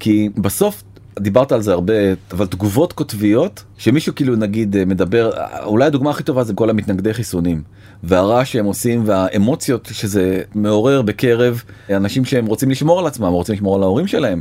כי 0.00 0.28
בסוף 0.36 0.82
דיברת 1.18 1.52
על 1.52 1.62
זה 1.62 1.72
הרבה 1.72 1.94
אבל 2.32 2.46
תגובות 2.46 2.92
קוטביות 2.92 3.64
שמישהו 3.78 4.14
כאילו 4.14 4.36
נגיד 4.36 4.76
אה, 4.76 4.84
מדבר 4.84 5.30
אולי 5.64 5.84
הדוגמה 5.84 6.10
הכי 6.10 6.22
טובה 6.22 6.44
זה 6.44 6.54
כל 6.54 6.70
המתנגדי 6.70 7.14
חיסונים 7.14 7.62
והרעש 8.02 8.52
שהם 8.52 8.64
עושים 8.64 9.02
והאמוציות 9.06 9.88
שזה 9.92 10.42
מעורר 10.54 11.02
בקרב 11.02 11.62
אנשים 11.90 12.24
שהם 12.24 12.46
רוצים 12.46 12.70
לשמור 12.70 12.98
על 12.98 13.06
עצמם 13.06 13.26
רוצים 13.26 13.54
לשמור 13.54 13.76
על 13.76 13.82
ההורים 13.82 14.06
שלהם 14.06 14.40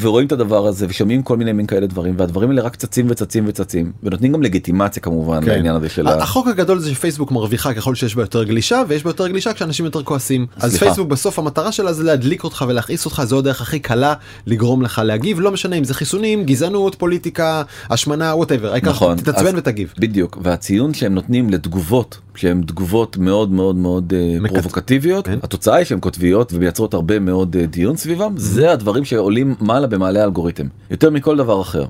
ורואים 0.00 0.26
את 0.26 0.32
הדבר 0.32 0.66
הזה 0.66 0.86
ושומעים 0.88 1.22
כל 1.22 1.36
מיני 1.36 1.52
מין 1.52 1.66
כאלה 1.66 1.86
דברים 1.86 2.14
והדברים 2.18 2.50
האלה 2.50 2.62
רק 2.62 2.76
צצים 2.76 3.06
וצצים 3.10 3.44
וצצים 3.46 3.92
ונותנים 4.02 4.32
גם 4.32 4.42
לגיטימציה 4.42 5.02
כמובן 5.02 5.44
כן. 5.44 5.50
לעניין 5.50 5.74
הזה 5.74 5.88
של. 5.88 6.08
החוק 6.08 6.48
הגדול 6.48 6.78
זה 6.78 6.94
שפייסבוק 6.94 7.32
מרוויחה 7.32 7.74
ככל 7.74 7.94
שיש 7.94 8.16
בה 8.16 8.22
יותר 8.22 8.44
גלישה 8.44 8.82
ויש 8.88 9.04
בה 9.04 9.10
יותר 9.10 9.28
גלישה 9.28 9.52
כשאנשים 9.52 9.84
יותר 9.84 10.02
כועסים 10.02 10.46
אז 10.56 10.70
סליחה. 10.70 10.84
פייסבוק 10.84 11.08
בסוף 11.08 11.38
המטרה 11.38 11.72
שלה 11.72 11.92
זה 11.92 12.04
להדליק 12.04 12.44
אותך 12.44 12.64
ולהכעיס 12.68 13.04
אותך 13.04 13.22
זו 13.24 13.38
הדרך 13.38 13.60
הכי 13.60 13.78
קלה 13.78 14.14
לגרום 14.46 14.82
לך 14.82 15.02
להגיב 15.04 15.40
לא 15.40 15.50
משנה 15.50 15.76
אם 15.76 15.84
זה 15.84 15.94
חיסונים 16.10 16.44
גזענות 16.44 16.94
פוליטיקה 16.94 17.62
השמנה 17.90 18.34
ווטאבר 18.34 18.72
העיקר 18.72 18.90
נכון, 18.90 19.16
תתעצבן 19.16 19.52
ותגיב. 19.56 19.94
בדיוק 19.98 20.38
והציון 20.42 20.94
שהם 20.94 21.14
נותנים 21.14 21.50
לתגובות 21.50 22.18
שהן 22.34 22.62
תגובות 22.62 23.16
מאוד 23.16 23.50
מאוד 23.52 23.76
מאוד 23.76 24.12
אה, 24.16 24.36
מקט- 24.40 24.48
פרובוקטיביות 24.52 25.26
כן. 25.26 25.38
התוצאה 25.42 25.74
היא 25.74 25.84
שהן 25.84 25.98
כותביות 26.00 26.52
ומייצרות 26.52 26.94
הרבה 26.94 27.18
מאוד 27.18 27.56
אה, 27.56 27.66
דיון 27.66 27.96
סביבם 27.96 28.32
זה 28.36 28.72
הדברים 28.72 29.04
שעולים 29.04 29.54
מעלה 29.60 29.86
במעלה 29.86 30.20
האלגוריתם 30.20 30.66
יותר 30.90 31.10
מכל 31.10 31.36
דבר 31.36 31.60
אחר. 31.62 31.84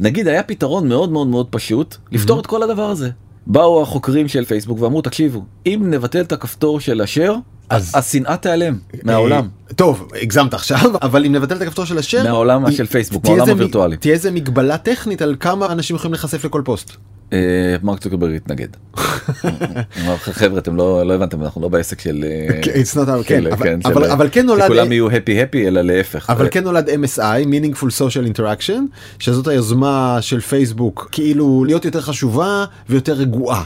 נגיד 0.00 0.28
היה 0.28 0.42
פתרון 0.42 0.88
מאוד 0.88 1.10
מאוד 1.12 1.26
מאוד 1.26 1.46
פשוט 1.50 1.96
לפתור 2.12 2.40
את 2.40 2.46
כל 2.46 2.62
הדבר 2.62 2.90
הזה. 2.90 3.10
באו 3.46 3.82
החוקרים 3.82 4.28
של 4.28 4.44
פייסבוק 4.44 4.80
ואמרו 4.80 5.02
תקשיבו 5.02 5.42
אם 5.66 5.82
נבטל 5.90 6.20
את 6.20 6.32
הכפתור 6.32 6.80
של 6.80 7.00
השאר 7.00 7.34
אז- 7.70 7.92
השנאה 7.94 8.36
תיעלם 8.36 8.78
מהעולם. 9.02 9.48
אה, 9.68 9.74
טוב 9.74 10.08
הגזמת 10.22 10.54
עכשיו 10.54 10.78
אבל 11.02 11.24
אם 11.24 11.32
נבטל 11.32 11.56
את 11.56 11.62
הכפתור 11.62 11.84
של 11.84 11.98
השאר 11.98 12.22
מהעולם 12.22 12.70
של 12.70 12.86
פייסבוק, 12.86 13.24
מהעולם 13.24 13.48
הווירטואלי. 13.48 13.96
תהיה 13.96 14.14
איזה 14.14 14.30
מגבלה 14.30 14.78
טכנית 14.78 15.22
על 15.22 15.36
כמה 15.40 15.66
אנשים 15.72 15.96
יכולים 15.96 16.12
להיחשף 16.12 16.44
לכל 16.44 16.62
פוסט. 16.64 16.90
אה, 17.32 17.38
מרק 17.82 17.98
צוקרברג 18.00 18.34
התנגד. 18.36 18.68
חבר'ה 20.18 20.58
אתם 20.58 20.76
לא 20.76 21.06
לא 21.06 21.14
הבנתם 21.14 21.42
אנחנו 21.42 21.60
לא 21.62 21.68
בעסק 21.68 22.00
של 22.00 22.24
אה, 22.24 22.62
כן, 22.62 22.70
it's 22.72 22.94
not 22.94 23.08
our- 23.08 23.24
כן, 23.26 23.46
אבל- 23.46 23.64
כן, 23.64 23.78
אבל- 24.12 24.28
כן 24.32 24.46
נולד- 24.46 24.64
שכולם 24.64 24.92
יהיו 24.92 25.10
הפי 25.10 25.42
הפי 25.42 25.68
אלא 25.68 25.80
להפך. 25.80 26.30
אבל 26.30 26.48
כן 26.50 26.64
נולד 26.64 26.88
MSI 26.88 27.20
meaningful 27.46 27.86
social 27.86 28.36
interaction 28.36 28.80
שזאת 29.18 29.46
היוזמה 29.48 30.18
של 30.20 30.40
פייסבוק 30.40 31.08
כאילו 31.12 31.64
להיות 31.66 31.84
יותר 31.84 32.00
חשובה 32.00 32.64
ויותר 32.88 33.12
רגועה. 33.12 33.64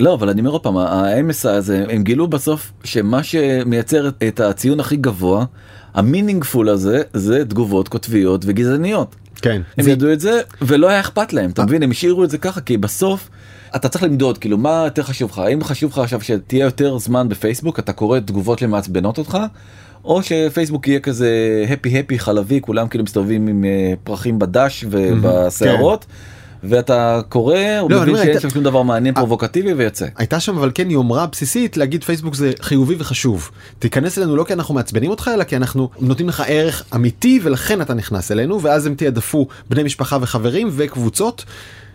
לא 0.00 0.14
אבל 0.14 0.28
אני 0.28 0.40
אומר 0.40 0.50
עוד 0.50 0.62
פעם 0.62 0.76
ה-MSI 0.76 1.48
הזה 1.48 1.84
הם 1.88 2.02
גילו 2.02 2.26
בסוף 2.28 2.72
שמה 2.84 3.22
שמייצר 3.22 4.08
את- 4.28 4.40
הציון 4.40 4.80
הכי 4.80 4.96
גבוה 4.96 5.44
המינינגפול 5.94 6.68
הזה 6.68 7.02
זה 7.14 7.44
תגובות 7.44 7.88
קוטביות 7.88 8.42
וגזעניות. 8.46 9.14
כן. 9.42 9.62
הם 9.78 9.84
זה- 9.84 9.90
ידעו 9.90 10.12
את 10.12 10.20
זה 10.20 10.40
ולא 10.62 10.88
היה 10.88 11.00
אכפת 11.00 11.32
להם 11.32 11.50
אתה 11.50 11.64
מבין 11.64 11.82
הם 11.82 11.90
השאירו 11.90 12.24
את 12.24 12.30
זה 12.30 12.38
ככה 12.38 12.60
כי 12.60 12.76
בסוף 12.76 13.28
אתה 13.76 13.88
צריך 13.88 14.04
למדוד 14.04 14.38
כאילו 14.38 14.58
מה 14.58 14.82
יותר 14.84 15.02
חשוב 15.02 15.30
לך 15.30 15.38
האם 15.38 15.64
חשוב 15.64 15.90
לך 15.90 15.98
עכשיו 15.98 16.20
שתהיה 16.20 16.64
יותר 16.64 16.98
זמן 16.98 17.28
בפייסבוק 17.28 17.78
אתה 17.78 17.92
קורא 17.92 18.18
תגובות 18.20 18.58
שמעצבנות 18.58 19.18
אותך. 19.18 19.38
או 20.04 20.22
שפייסבוק 20.22 20.88
יהיה 20.88 21.00
כזה 21.00 21.30
הפי 21.68 21.98
הפי 21.98 22.18
חלבי 22.18 22.60
כולם 22.60 22.88
כאילו 22.88 23.04
מסתובבים 23.04 23.46
עם 23.46 23.64
אה, 23.64 23.92
פרחים 24.04 24.38
בדש 24.38 24.84
ובשערות 24.90 26.06
ואתה 26.64 27.20
קורא, 27.28 27.56
הוא 27.80 27.90
לא, 27.90 28.02
מבין 28.02 28.16
שאין 28.16 28.40
שם 28.40 28.50
שום 28.50 28.64
דבר 28.64 28.82
מעניין 28.82 29.14
פרובוקטיבי 29.14 29.72
ויוצא. 29.72 30.06
הייתה 30.16 30.40
שם 30.40 30.58
אבל 30.58 30.70
כן 30.74 30.90
יומרה 30.90 31.26
בסיסית 31.26 31.76
להגיד 31.76 32.04
פייסבוק 32.04 32.34
זה 32.34 32.52
חיובי 32.60 32.94
וחשוב. 32.98 33.50
תיכנס 33.78 34.18
אלינו 34.18 34.36
לא 34.36 34.44
כי 34.44 34.52
אנחנו 34.52 34.74
מעצבנים 34.74 35.10
אותך 35.10 35.30
אלא 35.34 35.44
כי 35.44 35.56
אנחנו 35.56 35.90
נותנים 36.00 36.28
לך 36.28 36.42
ערך 36.46 36.84
אמיתי 36.94 37.40
ולכן 37.42 37.80
אתה 37.80 37.94
נכנס 37.94 38.32
אלינו 38.32 38.62
ואז 38.62 38.86
הם 38.86 38.94
תיעדפו 38.94 39.48
בני 39.70 39.82
משפחה 39.82 40.18
וחברים 40.20 40.68
וקבוצות. 40.72 41.44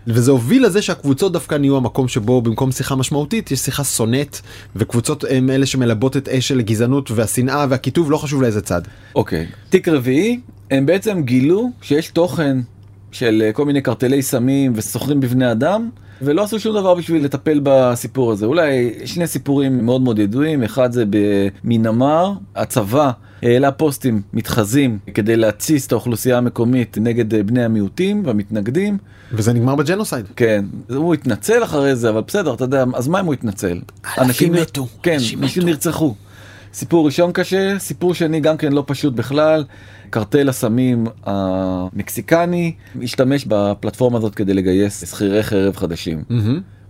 וזה 0.08 0.30
הוביל 0.30 0.66
לזה 0.66 0.82
שהקבוצות 0.82 1.32
דווקא 1.32 1.54
נהיו 1.54 1.76
המקום 1.76 2.08
שבו 2.08 2.42
במקום 2.42 2.72
שיחה 2.72 2.94
משמעותית 2.94 3.50
יש 3.50 3.58
שיחה 3.58 3.84
שונאת 3.84 4.38
וקבוצות 4.76 5.24
הם 5.30 5.50
אלה 5.50 5.66
שמלבות 5.66 6.16
את 6.16 6.28
אש 6.28 6.48
של 6.48 6.58
הגזענות 6.58 7.10
והשנאה 7.10 7.66
והקיטוב 7.68 8.10
לא 8.10 8.16
חשוב 8.16 8.42
לאיזה 8.42 8.60
צד. 8.60 8.82
אוקיי. 9.14 9.46
תיק 9.70 9.88
רביעי, 9.88 10.40
הם 10.70 10.86
בעצם 10.86 11.22
גילו 11.22 11.70
שיש 11.82 12.08
תוכן 12.08 12.58
של 13.12 13.42
אה, 13.46 13.52
כל 13.52 13.64
מיני 13.64 13.80
קרטלי 13.80 14.22
סמים 14.22 14.72
וסוחרים 14.74 15.20
בבני 15.20 15.52
אדם, 15.52 15.88
ולא 16.22 16.42
עשו 16.42 16.60
שום 16.60 16.76
דבר 16.76 16.94
בשביל 16.94 17.24
לטפל 17.24 17.60
בסיפור 17.62 18.32
הזה. 18.32 18.46
אולי 18.46 18.92
שני 19.04 19.26
סיפורים 19.26 19.84
מאוד 19.84 20.00
מאוד 20.00 20.18
ידועים, 20.18 20.62
אחד 20.62 20.92
זה 20.92 21.04
במינמר, 21.10 22.32
הצבא 22.56 23.10
העלה 23.42 23.72
פוסטים 23.72 24.22
מתחזים 24.32 24.98
כדי 25.14 25.36
להתסיס 25.36 25.86
את 25.86 25.92
האוכלוסייה 25.92 26.38
המקומית 26.38 26.98
נגד 27.00 27.34
אה, 27.34 27.42
בני 27.42 27.64
המיעוטים 27.64 28.22
והמתנגדים. 28.26 28.98
וזה 29.32 29.52
נגמר 29.52 29.74
ב 29.74 29.79
genocide. 29.79 30.26
כן, 30.36 30.64
הוא 30.88 31.14
התנצל 31.14 31.64
אחרי 31.64 31.96
זה, 31.96 32.08
אבל 32.10 32.20
בסדר, 32.20 32.54
אתה 32.54 32.64
יודע, 32.64 32.84
אז 32.94 33.08
מה 33.08 33.20
אם 33.20 33.26
הוא 33.26 33.34
התנצל? 33.34 33.80
אלפים 34.18 34.52
מתו, 34.52 34.86
כן, 35.02 35.12
אנשים 35.14 35.42
אנשים. 35.42 35.62
נרצחו. 35.62 36.14
סיפור 36.76 37.06
ראשון 37.06 37.32
קשה, 37.32 37.78
סיפור 37.78 38.14
שני 38.14 38.40
גם 38.40 38.56
כן 38.56 38.72
לא 38.72 38.84
פשוט 38.86 39.14
בכלל. 39.14 39.64
קרטל 40.10 40.48
הסמים 40.48 41.06
המקסיקני 41.24 42.72
השתמש 43.02 43.44
בפלטפורמה 43.48 44.18
הזאת 44.18 44.34
כדי 44.34 44.54
לגייס 44.54 45.10
שכירי 45.10 45.42
חרב 45.42 45.76
חדשים. 45.76 46.22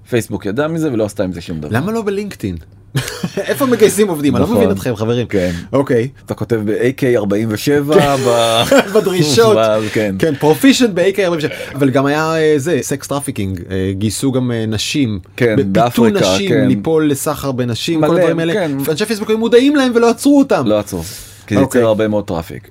פייסבוק 0.08 0.46
ידע 0.46 0.68
מזה 0.68 0.92
ולא 0.92 1.04
עשתה 1.04 1.24
עם 1.24 1.32
זה 1.32 1.40
שום 1.40 1.60
דבר. 1.60 1.76
למה 1.76 1.92
לא 1.92 2.02
בלינקדאין? 2.02 2.56
איפה 3.50 3.66
מגייסים 3.66 4.08
עובדים? 4.08 4.36
אני 4.36 4.40
לא 4.40 4.46
נכון. 4.46 4.56
מבין 4.56 4.70
אתכם 4.70 4.96
חברים. 4.96 5.26
כן. 5.26 5.50
אוקיי. 5.72 6.08
אתה 6.26 6.34
כותב 6.34 6.60
ב-AK47 6.64 7.94
ב... 8.26 8.62
בדרישות. 8.94 9.58
כן. 9.94 10.14
כן, 10.18 10.34
proficient 10.34 10.90
ב-AK47. 10.94 11.74
אבל 11.74 11.90
גם 11.90 12.06
היה 12.06 12.36
אה, 12.36 12.54
זה, 12.56 12.78
sex 12.82 13.06
trafficking, 13.06 13.60
אה, 13.70 13.92
גייסו 13.92 14.32
גם 14.32 14.52
אה, 14.52 14.66
נשים. 14.66 15.18
כן, 15.36 15.56
באפריקה, 15.72 16.20
נשים, 16.20 16.48
כן. 16.48 16.68
ליפול 16.68 17.10
לסחר 17.10 17.52
בנשים, 17.52 18.00
כל 18.06 18.16
הדברים 18.16 18.38
האלה. 18.38 18.52
כן. 18.52 18.72
אנשי 18.90 19.04
פייסבוק 19.04 19.28
היו 19.28 19.38
מודעים 19.38 19.76
להם 19.76 19.92
ולא 19.94 20.10
עצרו 20.10 20.38
אותם. 20.38 20.66
לא 20.66 20.78
עצור. 20.78 21.02
כי 21.46 21.54
זה 21.54 21.60
אוקיי. 21.60 21.80
יוצר 21.80 21.88
הרבה 21.88 22.08
מאוד 22.08 22.24
traffic. 22.24 22.68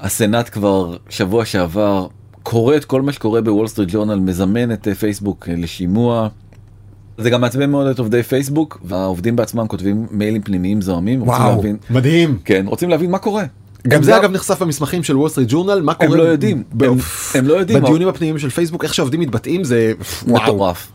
הסנאט 0.00 0.48
כבר 0.52 0.96
שבוע 1.08 1.44
שעבר 1.44 2.06
קורא 2.42 2.76
את 2.76 2.84
כל 2.84 3.02
מה 3.02 3.12
שקורה 3.12 3.40
בוול 3.40 3.68
סטריט 3.68 3.88
ג'ורנל, 3.92 4.18
מזמן 4.18 4.72
את 4.72 4.88
פייסבוק 4.98 5.48
לשימוע. 5.56 6.28
זה 7.18 7.30
גם 7.30 7.40
מעצבן 7.40 7.70
מאוד 7.70 7.86
את 7.86 7.98
עובדי 7.98 8.22
פייסבוק, 8.22 8.80
והעובדים 8.84 9.36
בעצמם 9.36 9.66
כותבים 9.66 10.06
מיילים 10.10 10.42
פנימיים 10.42 10.80
זוהמים. 10.82 11.20
רוצים 11.20 11.42
וואו, 11.44 11.56
להבין, 11.56 11.76
מדהים. 11.90 12.38
כן, 12.44 12.64
רוצים 12.68 12.88
להבין 12.88 13.10
מה 13.10 13.18
קורה. 13.18 13.44
גם 13.88 13.96
הם 13.98 14.02
זה 14.04 14.10
גם- 14.10 14.18
אגב 14.18 14.30
נחשף 14.32 14.62
במסמכים 14.62 15.02
של 15.02 15.16
וול 15.16 15.28
סטריט 15.28 15.48
ג'ורנל, 15.50 15.80
מה 15.80 15.92
הם 16.00 16.06
קורה. 16.06 16.18
לא 16.18 16.22
יודעים, 16.22 16.62
ב- 16.72 16.82
הם- 16.84 16.98
הם 17.34 17.46
לא 17.46 17.54
יודעים. 17.54 17.82
בדיונים 17.82 18.08
הפנימיים 18.08 18.38
של 18.38 18.50
פייסבוק, 18.50 18.84
איך 18.84 18.94
שהעובדים 18.94 19.20
מתבטאים 19.20 19.64
זה. 19.64 19.92
מטורף. 20.26 20.92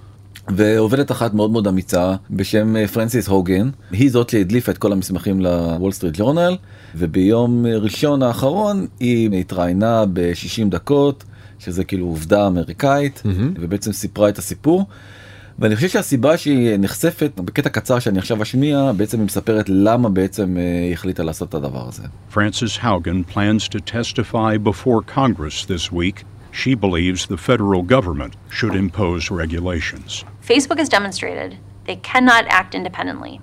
ועובדת 0.55 1.11
אחת 1.11 1.33
מאוד 1.33 1.51
מאוד 1.51 1.67
אמיצה 1.67 2.15
בשם 2.31 2.75
אה, 2.75 2.87
פרנסיס 2.87 3.27
הוגן 3.27 3.69
היא 3.91 4.11
זאת 4.11 4.29
שהדליפה 4.29 4.71
את 4.71 4.77
כל 4.77 4.91
המסמכים 4.91 5.41
לוול 5.41 5.91
סטריט 5.91 6.17
ג'ורנל 6.17 6.57
וביום 6.95 7.65
אה, 7.65 7.77
ראשון 7.77 8.23
האחרון 8.23 8.87
היא 8.99 9.39
התראיינה 9.39 10.03
ב-60 10.13 10.69
דקות 10.69 11.23
שזה 11.59 11.83
כאילו 11.83 12.05
עובדה 12.05 12.47
אמריקאית 12.47 13.23
ובעצם 13.59 13.91
סיפרה 13.91 14.29
את 14.29 14.37
הסיפור. 14.37 14.85
ואני 15.58 15.76
חושב 15.76 15.88
שהסיבה 15.88 16.36
שהיא 16.36 16.76
נחשפת 16.78 17.30
בקטע 17.36 17.68
קצר 17.68 17.98
שאני 17.98 18.18
עכשיו 18.18 18.42
אשמיע 18.42 18.92
בעצם 18.96 19.18
היא 19.18 19.26
מספרת 19.26 19.64
למה 19.68 20.08
בעצם 20.08 20.56
אה, 20.56 20.62
היא 20.62 20.92
החליטה 20.92 21.22
לעשות 21.22 21.48
את 21.48 21.54
הדבר 21.54 21.88
הזה. 21.88 22.02
Frances 22.34 22.78
Haugen 22.82 23.34
plans 23.34 23.68
to 23.68 23.78
testify 23.78 24.56
before 24.64 25.02
Congress 25.16 25.66
this 25.66 25.92
week. 25.92 26.24
She 26.52 26.74
believes 26.74 27.26
the 27.26 27.38
federal 27.50 27.82
government 27.82 28.36
should 28.50 28.74
impose 28.74 29.30
regulations. 29.30 30.24
Facebook 30.50 30.78
has 30.78 30.88
demonstrated 30.88 31.50
they 31.86 31.96
cannot 31.96 32.44
act 32.48 32.74
independently. 32.74 33.40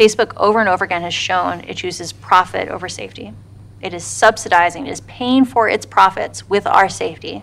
Facebook 0.00 0.32
over 0.36 0.58
and 0.60 0.68
over 0.68 0.84
again 0.84 1.02
has 1.02 1.14
shown 1.14 1.54
it 1.70 1.76
chooses 1.76 2.12
profit 2.12 2.68
over 2.68 2.88
safety. 2.88 3.32
It 3.80 3.92
is 3.94 4.04
subsidizing, 4.04 4.86
it 4.86 4.92
is 4.92 5.02
paying 5.02 5.44
for 5.44 5.68
its 5.68 5.86
profits 5.86 6.48
with 6.48 6.66
our 6.66 6.88
safety. 6.88 7.42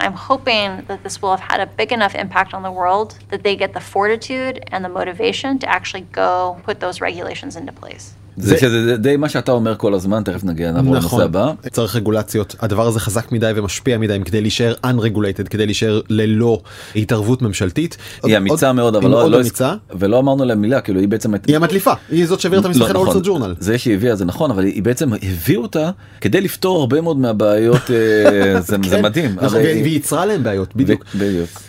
I'm 0.00 0.14
hoping 0.14 0.82
that 0.86 1.02
this 1.02 1.20
will 1.20 1.30
have 1.30 1.40
had 1.40 1.60
a 1.60 1.66
big 1.66 1.92
enough 1.92 2.14
impact 2.14 2.54
on 2.54 2.62
the 2.62 2.72
world 2.72 3.18
that 3.28 3.42
they 3.42 3.54
get 3.54 3.74
the 3.74 3.80
fortitude 3.80 4.64
and 4.68 4.82
the 4.82 4.88
motivation 4.88 5.58
to 5.58 5.68
actually 5.68 6.06
go 6.12 6.58
put 6.64 6.80
those 6.80 7.02
regulations 7.02 7.54
into 7.54 7.70
place. 7.70 8.14
זה 8.36 8.58
שזה 8.58 8.84
זה 8.84 8.96
די 8.96 9.16
מה 9.16 9.28
שאתה 9.28 9.52
אומר 9.52 9.76
כל 9.76 9.94
הזמן 9.94 10.22
תכף 10.24 10.44
נגיע 10.44 10.72
נעבור 10.72 10.92
לנושא 10.92 11.06
נכון, 11.06 11.22
הבא. 11.22 11.52
צריך 11.70 11.96
רגולציות, 11.96 12.54
הדבר 12.60 12.86
הזה 12.86 13.00
חזק 13.00 13.32
מדי 13.32 13.52
ומשפיע 13.56 13.98
מדי 13.98 14.18
כדי 14.24 14.40
להישאר 14.40 14.74
unregulated, 14.86 15.48
כדי 15.50 15.66
להישאר 15.66 16.00
ללא 16.08 16.60
התערבות 16.96 17.42
ממשלתית. 17.42 17.96
היא 18.24 18.36
אמיצה 18.36 18.72
מאוד 18.72 18.96
אבל 18.96 19.10
לא, 19.10 19.30
לא 19.30 19.40
אמיצה, 19.40 19.74
ולא 19.98 20.18
אמרנו 20.18 20.44
לה 20.44 20.54
מילה 20.54 20.80
כאילו 20.80 21.00
היא 21.00 21.08
בעצם 21.08 21.34
היא 21.46 21.56
המדליפה, 21.56 21.92
היא 22.10 22.26
זאת 22.26 22.40
שהעבירה 22.40 22.60
את 22.60 22.66
המסמכים 22.66 22.94
לא, 22.94 23.06
נכון. 23.06 23.22
ג'ורנל. 23.24 23.54
זה 23.58 23.78
שהיא 23.78 23.94
הביאה 23.94 24.16
זה 24.16 24.24
נכון 24.24 24.50
אבל 24.50 24.64
היא 24.64 24.82
בעצם 24.82 25.10
הביאו 25.22 25.62
אותה 25.62 25.90
כדי 26.20 26.40
לפתור 26.40 26.80
הרבה 26.80 27.00
מאוד 27.00 27.16
מהבעיות 27.18 27.90
אה, 27.90 28.60
זה, 28.60 28.76
זה 28.88 28.96
כן, 28.96 29.02
מדהים. 29.02 29.34
נכון, 29.42 29.58
הרי- 29.58 29.80
והיא 29.82 29.92
ייצרה 29.92 30.26
להם 30.26 30.42
בעיות, 30.42 30.76
בדיוק. 30.76 31.04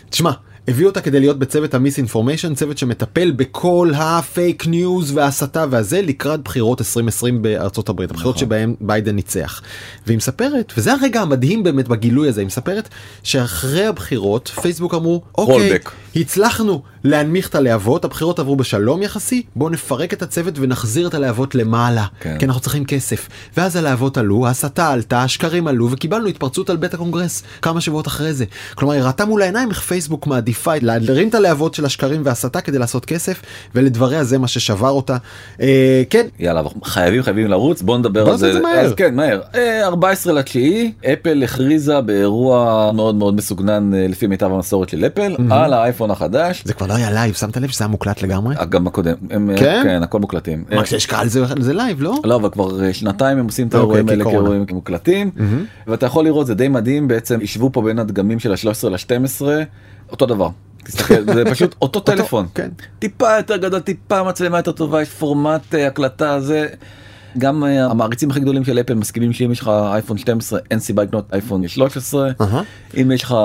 תשמע, 0.10 0.32
הביאו 0.67 0.89
אותה 0.89 1.02
כדי 1.02 1.19
להיות 1.19 1.39
בצוות 1.39 1.74
ה 1.73 1.97
misinformation, 1.97 2.55
צוות 2.56 2.78
שמטפל 2.78 3.32
בכל 3.32 3.91
הפייק 3.95 4.67
ניוז 4.67 5.12
וההסתה 5.17 5.65
והזה 5.69 6.02
לקראת 6.02 6.43
בחירות 6.43 6.82
2020 6.82 7.41
בארצות 7.41 7.89
הברית, 7.89 8.12
הבחירות 8.12 8.36
נכון. 8.36 8.47
שבהם 8.47 8.76
ביידן 8.82 9.15
ניצח. 9.15 9.62
והיא 10.08 10.17
מספרת, 10.17 10.74
וזה 10.78 10.93
הרגע 10.93 11.21
המדהים 11.21 11.63
באמת 11.63 11.88
בגילוי 11.88 12.30
הזה, 12.30 12.41
היא 12.41 12.47
מספרת 12.47 12.89
שאחרי 13.24 13.86
הבחירות 13.86 14.47
פייסבוק 14.62 14.93
אמרו, 14.93 15.21
אוקיי, 15.38 15.76
Rollback. 15.76 15.89
הצלחנו 16.15 16.82
להנמיך 17.04 17.50
את 17.50 17.56
הלהבות, 17.56 18.06
הבחירות 18.06 18.39
עברו 18.39 18.56
בשלום 18.56 19.04
יחסי, 19.04 19.43
בואו 19.56 19.69
נפרק 19.69 20.13
את 20.13 20.21
הצוות 20.21 20.54
ונחזיר 20.58 21.08
את 21.08 21.13
הלהבות 21.13 21.56
למעלה, 21.56 22.06
כן. 22.19 22.38
כי 22.39 22.45
אנחנו 22.45 22.62
צריכים 22.62 22.86
כסף. 22.86 23.30
ואז 23.58 23.76
הלהבות 23.76 24.17
עלו, 24.17 24.47
ההסתה 24.47 24.89
עלתה, 24.89 25.24
השקרים 25.24 25.67
עלו, 25.67 25.91
וקיבלנו 25.91 26.28
התפרצות 26.28 26.69
על 26.69 26.78
בית 26.78 26.93
הקונגרס 26.93 27.43
כמה 27.62 27.82
שבועות 27.82 28.08
אחרי 28.08 28.34
זה. 28.34 28.45
כלומר, 28.76 28.93
היא 28.93 29.04
ראתה 29.04 29.26
מול 29.26 29.41
העיניים 29.41 29.69
איך 29.69 29.80
פייסבוק 29.80 30.28
מעדיפה 30.51 30.73
להרים 30.81 31.27
את 31.29 31.35
הלהבות 31.35 31.73
של 31.75 31.85
השקרים 31.85 32.21
וההסתה 32.25 32.61
כדי 32.61 32.77
לעשות 32.79 33.05
כסף, 33.05 33.41
ולדבריה 33.75 34.23
זה 34.23 34.37
מה 34.37 34.47
ששבר 34.47 34.89
אותה. 34.89 35.17
אה, 35.61 36.03
כן, 36.09 36.25
יאללה 36.39 36.61
חייבים 36.83 37.23
חייבים 37.23 37.47
לרוץ 37.47 37.81
בוא 37.81 37.97
נדבר 37.97 38.23
בוא 38.23 38.31
על 38.31 38.37
זה. 38.37 38.53
זה 38.53 38.59
מהר. 38.61 38.79
אז 38.79 38.93
כן 38.93 39.15
מהר. 39.15 39.41
אה, 39.55 39.85
14 39.87 40.33
לתשיעי 40.33 40.91
אפל 41.13 41.43
הכריזה 41.43 42.01
באירוע 42.01 42.91
מאוד 42.93 43.15
מאוד 43.15 43.35
מסוגנן 43.35 43.93
אה, 43.93 44.07
לפי 44.07 44.27
מיטב 44.27 44.45
המסורת 44.51 44.89
של 44.89 45.05
אפל 45.05 45.35
על 45.51 45.73
האייפון 45.73 46.11
החדש. 46.11 46.61
זה 46.65 46.73
כבר 46.73 46.87
לא 46.87 46.93
היה 46.93 47.11
live, 47.12 47.34
שמת 47.33 47.57
לב 47.57 47.69
שזה 47.69 47.83
היה 47.83 47.91
מוקלט 47.91 48.21
לגמרי? 48.21 48.55
אה, 48.55 48.65
גם 48.65 48.87
הקודם. 48.87 49.15
הם, 49.29 49.49
אה, 49.49 49.57
כן? 49.57 49.81
כן 49.83 50.03
הכל 50.03 50.19
מוקלטים. 50.19 50.63
מה 50.75 50.83
כשיש 50.83 51.05
קהל 51.05 51.27
זה- 51.27 51.43
זה 51.59 51.73
live, 51.73 52.01
לא? 52.01 52.15
לא 52.23 52.35
אבל 52.35 52.49
כבר 52.49 52.91
שנתיים 52.91 53.37
הם 53.37 53.45
עושים 53.45 53.67
את 53.67 53.75
אוקיי, 53.75 53.83
האירועים 53.83 54.09
האלה 54.09 54.23
כקורונה. 54.23 54.41
כאירועים 54.49 54.65
מוקלטים 54.71 55.31
ואתה 55.87 56.05
יכול 56.05 56.25
לראות 56.25 56.47
זה 56.47 56.53
די 56.55 56.67
מדהים 56.67 57.07
בעצם 57.07 57.41
השוו 57.41 57.69
פה 57.73 57.81
בין 57.81 57.99
הדגמים 57.99 58.39
של 58.39 58.51
ה-13 58.51 58.89
ל-12 58.89 59.41
אותו 60.12 60.26
דבר. 60.26 60.50
תסתכל 60.84 61.34
זה 61.34 61.43
פשוט 61.52 61.76
אותו 61.82 62.00
טלפון 62.00 62.47
כן. 62.56 62.69
טיפה 63.00 63.38
יותר 63.38 63.58
גדול 63.58 63.80
טיפה 63.80 64.24
מצלמה 64.24 64.58
יותר 64.58 64.71
טובה 64.71 65.02
יש 65.02 65.10
פורמט 65.10 65.76
אה, 65.76 65.88
הקלטה 65.88 66.39
זה. 66.39 66.67
גם 67.38 67.63
אה, 67.63 67.86
המעריצים 67.86 68.32
הכי 68.32 68.39
גדולים 68.39 68.63
של 68.63 68.80
אפל 68.80 68.93
מסכימים 68.93 69.34
שאם 69.34 69.52
יש 69.52 69.60
לך 69.60 69.67
אייפון 69.67 70.17
12 70.17 70.60
אין 70.71 70.80
סיבה 70.80 71.04
לקנות 71.04 71.34
אייפון 71.34 71.67
13 71.67 72.32
אהה. 72.41 72.62
אם 73.02 73.12
יש 73.12 73.24
לך 73.24 73.36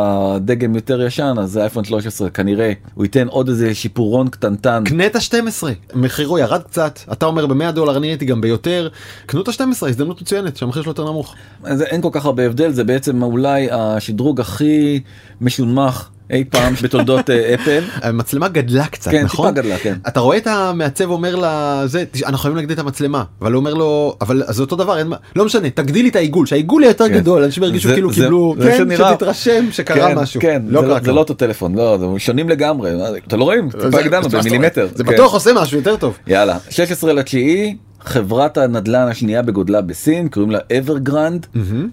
דגם 0.40 0.74
יותר 0.74 1.02
ישן 1.02 1.34
אז 1.40 1.58
אייפון 1.58 1.84
13 1.84 2.30
כנראה 2.30 2.72
הוא 2.94 3.04
ייתן 3.04 3.28
עוד 3.28 3.48
איזה 3.48 3.74
שיפורון 3.74 4.28
קטנטן 4.28 4.84
קנה 4.84 5.06
את 5.06 5.16
ה-12, 5.16 5.64
מחירו 5.94 6.38
ירד 6.38 6.62
קצת, 6.62 6.98
אתה 7.12 7.26
אומר 7.26 7.46
ב-100 7.46 7.70
דולר, 7.70 7.96
אני 7.96 8.06
הייתי 8.06 8.24
גם 8.24 8.40
ביותר, 8.40 8.88
קנו 9.26 9.40
את 9.42 9.48
ה-12, 9.48 9.88
הזדמנות 9.88 10.22
מצוינת 10.22 10.56
שהמחיר 10.56 10.82
שלו 10.82 10.90
יותר 10.90 11.04
נמוך. 11.04 11.34
אז 11.64 11.82
אין 11.82 12.02
כל 12.02 12.10
כך 12.12 12.24
הרבה 12.24 12.46
הבדל 12.46 12.70
זה 12.70 12.84
בעצם 12.84 13.22
אולי 13.22 13.68
השדרוג 13.70 14.40
הכי 14.40 15.00
משונמך 15.40 16.08
אי 16.30 16.44
פעם 16.44 16.74
בתולדות 16.82 17.30
אה, 17.30 17.54
אפל. 17.54 17.82
המצלמה 18.02 18.48
גדלה 18.48 18.86
קצת, 18.86 19.10
כן, 19.10 19.24
נכון? 19.24 19.48
טיפה 19.54 19.62
גדלה, 19.62 19.78
כן. 19.78 19.94
אתה 20.08 20.20
רואה 20.20 20.36
את 20.36 20.46
המעצב 20.46 21.10
אומר 21.10 21.36
לה, 21.36 21.82
זה, 21.86 22.04
"תשמע, 22.10 22.26
אנחנו 22.28 22.38
חייבים 22.42 22.56
להגדיל 22.56 22.74
את 22.74 22.78
המצלמה, 22.78 23.24
אבל 23.40 23.52
הוא 23.52 23.60
אומר 23.60 23.74
לו, 23.74 24.16
אבל 24.20 24.42
זה 24.48 24.62
אותו 24.62 24.76
דבר, 24.76 24.98
אין 24.98 25.06
מה, 25.06 25.16
לא 25.36 25.44
משנה, 25.44 25.70
תגדיל 25.70 26.02
לי 26.02 26.08
את 26.08 26.16
העיגול, 26.16 26.46
שהעיגול 26.46 26.82
יהיה 26.82 26.90
יותר 26.90 27.08
כן. 27.08 27.14
גדול, 27.14 27.42
אנשים 27.42 27.62
ירגישו 27.62 27.88
כאילו 27.88 28.12
זה- 28.12 28.22
קיבלו, 28.22 28.54
זה 28.58 28.70
כן, 28.70 28.76
שנראה- 28.78 29.12
שתתרשם 29.12 29.66
שקרה 29.72 30.08
כן, 30.08 30.18
משהו. 30.18 30.40
כן, 30.40 30.62
לא 30.68 30.80
זה, 30.80 30.86
קרה 30.86 30.98
זה. 31.04 31.12
לא 31.12 31.18
אותו 31.20 31.34
טלפון, 31.34 31.74
לא, 31.74 31.98
זה 31.98 32.06
שונים 32.18 32.48
לגמרי, 32.48 32.90
אתה 33.28 33.36
לא 33.36 33.44
רואים, 33.44 33.70
טיפה 33.70 34.00
הגדלנו 34.00 34.28
במילימטר. 34.28 34.88
זה 34.94 35.04
כן. 35.04 35.12
בטוח 35.12 35.34
עושה 35.34 35.50
משהו 35.54 35.76
יותר 35.76 35.96
טוב. 35.96 36.18
יאללה, 36.26 36.58
16 36.70 37.12
לתשיעי, 37.12 37.76
חברת 38.06 38.58
הנדל"ן 38.58 39.08
השנייה 39.08 39.42
בגודלה 39.42 39.80
בסין 39.80 40.28
קוראים 40.28 40.50
לה 40.50 40.58
אברגרנד 40.78 41.46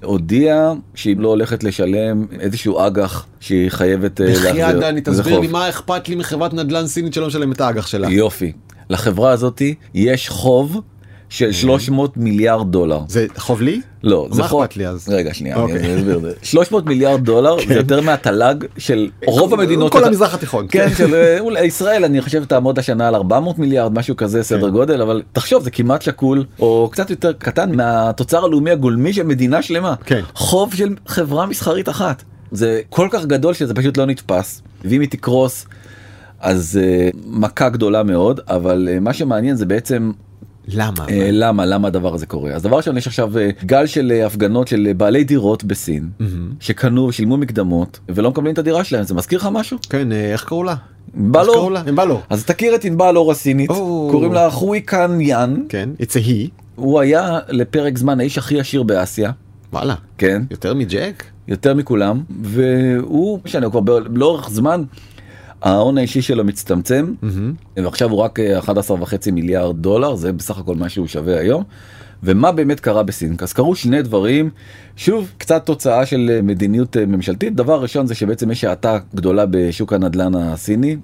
הודיעה 0.03 0.73
שהיא 0.95 1.17
לא 1.17 1.27
הולכת 1.27 1.63
לשלם 1.63 2.25
איזשהו 2.39 2.87
אג"ח 2.87 3.25
שהיא 3.39 3.69
חייבת 3.69 4.21
אה, 4.21 4.33
בחייאת 4.33 4.75
דני 4.75 5.01
תסביר 5.01 5.39
לי. 5.39 5.47
מה 5.47 5.69
אכפת 5.69 6.09
לי 6.09 6.15
מחברת 6.15 6.53
נדל"ן 6.53 6.87
סינית 6.87 7.13
שלא 7.13 7.27
משלם 7.27 7.51
את 7.51 7.61
האג"ח 7.61 7.87
שלה. 7.87 8.09
יופי 8.09 8.51
לחברה 8.89 9.31
הזאתי 9.31 9.75
יש 9.93 10.29
חוב 10.29 10.81
של 11.33 11.51
300 11.51 12.17
מיליארד 12.17 12.71
דולר. 12.71 12.99
זה 13.07 13.25
חוב 13.37 13.61
לי? 13.61 13.81
לא, 14.03 14.27
זה 14.31 14.41
מה 14.41 14.47
חוב. 14.47 14.61
אכפת 14.61 14.77
לי 14.77 14.87
אז? 14.87 15.09
רגע 15.09 15.33
שנייה, 15.33 15.55
אני 15.55 15.63
אוקיי. 15.63 15.97
אסביר 15.97 16.17
את 16.17 16.21
זה. 16.21 16.31
300 16.43 16.85
מיליארד 16.85 17.23
דולר 17.25 17.55
זה 17.67 17.73
יותר 17.73 18.01
מהתל"ג 18.01 18.55
של 18.77 19.09
רוב 19.27 19.53
המדינות. 19.53 19.91
כל 19.91 20.03
המזרח 20.03 20.33
התיכון. 20.33 20.65
כן, 20.69 20.87
של 20.97 21.15
אה, 21.55 21.65
ישראל 21.65 22.05
אני 22.05 22.21
חושב 22.21 22.45
תעמוד 22.45 22.79
השנה 22.79 23.07
על 23.07 23.15
400 23.15 23.59
מיליארד 23.59 23.93
משהו 23.93 24.15
כזה 24.15 24.43
סדר 24.43 24.69
גודל 24.69 25.01
אבל 25.01 25.21
תחשוב 25.31 25.63
זה 25.63 25.71
כמעט 25.71 26.01
שקול 26.01 26.45
או 26.59 26.89
קצת 26.91 27.09
יותר 27.09 27.33
קטן 27.33 27.75
מהתוצר 27.75 28.45
הלאומי 28.45 28.71
הגולמי 28.71 29.13
של 29.13 29.23
מדינה 29.23 29.61
שלמה. 29.61 29.95
כן. 30.05 30.21
חוב 30.33 30.73
של 30.73 30.95
חברה 31.07 31.45
מסחרית 31.45 31.89
אחת. 31.89 32.23
זה 32.51 32.81
כל 32.89 33.07
כך 33.11 33.25
גדול 33.25 33.53
שזה 33.53 33.73
פשוט 33.73 33.97
לא 33.97 34.05
נתפס 34.05 34.61
ואם 34.85 35.01
היא 35.01 35.09
תקרוס 35.09 35.65
אז 36.39 36.79
אה, 36.83 37.09
מכה 37.25 37.69
גדולה 37.69 38.03
מאוד 38.03 38.39
אבל 38.47 38.89
אה, 38.91 38.99
מה 38.99 39.13
שמעניין 39.13 39.55
זה 39.55 39.65
בעצם 39.65 40.11
למה? 40.67 41.05
אה, 41.09 41.29
למה 41.31 41.65
למה 41.65 41.87
הדבר 41.87 42.13
הזה 42.13 42.25
קורה 42.25 42.51
אז 42.51 42.63
דבר 42.63 42.77
ראשון 42.77 42.97
יש 42.97 43.07
עכשיו 43.07 43.37
אה, 43.37 43.49
גל 43.65 43.85
של 43.85 44.11
אה, 44.15 44.25
הפגנות 44.25 44.67
של 44.67 44.91
בעלי 44.97 45.23
דירות 45.23 45.63
בסין 45.63 46.09
שקנו 46.59 47.07
ושילמו 47.07 47.37
מקדמות 47.37 47.99
ולא 48.09 48.29
מקבלים 48.29 48.53
את 48.53 48.57
הדירה 48.57 48.83
שלהם 48.83 49.03
זה 49.03 49.13
מזכיר 49.13 49.39
לך 49.39 49.49
משהו? 49.51 49.77
כן, 49.89 50.11
איך 50.11 50.43
קראו 50.43 50.63
לה? 50.63 50.75
ענבל 51.15 52.11
אור. 52.11 52.21
אז 52.29 52.45
תכיר 52.45 52.75
את 52.75 52.85
ענבל 52.85 53.17
אור 53.17 53.31
הסינית. 53.31 53.69
קוראים 54.11 54.33
לה 54.33 54.49
חוי 54.49 54.81
קאן 54.81 55.21
יאן 55.21 55.55
כן, 55.69 55.89
it's 55.99 56.13
a 56.13 56.27
he. 56.27 56.63
הוא 56.75 56.99
היה 56.99 57.39
לפרק 57.49 57.97
זמן 57.97 58.19
האיש 58.19 58.37
הכי 58.37 58.59
עשיר 58.59 58.83
באסיה 58.83 59.31
וואלה. 59.73 59.95
כן 60.17 60.41
יותר 60.51 60.73
מג'ק? 60.73 61.23
יותר 61.47 61.73
מכולם 61.73 62.23
והוא 62.41 63.39
משנה 63.45 63.69
כבר 63.69 63.81
לאורך 64.15 64.49
זמן 64.49 64.83
ההון 65.63 65.97
האישי 65.97 66.21
שלו 66.21 66.43
מצטמצם 66.43 67.13
ועכשיו 67.77 68.09
הוא 68.09 68.19
רק 68.19 68.39
אה, 68.39 68.59
11 68.59 68.97
וחצי 69.01 69.31
מיליארד 69.31 69.77
דולר 69.77 70.15
זה 70.15 70.33
בסך 70.33 70.57
הכל 70.57 70.75
מה 70.75 70.89
שהוא 70.89 71.07
שווה 71.07 71.39
היום. 71.39 71.63
ומה 72.25 72.51
באמת 72.51 72.79
קרה 72.79 73.03
בסין 73.03 73.35
אז 73.39 73.53
קרו 73.53 73.75
שני 73.75 74.01
דברים. 74.01 74.49
שוב 74.95 75.31
קצת 75.37 75.65
תוצאה 75.65 76.05
של 76.05 76.31
אה, 76.33 76.41
מדיניות 76.41 76.97
אה, 76.97 77.05
ממשלתית. 77.05 77.55
דבר 77.55 77.81
ראשון 77.81 78.07
זה 78.07 78.15
שבעצם 78.15 78.51
יש 78.51 78.63
האטה 78.63 78.99
גדולה 79.15 79.45
בשוק 79.49 79.93
הנדל"ן 79.93 80.35
הסיני 80.35 80.97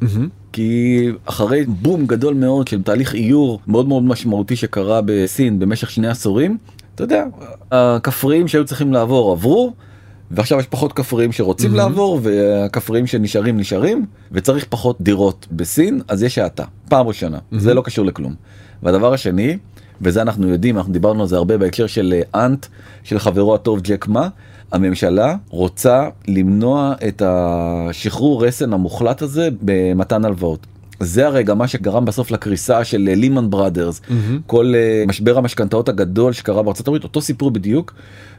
כי 0.52 1.12
אחרי 1.26 1.66
בום 1.66 2.06
גדול 2.06 2.34
מאוד 2.34 2.68
של 2.68 2.84
תהליך 2.84 3.16
איור 3.16 3.60
מאוד 3.68 3.88
מאוד 3.88 4.04
משמעותי 4.04 4.56
שקרה 4.56 5.02
בסין 5.06 5.60
במשך 5.60 5.90
שני 5.90 6.08
עשורים 6.08 6.58
אתה 6.96 7.04
יודע 7.04 7.26
הכפריים 7.72 8.48
שהיו 8.48 8.66
צריכים 8.66 8.94
לעבור 8.94 9.32
עברו 9.32 9.74
ועכשיו 10.32 10.60
יש 10.60 10.68
פחות 10.68 10.94
כפריים 10.94 11.32
שרוצים 11.32 11.76
לעבור 11.76 12.20
והכפריים 12.24 13.08
שנשארים 13.08 13.58
נשארים 13.58 14.06
וצריך 14.32 14.66
פחות 14.70 15.02
דירות 15.02 15.48
בסין 15.52 16.02
אז 16.08 16.24
יש 16.24 16.38
האטה 16.38 16.64
פעם 16.90 17.08
ראשונה 17.08 17.38
זה 17.52 17.74
לא 17.74 17.82
קשור 17.82 18.06
לכלום. 18.06 18.36
והדבר 18.84 19.14
השני 19.14 19.58
וזה 20.02 20.22
אנחנו 20.22 20.48
יודעים 20.48 20.78
אנחנו 20.78 20.94
דיברנו 20.94 21.22
על 21.22 21.28
זה 21.28 21.36
הרבה 21.36 21.58
בהקשר 21.58 21.88
של 21.88 22.14
אה, 22.34 22.46
אנט 22.46 22.66
של 23.04 23.20
חברנו 23.20 23.56
הטוב 23.56 23.80
ג'ק 23.84 24.08
מא 24.08 24.28
הממשלה 24.72 25.36
רוצה 25.50 26.10
למנוע 26.28 26.94
את 27.08 27.22
השחרור 27.26 28.46
רסן 28.46 28.74
המוחלט 28.74 29.22
הזה 29.22 29.50
במתן 29.62 30.26
הלוואות. 30.26 30.68
זה 31.00 31.28
הרגע 31.28 31.54
מה 31.54 31.68
שגרם 31.68 32.06
בסוף 32.06 32.32
לקריסה 32.32 32.84
של 32.84 32.98
לימן 32.98 33.50
בראדרס 33.50 34.02
כל 34.48 34.74
אה, 34.76 35.04
משבר 35.08 35.38
המשכנתאות 35.38 35.90
הגדול 35.90 36.34
שקרה 36.34 36.64
בארצות 36.64 36.88
הברית 36.88 37.04
אותו 37.04 37.22
סיפור 37.22 37.52
בדיוק. 37.52 37.94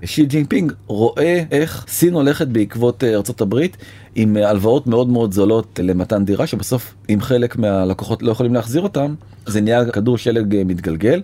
שי 0.05 0.27
ג'ינפינג 0.27 0.73
רואה 0.87 1.43
איך 1.51 1.85
סין 1.89 2.15
הולכת 2.15 2.47
בעקבות 2.47 3.05
אה, 3.05 3.15
ארצות 3.15 3.41
הברית 3.41 3.77
עם 4.15 4.37
אה, 4.37 4.51
הלוואות 4.51 4.87
מאוד 4.87 5.09
מאוד 5.09 5.33
זולות 5.33 5.81
למתן 5.83 6.25
דירה 6.25 6.47
שבסוף 6.47 6.95
אם 7.11 7.21
חלק 7.21 7.57
מהלקוחות 7.57 8.23
לא 8.23 8.31
יכולים 8.33 8.55
להחזיר 8.55 8.83
אותם 8.83 9.15
זה 9.47 9.61
נהיה 9.61 9.85
כדור 9.85 10.19
שלג 10.19 10.63
מתגלגל. 10.67 11.23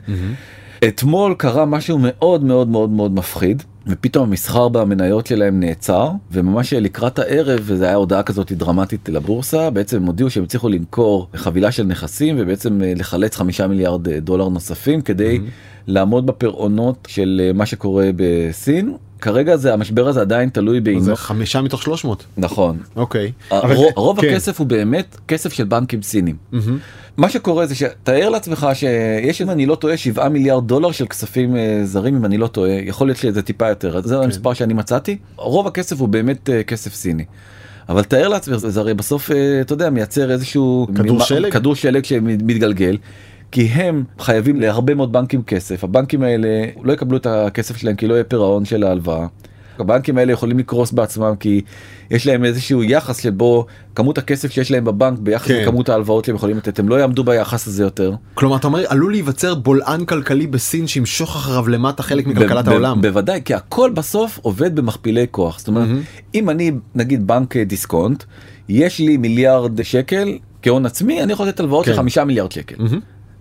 אתמול 0.89 1.35
קרה 1.39 1.65
משהו 1.65 1.99
מאוד 2.01 2.45
מאוד 2.45 2.69
מאוד 2.69 2.91
מאוד 2.91 3.15
מפחיד 3.15 3.63
ופתאום 3.87 4.29
המסחר 4.29 4.69
במניות 4.69 5.27
שלהם 5.27 5.61
נעצר 5.61 6.11
וממש 6.33 6.73
לקראת 6.73 7.19
הערב 7.19 7.61
וזה 7.63 7.87
היה 7.87 7.95
הודעה 7.95 8.23
כזאת 8.23 8.53
דרמטית 8.53 9.09
לבורסה 9.09 9.71
בעצם 9.71 9.97
הם 9.97 10.07
הודיעו 10.07 10.31
שהם 10.31 10.45
הצליחו 10.45 10.69
למכור 10.69 11.29
חבילה 11.37 11.73
של 11.73 11.83
נכסים 11.83 12.37
ובעצם 12.39 12.83
אה, 12.83 12.93
לחלץ 12.97 13.37
חמישה 13.37 13.67
מיליארד 13.67 14.09
אה, 14.09 14.21
דולר 14.21 14.49
נוספים 14.49 15.01
כדי 15.01 15.41
לעמוד 15.87 16.27
בפירעונות 16.27 17.09
של 17.11 17.41
אה, 17.45 17.53
מה 17.53 17.67
שקורה 17.67 18.11
בסין. 18.17 18.97
כרגע 19.21 19.57
זה 19.57 19.75
המשבר 19.75 20.09
הזה 20.09 20.21
עדיין 20.21 20.49
תלוי 20.49 20.81
בעינו. 20.81 21.01
זה 21.01 21.17
חמישה 21.17 21.63
מתוך 21.63 21.83
300. 21.83 22.25
נכון. 22.37 22.79
אוקיי. 22.97 23.33
הרוב, 23.51 23.93
רוב 23.97 24.21
כן. 24.21 24.29
הכסף 24.29 24.59
הוא 24.59 24.67
באמת 24.67 25.17
כסף 25.29 25.53
של 25.53 25.65
בנקים 25.65 26.03
סינים. 26.03 26.37
מה 27.17 27.29
שקורה 27.29 27.67
זה 27.67 27.75
שתאר 27.75 28.29
לעצמך 28.29 28.67
שיש 28.75 29.43
אם 29.43 29.51
אני 29.51 29.67
לא 29.67 29.75
טועה 29.75 29.97
7 29.97 30.29
מיליארד 30.29 30.69
דולר 30.69 30.93
של 30.93 31.07
כספים 31.07 31.57
אה, 31.57 31.81
זרים 31.85 32.17
אם 32.17 32.25
אני 32.25 32.39
לא 32.39 32.47
טועה 32.47 32.71
יכול 32.71 33.07
להיות 33.07 33.19
שזה 33.19 33.43
טיפה 33.43 33.69
יותר 33.69 33.99
אז 33.99 34.05
זה 34.05 34.19
המספר 34.19 34.55
שאני 34.55 34.75
מצאתי 34.75 35.17
רוב 35.37 35.67
הכסף 35.67 36.01
הוא 36.01 36.09
באמת 36.09 36.51
אה, 36.51 36.63
כסף 36.63 36.95
סיני. 36.95 37.25
אבל 37.89 38.03
תאר 38.03 38.29
לעצמך 38.29 38.57
זה 38.57 38.81
הרי 38.81 38.95
בסוף 38.95 39.31
אה, 39.31 39.61
אתה 39.61 39.73
יודע 39.73 39.91
מייצר 39.91 40.31
איזשהו 40.31 40.87
כדור 40.95 41.21
שלג? 41.21 41.53
כדור 41.53 41.75
שלג 41.75 42.05
שמתגלגל. 42.05 42.97
כי 43.53 43.63
הם 43.63 44.05
חייבים 44.19 44.61
להרבה 44.61 44.95
מאוד 44.95 45.13
בנקים 45.13 45.43
כסף 45.43 45.85
הבנקים 45.85 46.23
האלה 46.23 46.49
לא 46.83 46.93
יקבלו 46.93 47.17
את 47.17 47.27
הכסף 47.27 47.77
שלהם 47.77 47.97
כי 47.97 48.07
לא 48.07 48.15
יהיה 48.15 48.25
פירעון 48.25 48.65
של 48.65 48.85
ההלוואה. 48.85 49.27
הבנקים 49.81 50.19
האלה 50.19 50.33
יכולים 50.33 50.59
לקרוס 50.59 50.93
בעצמם 50.93 51.35
כי 51.41 51.61
יש 52.11 52.27
להם 52.27 52.45
איזשהו 52.45 52.83
יחס 52.83 53.23
שבו 53.23 53.67
כמות 53.95 54.19
הכסף 54.19 54.51
שיש 54.53 54.71
להם 54.71 54.85
בבנק 54.85 55.19
ביחס 55.19 55.49
כן. 55.49 55.63
לכמות 55.63 55.89
ההלוואות 55.89 56.25
שהם 56.25 56.35
יכולים 56.35 56.57
לתת 56.57 56.79
הם 56.79 56.89
לא 56.89 56.95
יעמדו 56.95 57.25
ביחס 57.25 57.67
הזה 57.67 57.83
יותר. 57.83 58.15
כלומר 58.35 58.57
אתה 58.57 58.67
אומר 58.67 58.85
עלול 58.89 59.13
להיווצר 59.13 59.55
בולען 59.55 60.05
כלכלי 60.05 60.47
בסין 60.47 60.87
שימשוך 60.87 61.37
אחריו 61.37 61.69
למטה 61.69 62.03
חלק 62.03 62.27
מכלכלת 62.27 62.69
העולם. 62.69 63.01
בוודאי 63.01 63.41
כי 63.45 63.55
הכל 63.55 63.91
בסוף 63.95 64.39
עובד 64.43 64.77
במכפילי 64.77 65.27
כוח 65.31 65.59
זאת 65.59 65.69
אומרת 65.69 65.89
אם 66.35 66.51
אני 66.51 66.73
נגיד 66.95 67.27
בנק 67.27 67.57
דיסקונט 67.57 68.25
יש 68.69 68.99
לי 68.99 69.17
מיליארד 69.17 69.83
שקל 69.83 70.39
כהון 70.63 70.87
עצמי 70.87 71.23
אני 71.23 71.33
יכול 71.33 71.49
לתת 71.49 71.61
הלוואות 71.61 71.85
כן. 71.85 71.91
של 71.93 71.97
חמישה 71.97 72.25
מיליארד 72.25 72.53
שקל. 72.53 72.75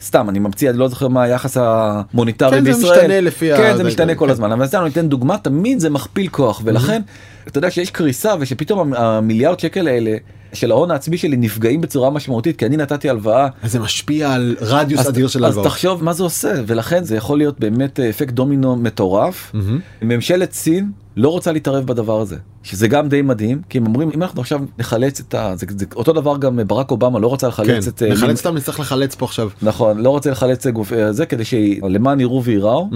סתם 0.06 0.30
אני 0.30 0.40
ממציא 0.40 0.70
אני 0.70 0.78
לא 0.78 0.88
זוכר 0.88 1.08
מה 1.08 1.24
היחס 1.24 1.58
המוניטרי 1.62 2.58
כן, 2.58 2.64
זה 2.64 2.72
בישראל. 2.74 2.98
משתנה 3.00 3.22
לפי 3.22 3.54
ה- 3.54 3.58
כן 3.58 3.72
זה 3.72 3.78
זה- 3.78 3.84
משתנה 3.84 4.06
זה- 4.14 4.16
כל 4.16 4.26
כן. 4.26 4.32
הזמן 4.32 4.52
אבל 4.52 4.68
סתם 4.68 4.82
אני 4.82 4.90
אתן 4.90 5.08
דוגמה 5.10 5.38
תמיד 5.38 5.80
זה 5.80 5.90
מכפיל 5.90 6.28
כוח 6.28 6.62
ולכן 6.64 7.02
אתה 7.48 7.58
יודע 7.58 7.72
שיש 7.72 7.92
קריסה 7.92 8.34
ושפתאום 8.40 8.94
המיליארד 8.94 9.60
שקל 9.60 9.88
האלה 9.88 10.18
של 10.56 10.72
ההון 10.72 10.92
העצמי 10.92 11.18
שלי 11.18 11.38
נפגעים 11.38 11.82
בצורה 11.82 12.10
משמעותית 12.10 12.58
כי 12.58 12.66
אני 12.66 12.78
נתתי 12.78 13.10
הלוואה 13.10 13.48
אז 13.62 13.72
זה 13.72 13.80
משפיע 13.80 14.34
על 14.34 14.56
רדיוס 14.62 15.00
אז, 15.00 15.10
אדיר 15.10 15.28
של 15.28 15.46
אז 15.46 15.54
הלוואות. 15.54 15.68
תחשוב 15.68 16.04
מה 16.04 16.14
זה 16.14 16.24
עושה 16.24 16.54
ולכן 16.68 17.04
זה 17.04 17.16
יכול 17.16 17.38
להיות 17.38 17.60
באמת 17.60 18.00
אה, 18.00 18.10
אפקט 18.10 18.34
דומינו 18.34 18.76
מטורף. 18.76 19.56
ממשלת 20.02 20.54
סין 20.54 20.92
לא 21.18 21.30
רוצה 21.30 21.52
להתערב 21.52 21.86
בדבר 21.86 22.22
הזה 22.22 22.38
שזה 22.64 22.88
גם 22.88 23.10
די 23.10 23.22
מדהים 23.22 23.62
כי 23.70 23.78
הם 23.78 23.86
אומרים 23.86 24.12
אם 24.16 24.24
אנחנו 24.24 24.42
עכשיו 24.42 24.62
נחלץ 24.80 25.20
את 25.20 25.34
ה... 25.34 25.54
זה, 25.56 25.66
זה 25.70 25.86
אותו 25.96 26.14
דבר 26.14 26.38
גם 26.38 26.60
ברק 26.68 26.92
אובמה 26.92 27.20
לא 27.20 27.28
רוצה 27.28 27.52
כן, 27.52 27.64
לחלץ 27.64 27.88
את... 27.88 28.04
אה, 28.04 28.10
נחלץ 28.10 28.46
אותם 28.46 28.58
נצטרך 28.58 28.80
לחלץ 28.80 29.16
פה 29.16 29.26
עכשיו. 29.26 29.50
נכון 29.62 29.98
לא 29.98 30.10
רוצה 30.10 30.32
לחלץ 30.32 30.68
את 30.68 30.74
גוף 30.74 30.94
אה, 30.94 31.14
זה 31.14 31.26
כדי 31.26 31.46
שלמען 31.46 32.20
יראו 32.20 32.44
וייראו 32.44 32.90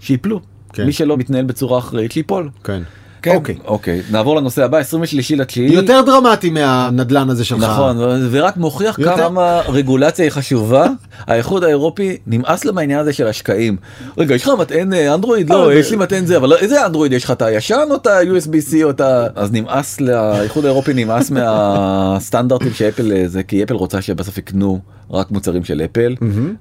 שיפלו. 0.00 0.40
כן. 0.72 0.86
מי 0.86 0.92
שלא 0.92 1.16
מתנהל 1.16 1.44
בצורה 1.44 1.78
אחראית 1.78 2.12
שיפול. 2.12 2.50
כן. 2.64 2.82
כן. 3.22 3.34
אוקיי. 3.34 3.54
אוקיי 3.64 4.02
נעבור 4.10 4.36
לנושא 4.36 4.64
הבא 4.64 4.78
23 4.78 5.32
לתשיעי. 5.32 5.72
יותר 5.72 6.00
דרמטי 6.06 6.50
מהנדלן 6.50 7.30
הזה 7.30 7.44
שלך. 7.44 7.62
נכון 7.62 7.96
ורק 8.30 8.56
מוכיח 8.56 8.98
יותר- 8.98 9.16
כמה 9.16 9.60
רגולציה 9.68 10.24
היא 10.24 10.30
חשובה 10.32 10.86
האיחוד 11.26 11.64
האירופי 11.64 12.16
נמאס 12.26 12.64
לו 12.64 12.72
מהעניין 12.72 12.98
הזה 13.00 13.12
של 13.12 13.26
השקעים. 13.26 13.76
רגע 14.18 14.34
יש 14.34 14.42
לך 14.42 14.52
מטען 14.58 14.92
אה, 14.92 15.14
אנדרואיד 15.14 15.50
לא 15.50 15.74
יש 15.74 15.90
לי 15.90 15.96
מטען 15.96 16.26
זה 16.26 16.36
אבל 16.36 16.52
איזה 16.52 16.86
אנדרואיד 16.86 17.12
יש 17.12 17.24
לך 17.24 17.30
את 17.30 17.42
הישן 17.42 17.86
או 17.90 17.96
את 17.96 18.06
ה-USB-C 18.06 18.74
או 18.82 18.90
את 18.90 19.00
ה... 19.00 19.26
אז 19.34 19.52
נמאס 19.52 20.00
לאיחוד 20.00 20.64
האירופי 20.64 20.92
נמאס 20.94 21.30
מהסטנדרטים 21.30 22.72
שאפל 22.74 23.12
אה, 23.12 23.28
זה 23.28 23.42
כי 23.42 23.62
אפל 23.62 23.74
רוצה 23.74 24.02
שבסוף 24.02 24.38
יקנו 24.38 24.78
רק 25.10 25.30
מוצרים 25.30 25.64
של 25.64 25.82
אפל. 25.84 26.14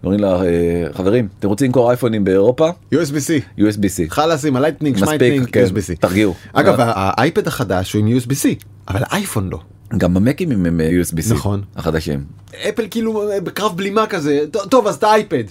אומרים 0.04 0.20
לה 0.20 0.42
אה, 0.42 0.46
חברים 0.94 1.28
אתם 1.40 1.48
רוצים 1.48 1.66
למכור 1.68 1.90
אייפונים 1.90 2.24
באירופה 2.24 2.70
USB-C. 2.94 3.60
USB-C. 3.60 4.02
חלאס 4.10 4.46
עם 4.46 4.56
ה 4.56 4.59
Lightning, 4.59 4.98
שמייטנינג, 4.98 5.48
כן, 5.52 5.66
USB-C. 5.66 5.96
תרגיעו. 6.00 6.34
אגב, 6.54 6.76
האייפד 6.80 7.48
החדש 7.48 7.94
הוא 7.94 8.00
עם 8.00 8.18
USB-C, 8.18 8.46
אבל 8.88 9.02
האייפון 9.10 9.50
לא. 9.50 9.60
גם 9.98 10.18
המקים 10.18 10.52
הם 10.52 10.82
אה, 10.82 10.90
USB-C 11.02 11.34
נכון. 11.34 11.62
החדשים. 11.76 12.24
אפל 12.70 12.88
כאילו 12.92 13.32
אה, 13.32 13.42
בקרב 13.42 13.78
בלימה 13.78 14.08
כזה, 14.08 14.40
"טוב, 14.70 14.88
אז 14.88 14.96
את 14.96 15.04
האייפד, 15.04 15.44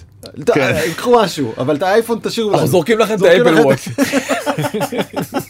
ט- 0.45 0.49
אה, 0.49 0.93
קחו 0.97 1.19
משהו, 1.23 1.53
אבל 1.57 1.75
את 1.75 1.83
האייפון 1.83 2.19
תשאירו. 2.23 2.49
כן. 2.49 2.53
אנחנו 2.53 2.67
זורקים 2.67 2.99
לכם 2.99 3.15
את 3.15 3.21
האפל 3.21 3.53
וואץ'. 3.59 3.87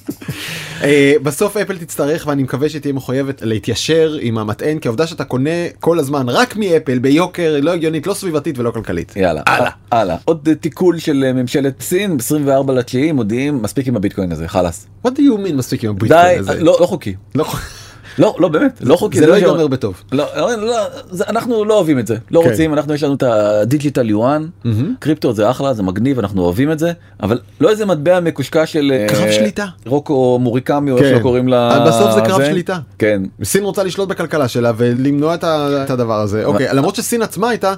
בסוף 1.24 1.58
אפל 1.58 1.78
תצטרך 1.78 2.28
ואני 2.28 2.44
מקווה 2.44 2.70
שתהיה 2.70 2.94
מחויבת 2.94 3.42
להתיישר 3.42 4.18
עם 4.22 4.38
המטען 4.38 4.80
כי 4.80 4.88
העובדה 4.88 5.08
שאתה 5.08 5.24
קונה 5.24 5.50
כל 5.80 6.00
הזמן 6.00 6.30
רק 6.30 6.56
מאפל 6.56 7.00
ביוקר 7.00 7.58
לא 7.62 7.72
הגיונית 7.72 8.08
לא 8.08 8.14
סביבתית 8.14 8.60
ולא 8.60 8.72
כלכלית. 8.72 9.14
יאללה, 9.16 9.42
הלאה. 9.46 9.72
הלאה. 9.92 10.16
עוד 10.26 10.48
אה, 10.50 10.56
tackle 10.56 11.00
של 11.00 11.24
אה, 11.28 11.34
ממשלת 11.34 11.82
סין, 11.82 12.18
ב-24 12.18 12.72
לתשיעי 12.72 13.12
מודיעים, 13.12 13.62
מספיק 13.62 13.88
עם 13.88 13.96
הביטקוין 13.96 14.32
הזה, 14.32 14.48
חלאס. 14.48 14.88
What 15.06 15.10
do 15.10 15.20
you 15.20 15.48
mean 15.48 15.54
מספיק 15.54 15.84
עם 15.84 15.98
די, 15.98 16.06
הביטקוין 16.16 16.40
הזה? 16.40 16.64
לא 16.64 16.78
לא 16.80 16.86
חוקי. 16.86 17.16
לא, 18.20 18.28
לא, 18.28 18.36
לא 18.42 18.48
באמת, 18.48 18.80
לא 18.82 18.96
חוקי. 18.96 19.20
זה 19.20 19.26
לא 19.28 19.34
מה 19.34 19.40
ש- 19.40 19.42
ייגמר 19.44 19.68
בטוב. 19.68 20.04
לא, 20.12 20.26
לא, 20.38 20.56
לא, 20.56 20.76
זה- 21.12 21.24
אנחנו 21.28 21.66
לא 21.66 21.74
אוהבים 21.74 22.00
את 22.00 22.08
זה, 22.08 22.16
לא 22.32 22.42
כן. 22.44 22.50
רוצים, 22.50 22.74
אנחנו 22.74 22.94
יש 22.94 23.04
לנו 23.04 23.14
את 23.14 23.24
ה 23.24 23.34
digital 23.34 24.10
yuan, 24.10 24.46
קריפטו 25.00 25.34
זה 25.34 25.50
אחלה, 25.50 25.74
זה 25.74 25.84
מגניב, 25.84 26.20
אנחנו 26.20 26.42
אוהבים 26.42 26.72
את 26.72 26.80
זה, 26.80 26.92
אבל 27.24 27.40
לא 27.62 27.70
איזה 27.70 27.86
מטבע 27.86 28.20
מקושקש 28.20 28.74
של 28.74 28.92
אה, 28.96 29.06
קרב 29.10 29.32
שליטה. 29.32 29.66
רוקו 29.86 30.40
מוריקמי 30.42 30.92
או 30.92 30.98
איך 30.98 31.06
כן. 31.06 31.12
שלא 31.14 31.20
קוראים 31.22 31.48
לה. 31.48 31.86
בסוף 31.88 32.12
זה 32.14 32.22
קרב 32.22 32.44
שליטה. 32.46 32.78
כן. 33.00 33.22
סין 33.44 33.64
רוצה 33.64 33.84
לשלוט 33.84 34.10
בכלכלה 34.10 34.48
שלה 34.48 34.72
ולמנוע 34.78 35.36
את 35.36 35.90
הדבר 35.90 36.20
הזה. 36.20 36.46
אוקיי, 36.46 36.68
למרות 36.74 36.96
שסין 36.96 37.22
עצמה 37.22 37.50
הייתה 37.50 37.74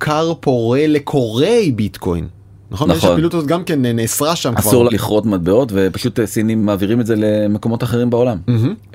כר 0.00 0.32
פורה 0.40 0.86
לקוראי 0.86 1.72
ביטקוין. 1.72 2.26
נכון? 2.70 2.90
נכון. 2.90 3.10
הפעילות 3.10 3.34
הזאת 3.34 3.46
גם 3.46 3.64
כן 3.64 3.86
נאסרה 3.86 4.36
שם 4.36 4.54
כבר. 4.54 4.70
אסור 4.70 4.84
לכרות 4.84 5.26
מטבעות 5.26 5.72
ופשוט 5.74 6.20
אה, 6.20 6.26
סינים 6.26 6.66
מעבירים 6.66 7.00
את 7.00 7.06
זה 7.06 7.14
למקומות 7.16 7.82
אחרים 7.82 8.10
בעולם 8.10 8.38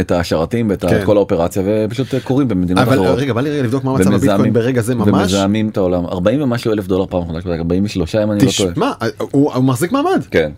את 0.01 0.11
השרתים 0.11 0.69
ואת 0.69 0.85
כן. 0.85 1.05
כל 1.05 1.17
האופרציה 1.17 1.63
ופשוט 1.65 2.13
אה, 2.13 2.19
קורים 2.19 2.47
במדינות 2.47 2.83
אבל 2.87 2.93
אחרות. 3.01 3.19
רגע 3.19 3.33
בא 3.33 3.41
לי 3.41 3.49
רגע 3.49 3.63
לבדוק 3.63 3.83
מה 3.83 3.93
מצב 3.93 4.07
ומזהמים- 4.09 4.29
הביטקוין 4.29 4.53
ברגע 4.53 4.81
זה 4.81 4.95
ממש. 4.95 5.07
ומזהמים 5.07 5.69
את 5.69 5.77
העולם 5.77 6.05
40 6.05 6.41
ומשהו 6.41 6.71
אלף 6.73 6.87
דולר 6.87 7.05
פעם 7.09 7.21
אחרונה 7.21 7.39
43 7.57 8.15
אם 8.15 8.31
אני 8.31 8.45
לא 8.45 8.51
טועה. 8.57 8.71
תשמע, 8.71 8.91
הוא 9.31 9.53
הוא 9.53 9.63
מחזיק 9.63 9.91
מעמד. 9.91 10.23
כן. 10.31 10.51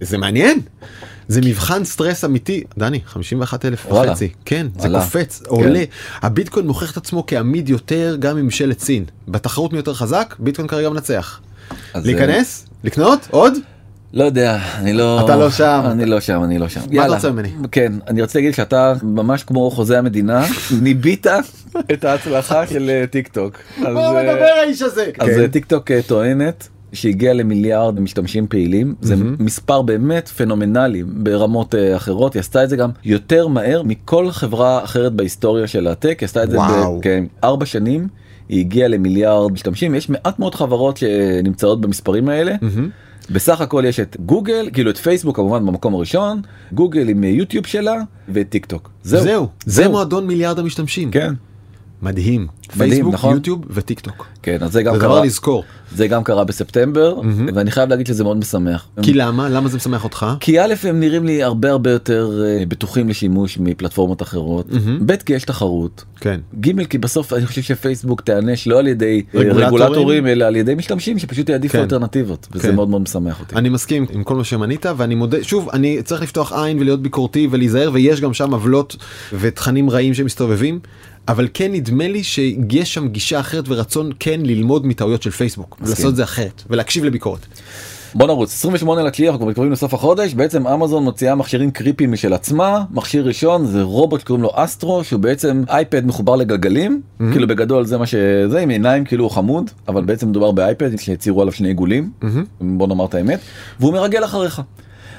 זה 0.00 0.18
מעניין. 0.18 0.60
זה 1.28 1.40
מבחן 1.40 1.84
סטרס 1.84 2.24
אמיתי. 2.24 2.64
דני, 2.78 3.00
51 3.06 3.64
אלף. 3.64 3.86
וחצי. 3.92 4.28
כן, 4.44 4.66
זה 4.78 4.86
עלה. 4.86 4.98
קופץ, 5.00 5.42
כן. 5.44 5.50
עולה. 5.50 5.84
הביטקוין 6.22 6.66
מוכיח 6.66 6.92
את 6.92 6.96
עצמו 6.96 7.24
כעמיד 7.26 7.68
יותר 7.68 8.16
גם 8.18 8.36
מממשלת 8.36 8.80
סין. 8.80 9.04
בתחרות 9.28 9.72
מי 9.72 9.78
יותר 9.78 9.94
חזק, 9.94 10.34
ביטקוין 10.38 10.68
כרגע 10.68 10.90
מנצח. 10.90 11.40
להיכנס? 11.94 12.66
לקנות? 12.84 13.28
עוד? 13.30 13.52
לא 14.12 14.24
יודע, 14.24 14.58
אני 14.74 14.92
לא... 14.92 15.24
אתה 15.24 15.36
לא 15.36 15.50
שם. 15.50 15.80
אני 15.90 16.06
לא 16.06 16.20
שם, 16.20 16.44
אני 16.44 16.58
לא 16.58 16.68
שם. 16.68 16.80
מה 16.92 17.06
אתה 17.06 17.14
רוצה 17.14 17.30
ממני? 17.30 17.48
כן, 17.72 17.92
אני 18.08 18.22
רוצה 18.22 18.38
להגיד 18.38 18.54
שאתה 18.54 18.94
ממש 19.02 19.42
כמו 19.42 19.70
חוזה 19.70 19.98
המדינה, 19.98 20.46
ניבאת 20.82 21.26
את 21.92 22.04
ההצלחה 22.04 22.66
של 22.66 22.90
אה, 22.90 23.06
טיק 23.06 23.28
טוק. 23.28 23.58
מה 23.78 23.88
אה, 23.88 24.22
מדבר 24.22 24.48
האיש 24.62 24.82
הזה? 24.82 25.10
אז 25.18 25.28
כן. 25.28 25.40
אה, 25.40 25.48
טיק 25.48 25.64
טוק 25.64 25.90
אה, 25.90 26.00
טוענת 26.06 26.68
שהגיע 26.92 27.32
למיליארד 27.32 28.00
משתמשים 28.00 28.46
פעילים 28.46 28.94
זה 29.00 29.14
מספר 29.38 29.82
באמת 29.82 30.28
פנומנלי 30.28 31.02
ברמות 31.06 31.74
אה, 31.74 31.96
אחרות 31.96 32.34
היא 32.34 32.40
עשתה 32.40 32.64
את 32.64 32.68
זה 32.68 32.76
גם 32.76 32.90
יותר 33.04 33.46
מהר 33.46 33.82
מכל 33.82 34.30
חברה 34.30 34.84
אחרת 34.84 35.12
בהיסטוריה 35.12 35.66
של 35.66 35.86
הטק 35.86 36.16
היא 36.20 36.26
עשתה 36.26 36.42
את 36.42 36.50
זה. 36.50 36.58
בארבע 37.42 37.66
שנים 37.66 38.08
היא 38.48 38.60
הגיעה 38.60 38.88
למיליארד 38.88 39.52
משתמשים 39.52 39.94
יש 39.94 40.08
מעט 40.08 40.38
מאוד 40.38 40.54
חברות 40.54 40.96
שנמצאות 40.96 41.80
במספרים 41.80 42.28
האלה. 42.28 42.54
בסך 43.30 43.60
הכל 43.60 43.84
יש 43.86 44.00
את 44.00 44.16
גוגל 44.26 44.68
כאילו 44.72 44.90
את 44.90 44.96
פייסבוק 44.96 45.36
כמובן 45.36 45.66
במקום 45.66 45.94
הראשון 45.94 46.40
גוגל 46.72 47.08
עם 47.08 47.24
יוטיוב 47.24 47.66
שלה 47.66 47.94
וטיק 48.28 48.66
טוק 48.66 48.90
זהו. 49.02 49.22
זהו, 49.22 49.48
זה 49.66 49.88
מועדון 49.88 50.26
מיליארד 50.26 50.58
המשתמשים. 50.58 51.10
כן 51.10 51.34
מדהים. 52.02 52.46
מדהים, 52.76 52.90
פייסבוק, 52.90 53.14
נכון? 53.14 53.34
יוטיוב 53.34 53.64
וטיק 53.70 54.00
טוק. 54.00 54.26
כן 54.42 54.58
אז 54.60 54.72
זה 54.72 54.82
גם 54.82 54.94
זה 54.94 55.00
דבר 55.00 55.08
קרה 55.08 55.24
לזכור. 55.24 55.64
זה 55.94 56.06
גם 56.06 56.24
קרה 56.24 56.44
בספטמבר 56.44 57.20
ואני 57.54 57.70
חייב 57.70 57.88
להגיד 57.88 58.06
שזה 58.06 58.24
מאוד 58.24 58.36
משמח. 58.36 58.88
כי 59.02 59.14
למה? 59.14 59.48
למה 59.48 59.68
זה 59.68 59.76
משמח 59.76 60.04
אותך? 60.04 60.26
כי 60.40 60.60
א' 60.60 60.74
הם 60.82 61.00
נראים 61.00 61.24
לי 61.24 61.42
הרבה 61.42 61.70
הרבה 61.70 61.90
יותר 61.90 62.42
אה, 62.44 62.64
בטוחים 62.68 63.08
לשימוש 63.08 63.58
מפלטפורמות 63.58 64.22
אחרות, 64.22 64.66
ב' 65.06 65.16
כי 65.16 65.32
יש 65.32 65.44
תחרות, 65.44 66.04
כן. 66.20 66.40
ג' 66.60 66.86
כי 66.86 66.98
בסוף 66.98 67.32
אני 67.32 67.46
חושב 67.46 67.62
שפייסבוק 67.62 68.20
תיענש 68.20 68.66
לא 68.66 68.78
על 68.78 68.86
ידי 68.86 69.22
אה, 69.34 69.40
רגולטורים? 69.40 69.66
רגולטורים 69.66 70.26
אלא 70.26 70.44
על 70.44 70.56
ידי 70.56 70.74
משתמשים 70.74 71.18
שפשוט 71.18 71.48
יעדיפו 71.48 71.72
כן. 71.72 71.80
אלטרנטיבות 71.80 72.48
וזה 72.52 72.68
כן. 72.68 72.74
מאוד 72.74 72.88
מאוד 72.88 73.02
משמח 73.02 73.40
אותי. 73.40 73.56
אני 73.56 73.68
מסכים 73.68 74.06
עם 74.10 74.24
כל 74.24 74.36
מה 74.36 74.44
שמנית 74.44 74.86
ואני 74.96 75.14
מודה 75.14 75.44
שוב 75.44 75.68
אני 75.72 76.02
צריך 76.02 76.22
לפתוח 76.22 76.52
עין 76.52 76.78
ולהיות 76.80 77.02
ביקורתי 77.02 77.48
ולהיזהר 77.50 77.90
ויש 77.92 78.20
גם 78.20 78.34
שם 78.34 78.54
עוולות 78.54 78.96
ותכנים 79.32 79.90
רעים 79.90 80.14
שמסתובבים 80.14 80.80
אבל 81.28 81.48
כן 81.54 81.72
נדמה 81.72 82.08
לי 82.08 82.24
שיש 82.24 82.94
שם 82.94 83.08
גישה 83.08 83.40
אחרת 83.40 83.64
ורצון 83.68 84.10
כן 84.20 84.40
ללמוד 84.44 84.86
מטעויות 84.86 85.22
של 85.22 85.30
פייסבוק 85.30 85.76
ולעשות 85.80 86.10
את 86.10 86.16
זה 86.16 86.24
אחרת 86.24 86.62
ולהקשיב 86.70 87.04
לביקורת. 87.04 87.46
בוא 88.14 88.26
נרוץ 88.26 88.54
28 88.54 89.02
לתשיעי 89.02 89.28
אנחנו 89.28 89.46
מתקרבים 89.46 89.72
לסוף 89.72 89.94
החודש 89.94 90.34
בעצם 90.34 90.66
אמזון 90.66 91.04
מוציאה 91.04 91.34
מכשירים 91.34 91.70
קריפיים 91.70 92.12
משל 92.12 92.32
עצמה. 92.32 92.84
מכשיר 92.90 93.26
ראשון 93.26 93.66
זה 93.66 93.82
רובוט 93.82 94.20
שקוראים 94.20 94.42
לו 94.42 94.50
אסטרו 94.54 95.04
שהוא 95.04 95.20
בעצם 95.20 95.62
אייפד 95.68 96.06
מחובר 96.06 96.36
לגלגלים. 96.36 97.00
כאילו 97.32 97.48
בגדול 97.48 97.84
זה 97.84 97.98
מה 97.98 98.06
שזה 98.06 98.60
עם 98.60 98.68
עיניים 98.68 99.04
כאילו 99.04 99.24
הוא 99.24 99.30
חמוד 99.30 99.70
אבל 99.88 100.04
בעצם 100.04 100.28
מדובר 100.28 100.50
באייפד 100.50 100.96
שציירו 100.96 101.40
עליו 101.42 101.52
שני 101.52 101.68
עיגולים. 101.68 102.10
בוא 102.60 102.88
נאמר 102.88 103.04
את 103.04 103.14
האמת. 103.14 103.40
והוא 103.80 103.92
מרגל 103.92 104.24
אחריך. 104.24 104.62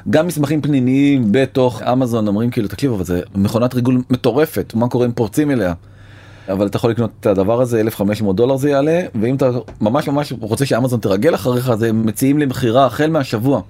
גם 0.10 0.28
מסמכים 0.28 0.62
פנימיים 0.62 1.24
בתוך 1.32 1.82
אמזון 1.82 2.28
אומרים 2.28 2.50
כאילו 2.50 2.68
תקשיבו 2.68 2.96
אבל 2.96 3.04
זה 3.04 3.22
מכונת 3.36 3.74
ריגול 3.74 4.02
מטורפת 4.10 4.74
מה 4.76 4.88
קורה 4.88 5.06
אם 5.06 5.12
פורצים 5.12 5.52
אליה. 5.52 5.74
אבל 6.50 6.68
אתה 6.68 6.78
יכול 6.78 6.92
לקנות 6.92 7.10
את 7.20 7.26
הדבר 7.26 7.62
הזה 7.62 7.80
1500 7.80 8.36
דולר 8.36 8.56
זה 8.56 8.70
יעלה 8.70 9.02
ואם 9.22 9.36
אתה 9.36 9.52
ממש 9.82 10.08
ממש 10.08 10.34
רוצה 10.40 10.66
שאמזון 10.66 11.00
תרגל 11.00 11.36
אחריך 11.36 11.70
אז 11.70 11.84
הם 11.84 12.06
מציעים 12.06 12.40
למכירה 12.40 12.86
החל 12.86 13.10
מהשבוע. 13.10 13.62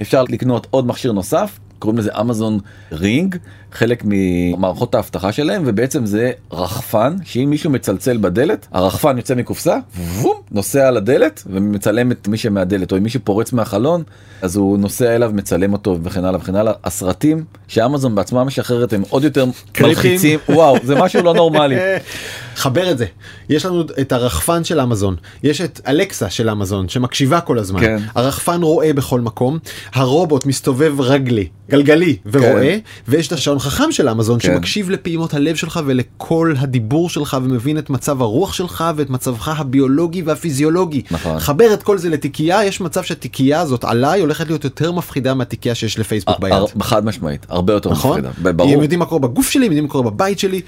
אפשר 0.00 0.24
לקנות 0.28 0.66
עוד 0.70 0.86
מכשיר 0.86 1.12
נוסף 1.12 1.58
קוראים 1.82 1.98
לזה 1.98 2.10
אמזון 2.20 2.58
רינג 2.92 3.36
חלק 3.72 4.02
ממערכות 4.06 4.94
האבטחה 4.94 5.32
שלהם 5.32 5.62
ובעצם 5.66 6.06
זה 6.06 6.32
רחפן 6.52 7.16
שאם 7.24 7.50
מישהו 7.50 7.70
מצלצל 7.70 8.16
בדלת 8.16 8.66
הרחפן 8.72 9.16
יוצא 9.16 9.34
מקופסה 9.34 9.76
וום, 9.96 10.36
נוסע 10.50 10.88
על 10.88 10.96
הדלת 10.96 11.42
ומצלם 11.46 12.12
את 12.12 12.28
מי 12.28 12.36
שמהדלת. 12.36 12.92
או 12.92 12.96
אם 12.96 13.02
מישהו 13.02 13.20
פורץ 13.24 13.52
מהחלון 13.52 14.02
אז 14.42 14.56
הוא 14.56 14.78
נוסע 14.78 15.16
אליו 15.16 15.30
מצלם 15.34 15.72
אותו 15.72 15.98
וכן 16.02 16.24
הלאה 16.24 16.40
וכן 16.40 16.54
הלאה. 16.54 16.72
הסרטים 16.84 17.44
שאמזון 17.68 18.14
בעצמה 18.14 18.44
משחררת 18.44 18.92
הם 18.92 19.02
עוד 19.08 19.24
יותר. 19.24 19.44
מלחיצים. 19.80 20.38
וואו 20.48 20.76
זה 20.84 20.94
משהו 20.94 21.22
לא 21.22 21.34
נורמלי. 21.34 21.76
חבר 22.56 22.90
את 22.90 22.98
זה. 22.98 23.06
יש 23.48 23.66
לנו 23.66 23.82
את 24.00 24.12
הרחפן 24.12 24.64
של 24.64 24.80
אמזון. 24.80 25.16
יש 25.42 25.60
את 25.60 25.80
אלקסה 25.86 26.30
של 26.30 26.50
אמזון 26.50 26.88
שמקשיבה 26.88 27.40
כל 27.40 27.58
הזמן. 27.58 27.80
כן. 27.80 27.98
הרחפן 28.14 28.62
רואה 28.62 28.92
בכל 28.92 29.20
מקום. 29.20 29.58
הרובוט 29.94 30.46
מסתובב 30.46 31.00
רגלי 31.00 31.48
גלגלי 31.72 32.16
ורואה 32.32 32.78
ויש 33.08 33.26
את 33.26 33.32
השעון 33.32 33.58
חכם 33.58 33.92
של 33.92 34.08
אמזון 34.08 34.38
כן. 34.40 34.48
שמקשיב 34.54 34.90
לפעימות 34.90 35.34
הלב 35.34 35.56
שלך 35.56 35.80
ולכל 35.86 36.54
הדיבור 36.58 37.10
שלך 37.10 37.36
ומבין 37.44 37.78
את 37.78 37.90
מצב 37.90 38.22
הרוח 38.22 38.52
שלך 38.52 38.84
ואת 38.96 39.10
מצבך 39.10 39.48
הביולוגי 39.60 40.22
והפיזיולוגי 40.22 41.02
נכון. 41.10 41.38
חבר 41.38 41.74
את 41.74 41.82
כל 41.82 41.98
זה 41.98 42.08
לתיקייה 42.08 42.64
יש 42.64 42.80
מצב 42.80 43.02
שהתיקייה 43.02 43.60
הזאת 43.60 43.84
עליי 43.84 44.20
הולכת 44.20 44.46
להיות 44.46 44.64
יותר 44.64 44.92
מפחידה 44.92 45.34
מהתיקייה 45.34 45.74
שיש 45.74 45.98
לפייסבוק 45.98 46.38
ביד. 46.40 46.52
הר- 46.52 46.66
חד 46.82 47.04
משמעית 47.04 47.46
הרבה 47.48 47.72
יותר 47.72 47.90
נכון? 47.90 48.20
מפחידה 48.20 48.52
ברור. 48.52 48.72
הם 48.72 48.82
יודעים 48.82 48.98
מה 49.00 49.06
קורה 49.06 49.20
בגוף 49.20 49.50
שלי, 49.50 49.66
הם 49.66 49.72
יודעים 49.72 49.84
מה 49.84 49.90
קורה 49.90 50.10
בבית 50.10 50.38
שלי. 50.38 50.60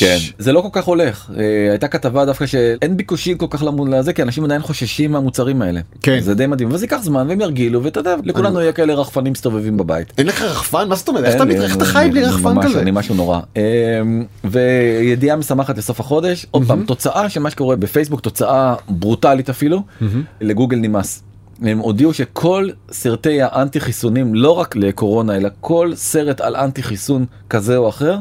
כן 0.00 0.16
זה 0.38 0.52
לא 0.52 0.60
כל 0.60 0.68
כך 0.72 0.84
הולך 0.84 1.30
אה, 1.36 1.42
הייתה 1.70 1.88
כתבה 1.88 2.24
דווקא 2.24 2.46
שאין 2.46 2.96
ביקושים 2.96 3.38
כל 3.38 3.46
כך 3.50 3.62
למ- 3.62 3.92
לזה 3.94 4.12
כי 4.12 4.22
אנשים 4.22 4.44
עדיין 4.44 4.62
חוששים 4.62 5.12
מהמוצרים 5.12 5.62
האלה 5.62 5.80
כן. 6.02 6.20
זה 6.20 6.34
די 6.34 6.46
מדהים 6.46 6.68
וזה 6.72 6.84
ייקח 6.84 6.98
זמן 7.02 7.26
והם 7.28 7.40
ירגילו 7.40 7.82
ואתה 7.82 8.00
יודע 8.00 8.14
לכולנו 8.24 8.60
יהיה 8.60 8.72
כאלה 8.72 8.94
רחפנים 8.94 9.32
מסתובבים 9.32 9.76
בבית. 9.76 10.12
אין 10.18 10.26
לך 10.26 10.42
רחפן? 10.42 10.88
מה 10.88 10.94
זאת 10.94 11.08
אומרת? 11.08 11.24
איך 11.24 11.34
אתה 11.34 11.42
אין 11.42 11.48
לי, 11.48 11.54
מת- 11.58 11.62
איך 11.62 11.72
אני- 11.72 11.76
אתה 11.82 11.84
חי 11.84 12.02
אני- 12.02 12.10
בלי 12.10 12.20
אני 12.24 12.28
רחפן 12.28 12.52
ממש- 12.54 12.64
כזה? 12.66 12.80
אני 12.80 12.90
משהו 12.90 13.14
נורא. 13.14 13.40
אמ, 13.56 14.24
וידיעה 14.44 15.36
משמחת 15.36 15.78
לסוף 15.78 16.00
החודש 16.00 16.46
עוד 16.50 16.62
פעם 16.66 16.84
תוצאה 16.86 17.28
של 17.28 17.40
מה 17.40 17.50
שקורה 17.50 17.76
בפייסבוק 17.76 18.20
תוצאה 18.20 18.74
ברוטלית 18.88 19.50
אפילו 19.50 19.82
לגוגל 20.40 20.76
נמאס. 20.76 21.22
הם 21.62 21.78
הודיעו 21.78 22.14
שכל 22.14 22.68
סרטי 22.90 23.38
האנטי 23.42 23.80
חיסונים 23.80 24.34
לא 24.34 24.50
רק 24.50 24.76
לקורונה 24.76 25.36
אלא 25.36 25.48
כל 25.60 25.92
סרט 25.94 26.40
על 26.40 26.56
אנטי 26.56 26.82
חיסון 26.82 27.24
כזה 27.50 27.76
או 27.76 27.88
אחר 27.88 28.18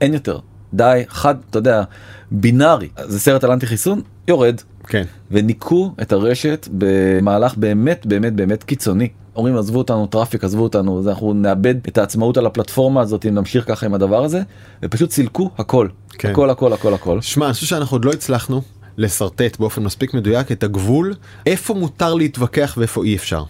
אין 0.00 0.14
יותר 0.14 0.38
די 0.74 1.02
חד 1.08 1.34
אתה 1.50 1.58
יודע 1.58 1.82
בינארי 2.30 2.88
זה 3.04 3.20
סרט 3.20 3.44
על 3.44 3.50
אנטי 3.50 3.66
חיסון 3.66 4.00
יורד 4.28 4.60
כן. 4.86 5.04
וניקו 5.30 5.94
את 6.02 6.12
הרשת 6.12 6.68
במהלך 6.72 7.56
באמת 7.56 8.06
באמת 8.06 8.32
באמת 8.32 8.62
קיצוני. 8.62 9.08
אומרים 9.36 9.56
עזבו 9.56 9.78
אותנו 9.78 10.06
traffic 10.06 10.44
עזבו 10.44 10.62
אותנו 10.62 10.98
אז 10.98 11.08
אנחנו 11.08 11.32
נאבד 11.34 11.74
את 11.88 11.98
העצמאות 11.98 12.36
על 12.36 12.46
הפלטפורמה 12.46 13.00
הזאת 13.00 13.26
אם 13.26 13.34
נמשיך 13.34 13.68
ככה 13.68 13.86
עם 13.86 13.94
הדבר 13.94 14.24
הזה 14.24 14.42
ופשוט 14.82 15.10
סילקו 15.10 15.50
הכל 15.58 15.88
כן. 16.10 16.30
הכל 16.30 16.50
הכל 16.50 16.72
הכל 16.72 16.94
הכל. 16.94 17.20
שמע, 17.20 17.46
אני 17.46 17.54
חושב 17.54 17.66
שאנחנו 17.66 17.94
עוד 17.94 18.04
לא 18.04 18.10
הצלחנו 18.10 18.62
לשרטט 18.96 19.58
באופן 19.58 19.82
מספיק 19.82 20.14
מדויק 20.14 20.52
את 20.52 20.62
הגבול 20.62 21.14
איפה 21.46 21.74
מותר 21.74 22.14
להתווכח 22.14 22.74
ואיפה 22.78 23.04
אי 23.04 23.16
אפשר. 23.16 23.44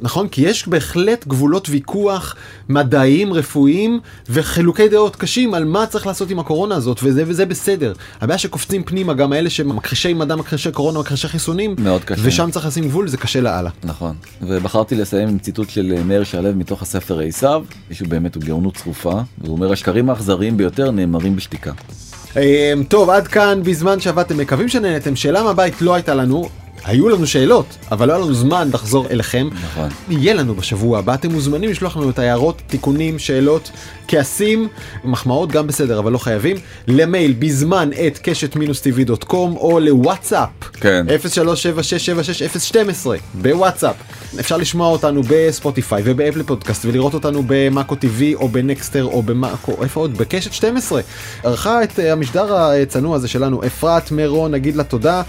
נכון? 0.00 0.28
כי 0.28 0.42
יש 0.42 0.68
בהחלט 0.68 1.26
גבולות 1.26 1.68
ויכוח 1.68 2.36
מדעיים, 2.68 3.32
רפואיים 3.32 4.00
וחילוקי 4.30 4.88
דעות 4.88 5.16
קשים 5.16 5.54
על 5.54 5.64
מה 5.64 5.86
צריך 5.86 6.06
לעשות 6.06 6.30
עם 6.30 6.38
הקורונה 6.38 6.74
הזאת, 6.74 7.00
וזה 7.02 7.24
וזה 7.26 7.46
בסדר. 7.46 7.92
הבעיה 8.20 8.38
שקופצים 8.38 8.84
פנימה 8.84 9.14
גם 9.14 9.32
האלה 9.32 9.50
שמכחישי 9.50 10.12
מדע, 10.12 10.36
מכחישי 10.36 10.72
קורונה, 10.72 10.98
מכחישי 10.98 11.28
חיסונים, 11.28 11.74
מאוד 11.78 12.04
קשה. 12.04 12.22
ושם 12.24 12.50
צריך 12.50 12.66
לשים 12.66 12.88
גבול, 12.88 13.08
זה 13.08 13.16
קשה 13.16 13.40
לאללה. 13.40 13.70
נכון, 13.84 14.16
ובחרתי 14.42 14.94
לסיים 14.94 15.28
עם 15.28 15.38
ציטוט 15.38 15.70
של 15.70 15.94
אה, 15.96 16.02
מאיר 16.02 16.24
שלו 16.24 16.54
מתוך 16.54 16.82
הספר 16.82 17.20
עשיו, 17.20 17.64
מישהו 17.88 18.06
באמת 18.06 18.34
הוא 18.34 18.42
גאונות 18.42 18.74
צרופה, 18.76 19.20
והוא 19.38 19.56
אומר 19.56 19.72
השקרים 19.72 20.10
האכזריים 20.10 20.56
ביותר 20.56 20.90
נאמרים 20.90 21.36
בשתיקה. 21.36 21.72
אמ, 22.36 22.42
טוב, 22.88 23.10
עד 23.10 23.28
כאן 23.28 23.62
בזמן 23.62 24.00
שעבדתם, 24.00 24.38
מקווים 24.38 24.68
שנהנתם. 24.68 25.16
שאלה 25.16 25.42
מהבית 25.42 25.82
לא 25.82 25.94
הייתה 25.94 26.14
לנו. 26.14 26.48
היו 26.84 27.08
לנו 27.08 27.26
שאלות, 27.26 27.66
אבל 27.92 28.08
לא 28.08 28.12
היה 28.12 28.24
לנו 28.24 28.34
זמן 28.34 28.68
לחזור 28.72 29.06
אליכם. 29.10 29.48
נכון. 29.64 29.88
יהיה 30.08 30.34
לנו 30.34 30.54
בשבוע 30.54 30.98
הבא, 30.98 31.14
אתם 31.14 31.32
מוזמנים 31.32 31.70
לשלוח 31.70 31.96
לנו 31.96 32.10
את 32.10 32.18
ההערות, 32.18 32.62
תיקונים, 32.66 33.18
שאלות, 33.18 33.70
כעסים, 34.10 34.68
מחמאות 35.04 35.52
גם 35.52 35.66
בסדר, 35.66 35.98
אבל 35.98 36.12
לא 36.12 36.18
חייבים, 36.18 36.56
למייל 36.88 37.34
בזמן 37.38 37.90
at 38.06 38.18
keshet-tv.com 38.22 39.32
או 39.34 39.80
לוואטסאפ, 39.80 40.48
כן. 40.72 41.06
0376766012 43.04 43.08
בוואטסאפ. 43.34 43.94
אפשר 44.40 44.56
לשמוע 44.56 44.88
אותנו 44.88 45.22
בספוטיפיי 45.28 46.02
ובאפל 46.04 46.42
פודקאסט 46.42 46.84
ולראות 46.84 47.14
אותנו 47.14 47.42
במאקו 47.46 47.94
TV 47.94 48.34
או 48.34 48.48
בנקסטר 48.48 49.04
או 49.04 49.22
במאקו, 49.22 49.82
איפה 49.82 50.00
עוד? 50.00 50.18
בקשת 50.18 50.52
12. 50.52 51.00
ערכה 51.44 51.82
את 51.82 51.98
המשדר 51.98 52.54
הצנוע 52.54 53.16
הזה 53.16 53.28
שלנו 53.28 53.66
אפרת 53.66 54.10
מירון, 54.10 54.50
נגיד 54.50 54.76
לה 54.76 54.84
תודה, 54.84 55.22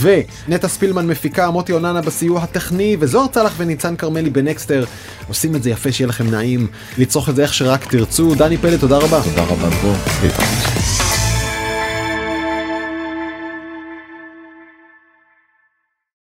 ונטע 0.00 0.68
ספילמן 0.68 1.06
מפיקה, 1.06 1.50
מוטי 1.50 1.72
אוננה 1.72 2.00
בסיוע 2.00 2.42
הטכני, 2.42 2.96
וזוהר 3.00 3.26
צלח 3.26 3.54
וניצן 3.56 3.96
כרמלי 3.96 4.30
בנקסטר. 4.30 4.84
עושים 5.28 5.56
את 5.56 5.62
זה 5.62 5.70
יפה, 5.70 5.92
שיהיה 5.92 6.08
לכם 6.08 6.30
נעים 6.30 6.66
לצרוך 6.98 7.28
את 7.28 7.36
זה 7.36 7.42
איך 7.42 7.54
שרק 7.54 7.84
תרצו. 7.84 8.21
דני 8.30 8.58
פלד, 8.58 8.80
תודה 8.80 8.96
רבה. 8.96 9.20
תודה 9.22 9.42
רבה 9.42 9.68
דרור. 9.82 11.01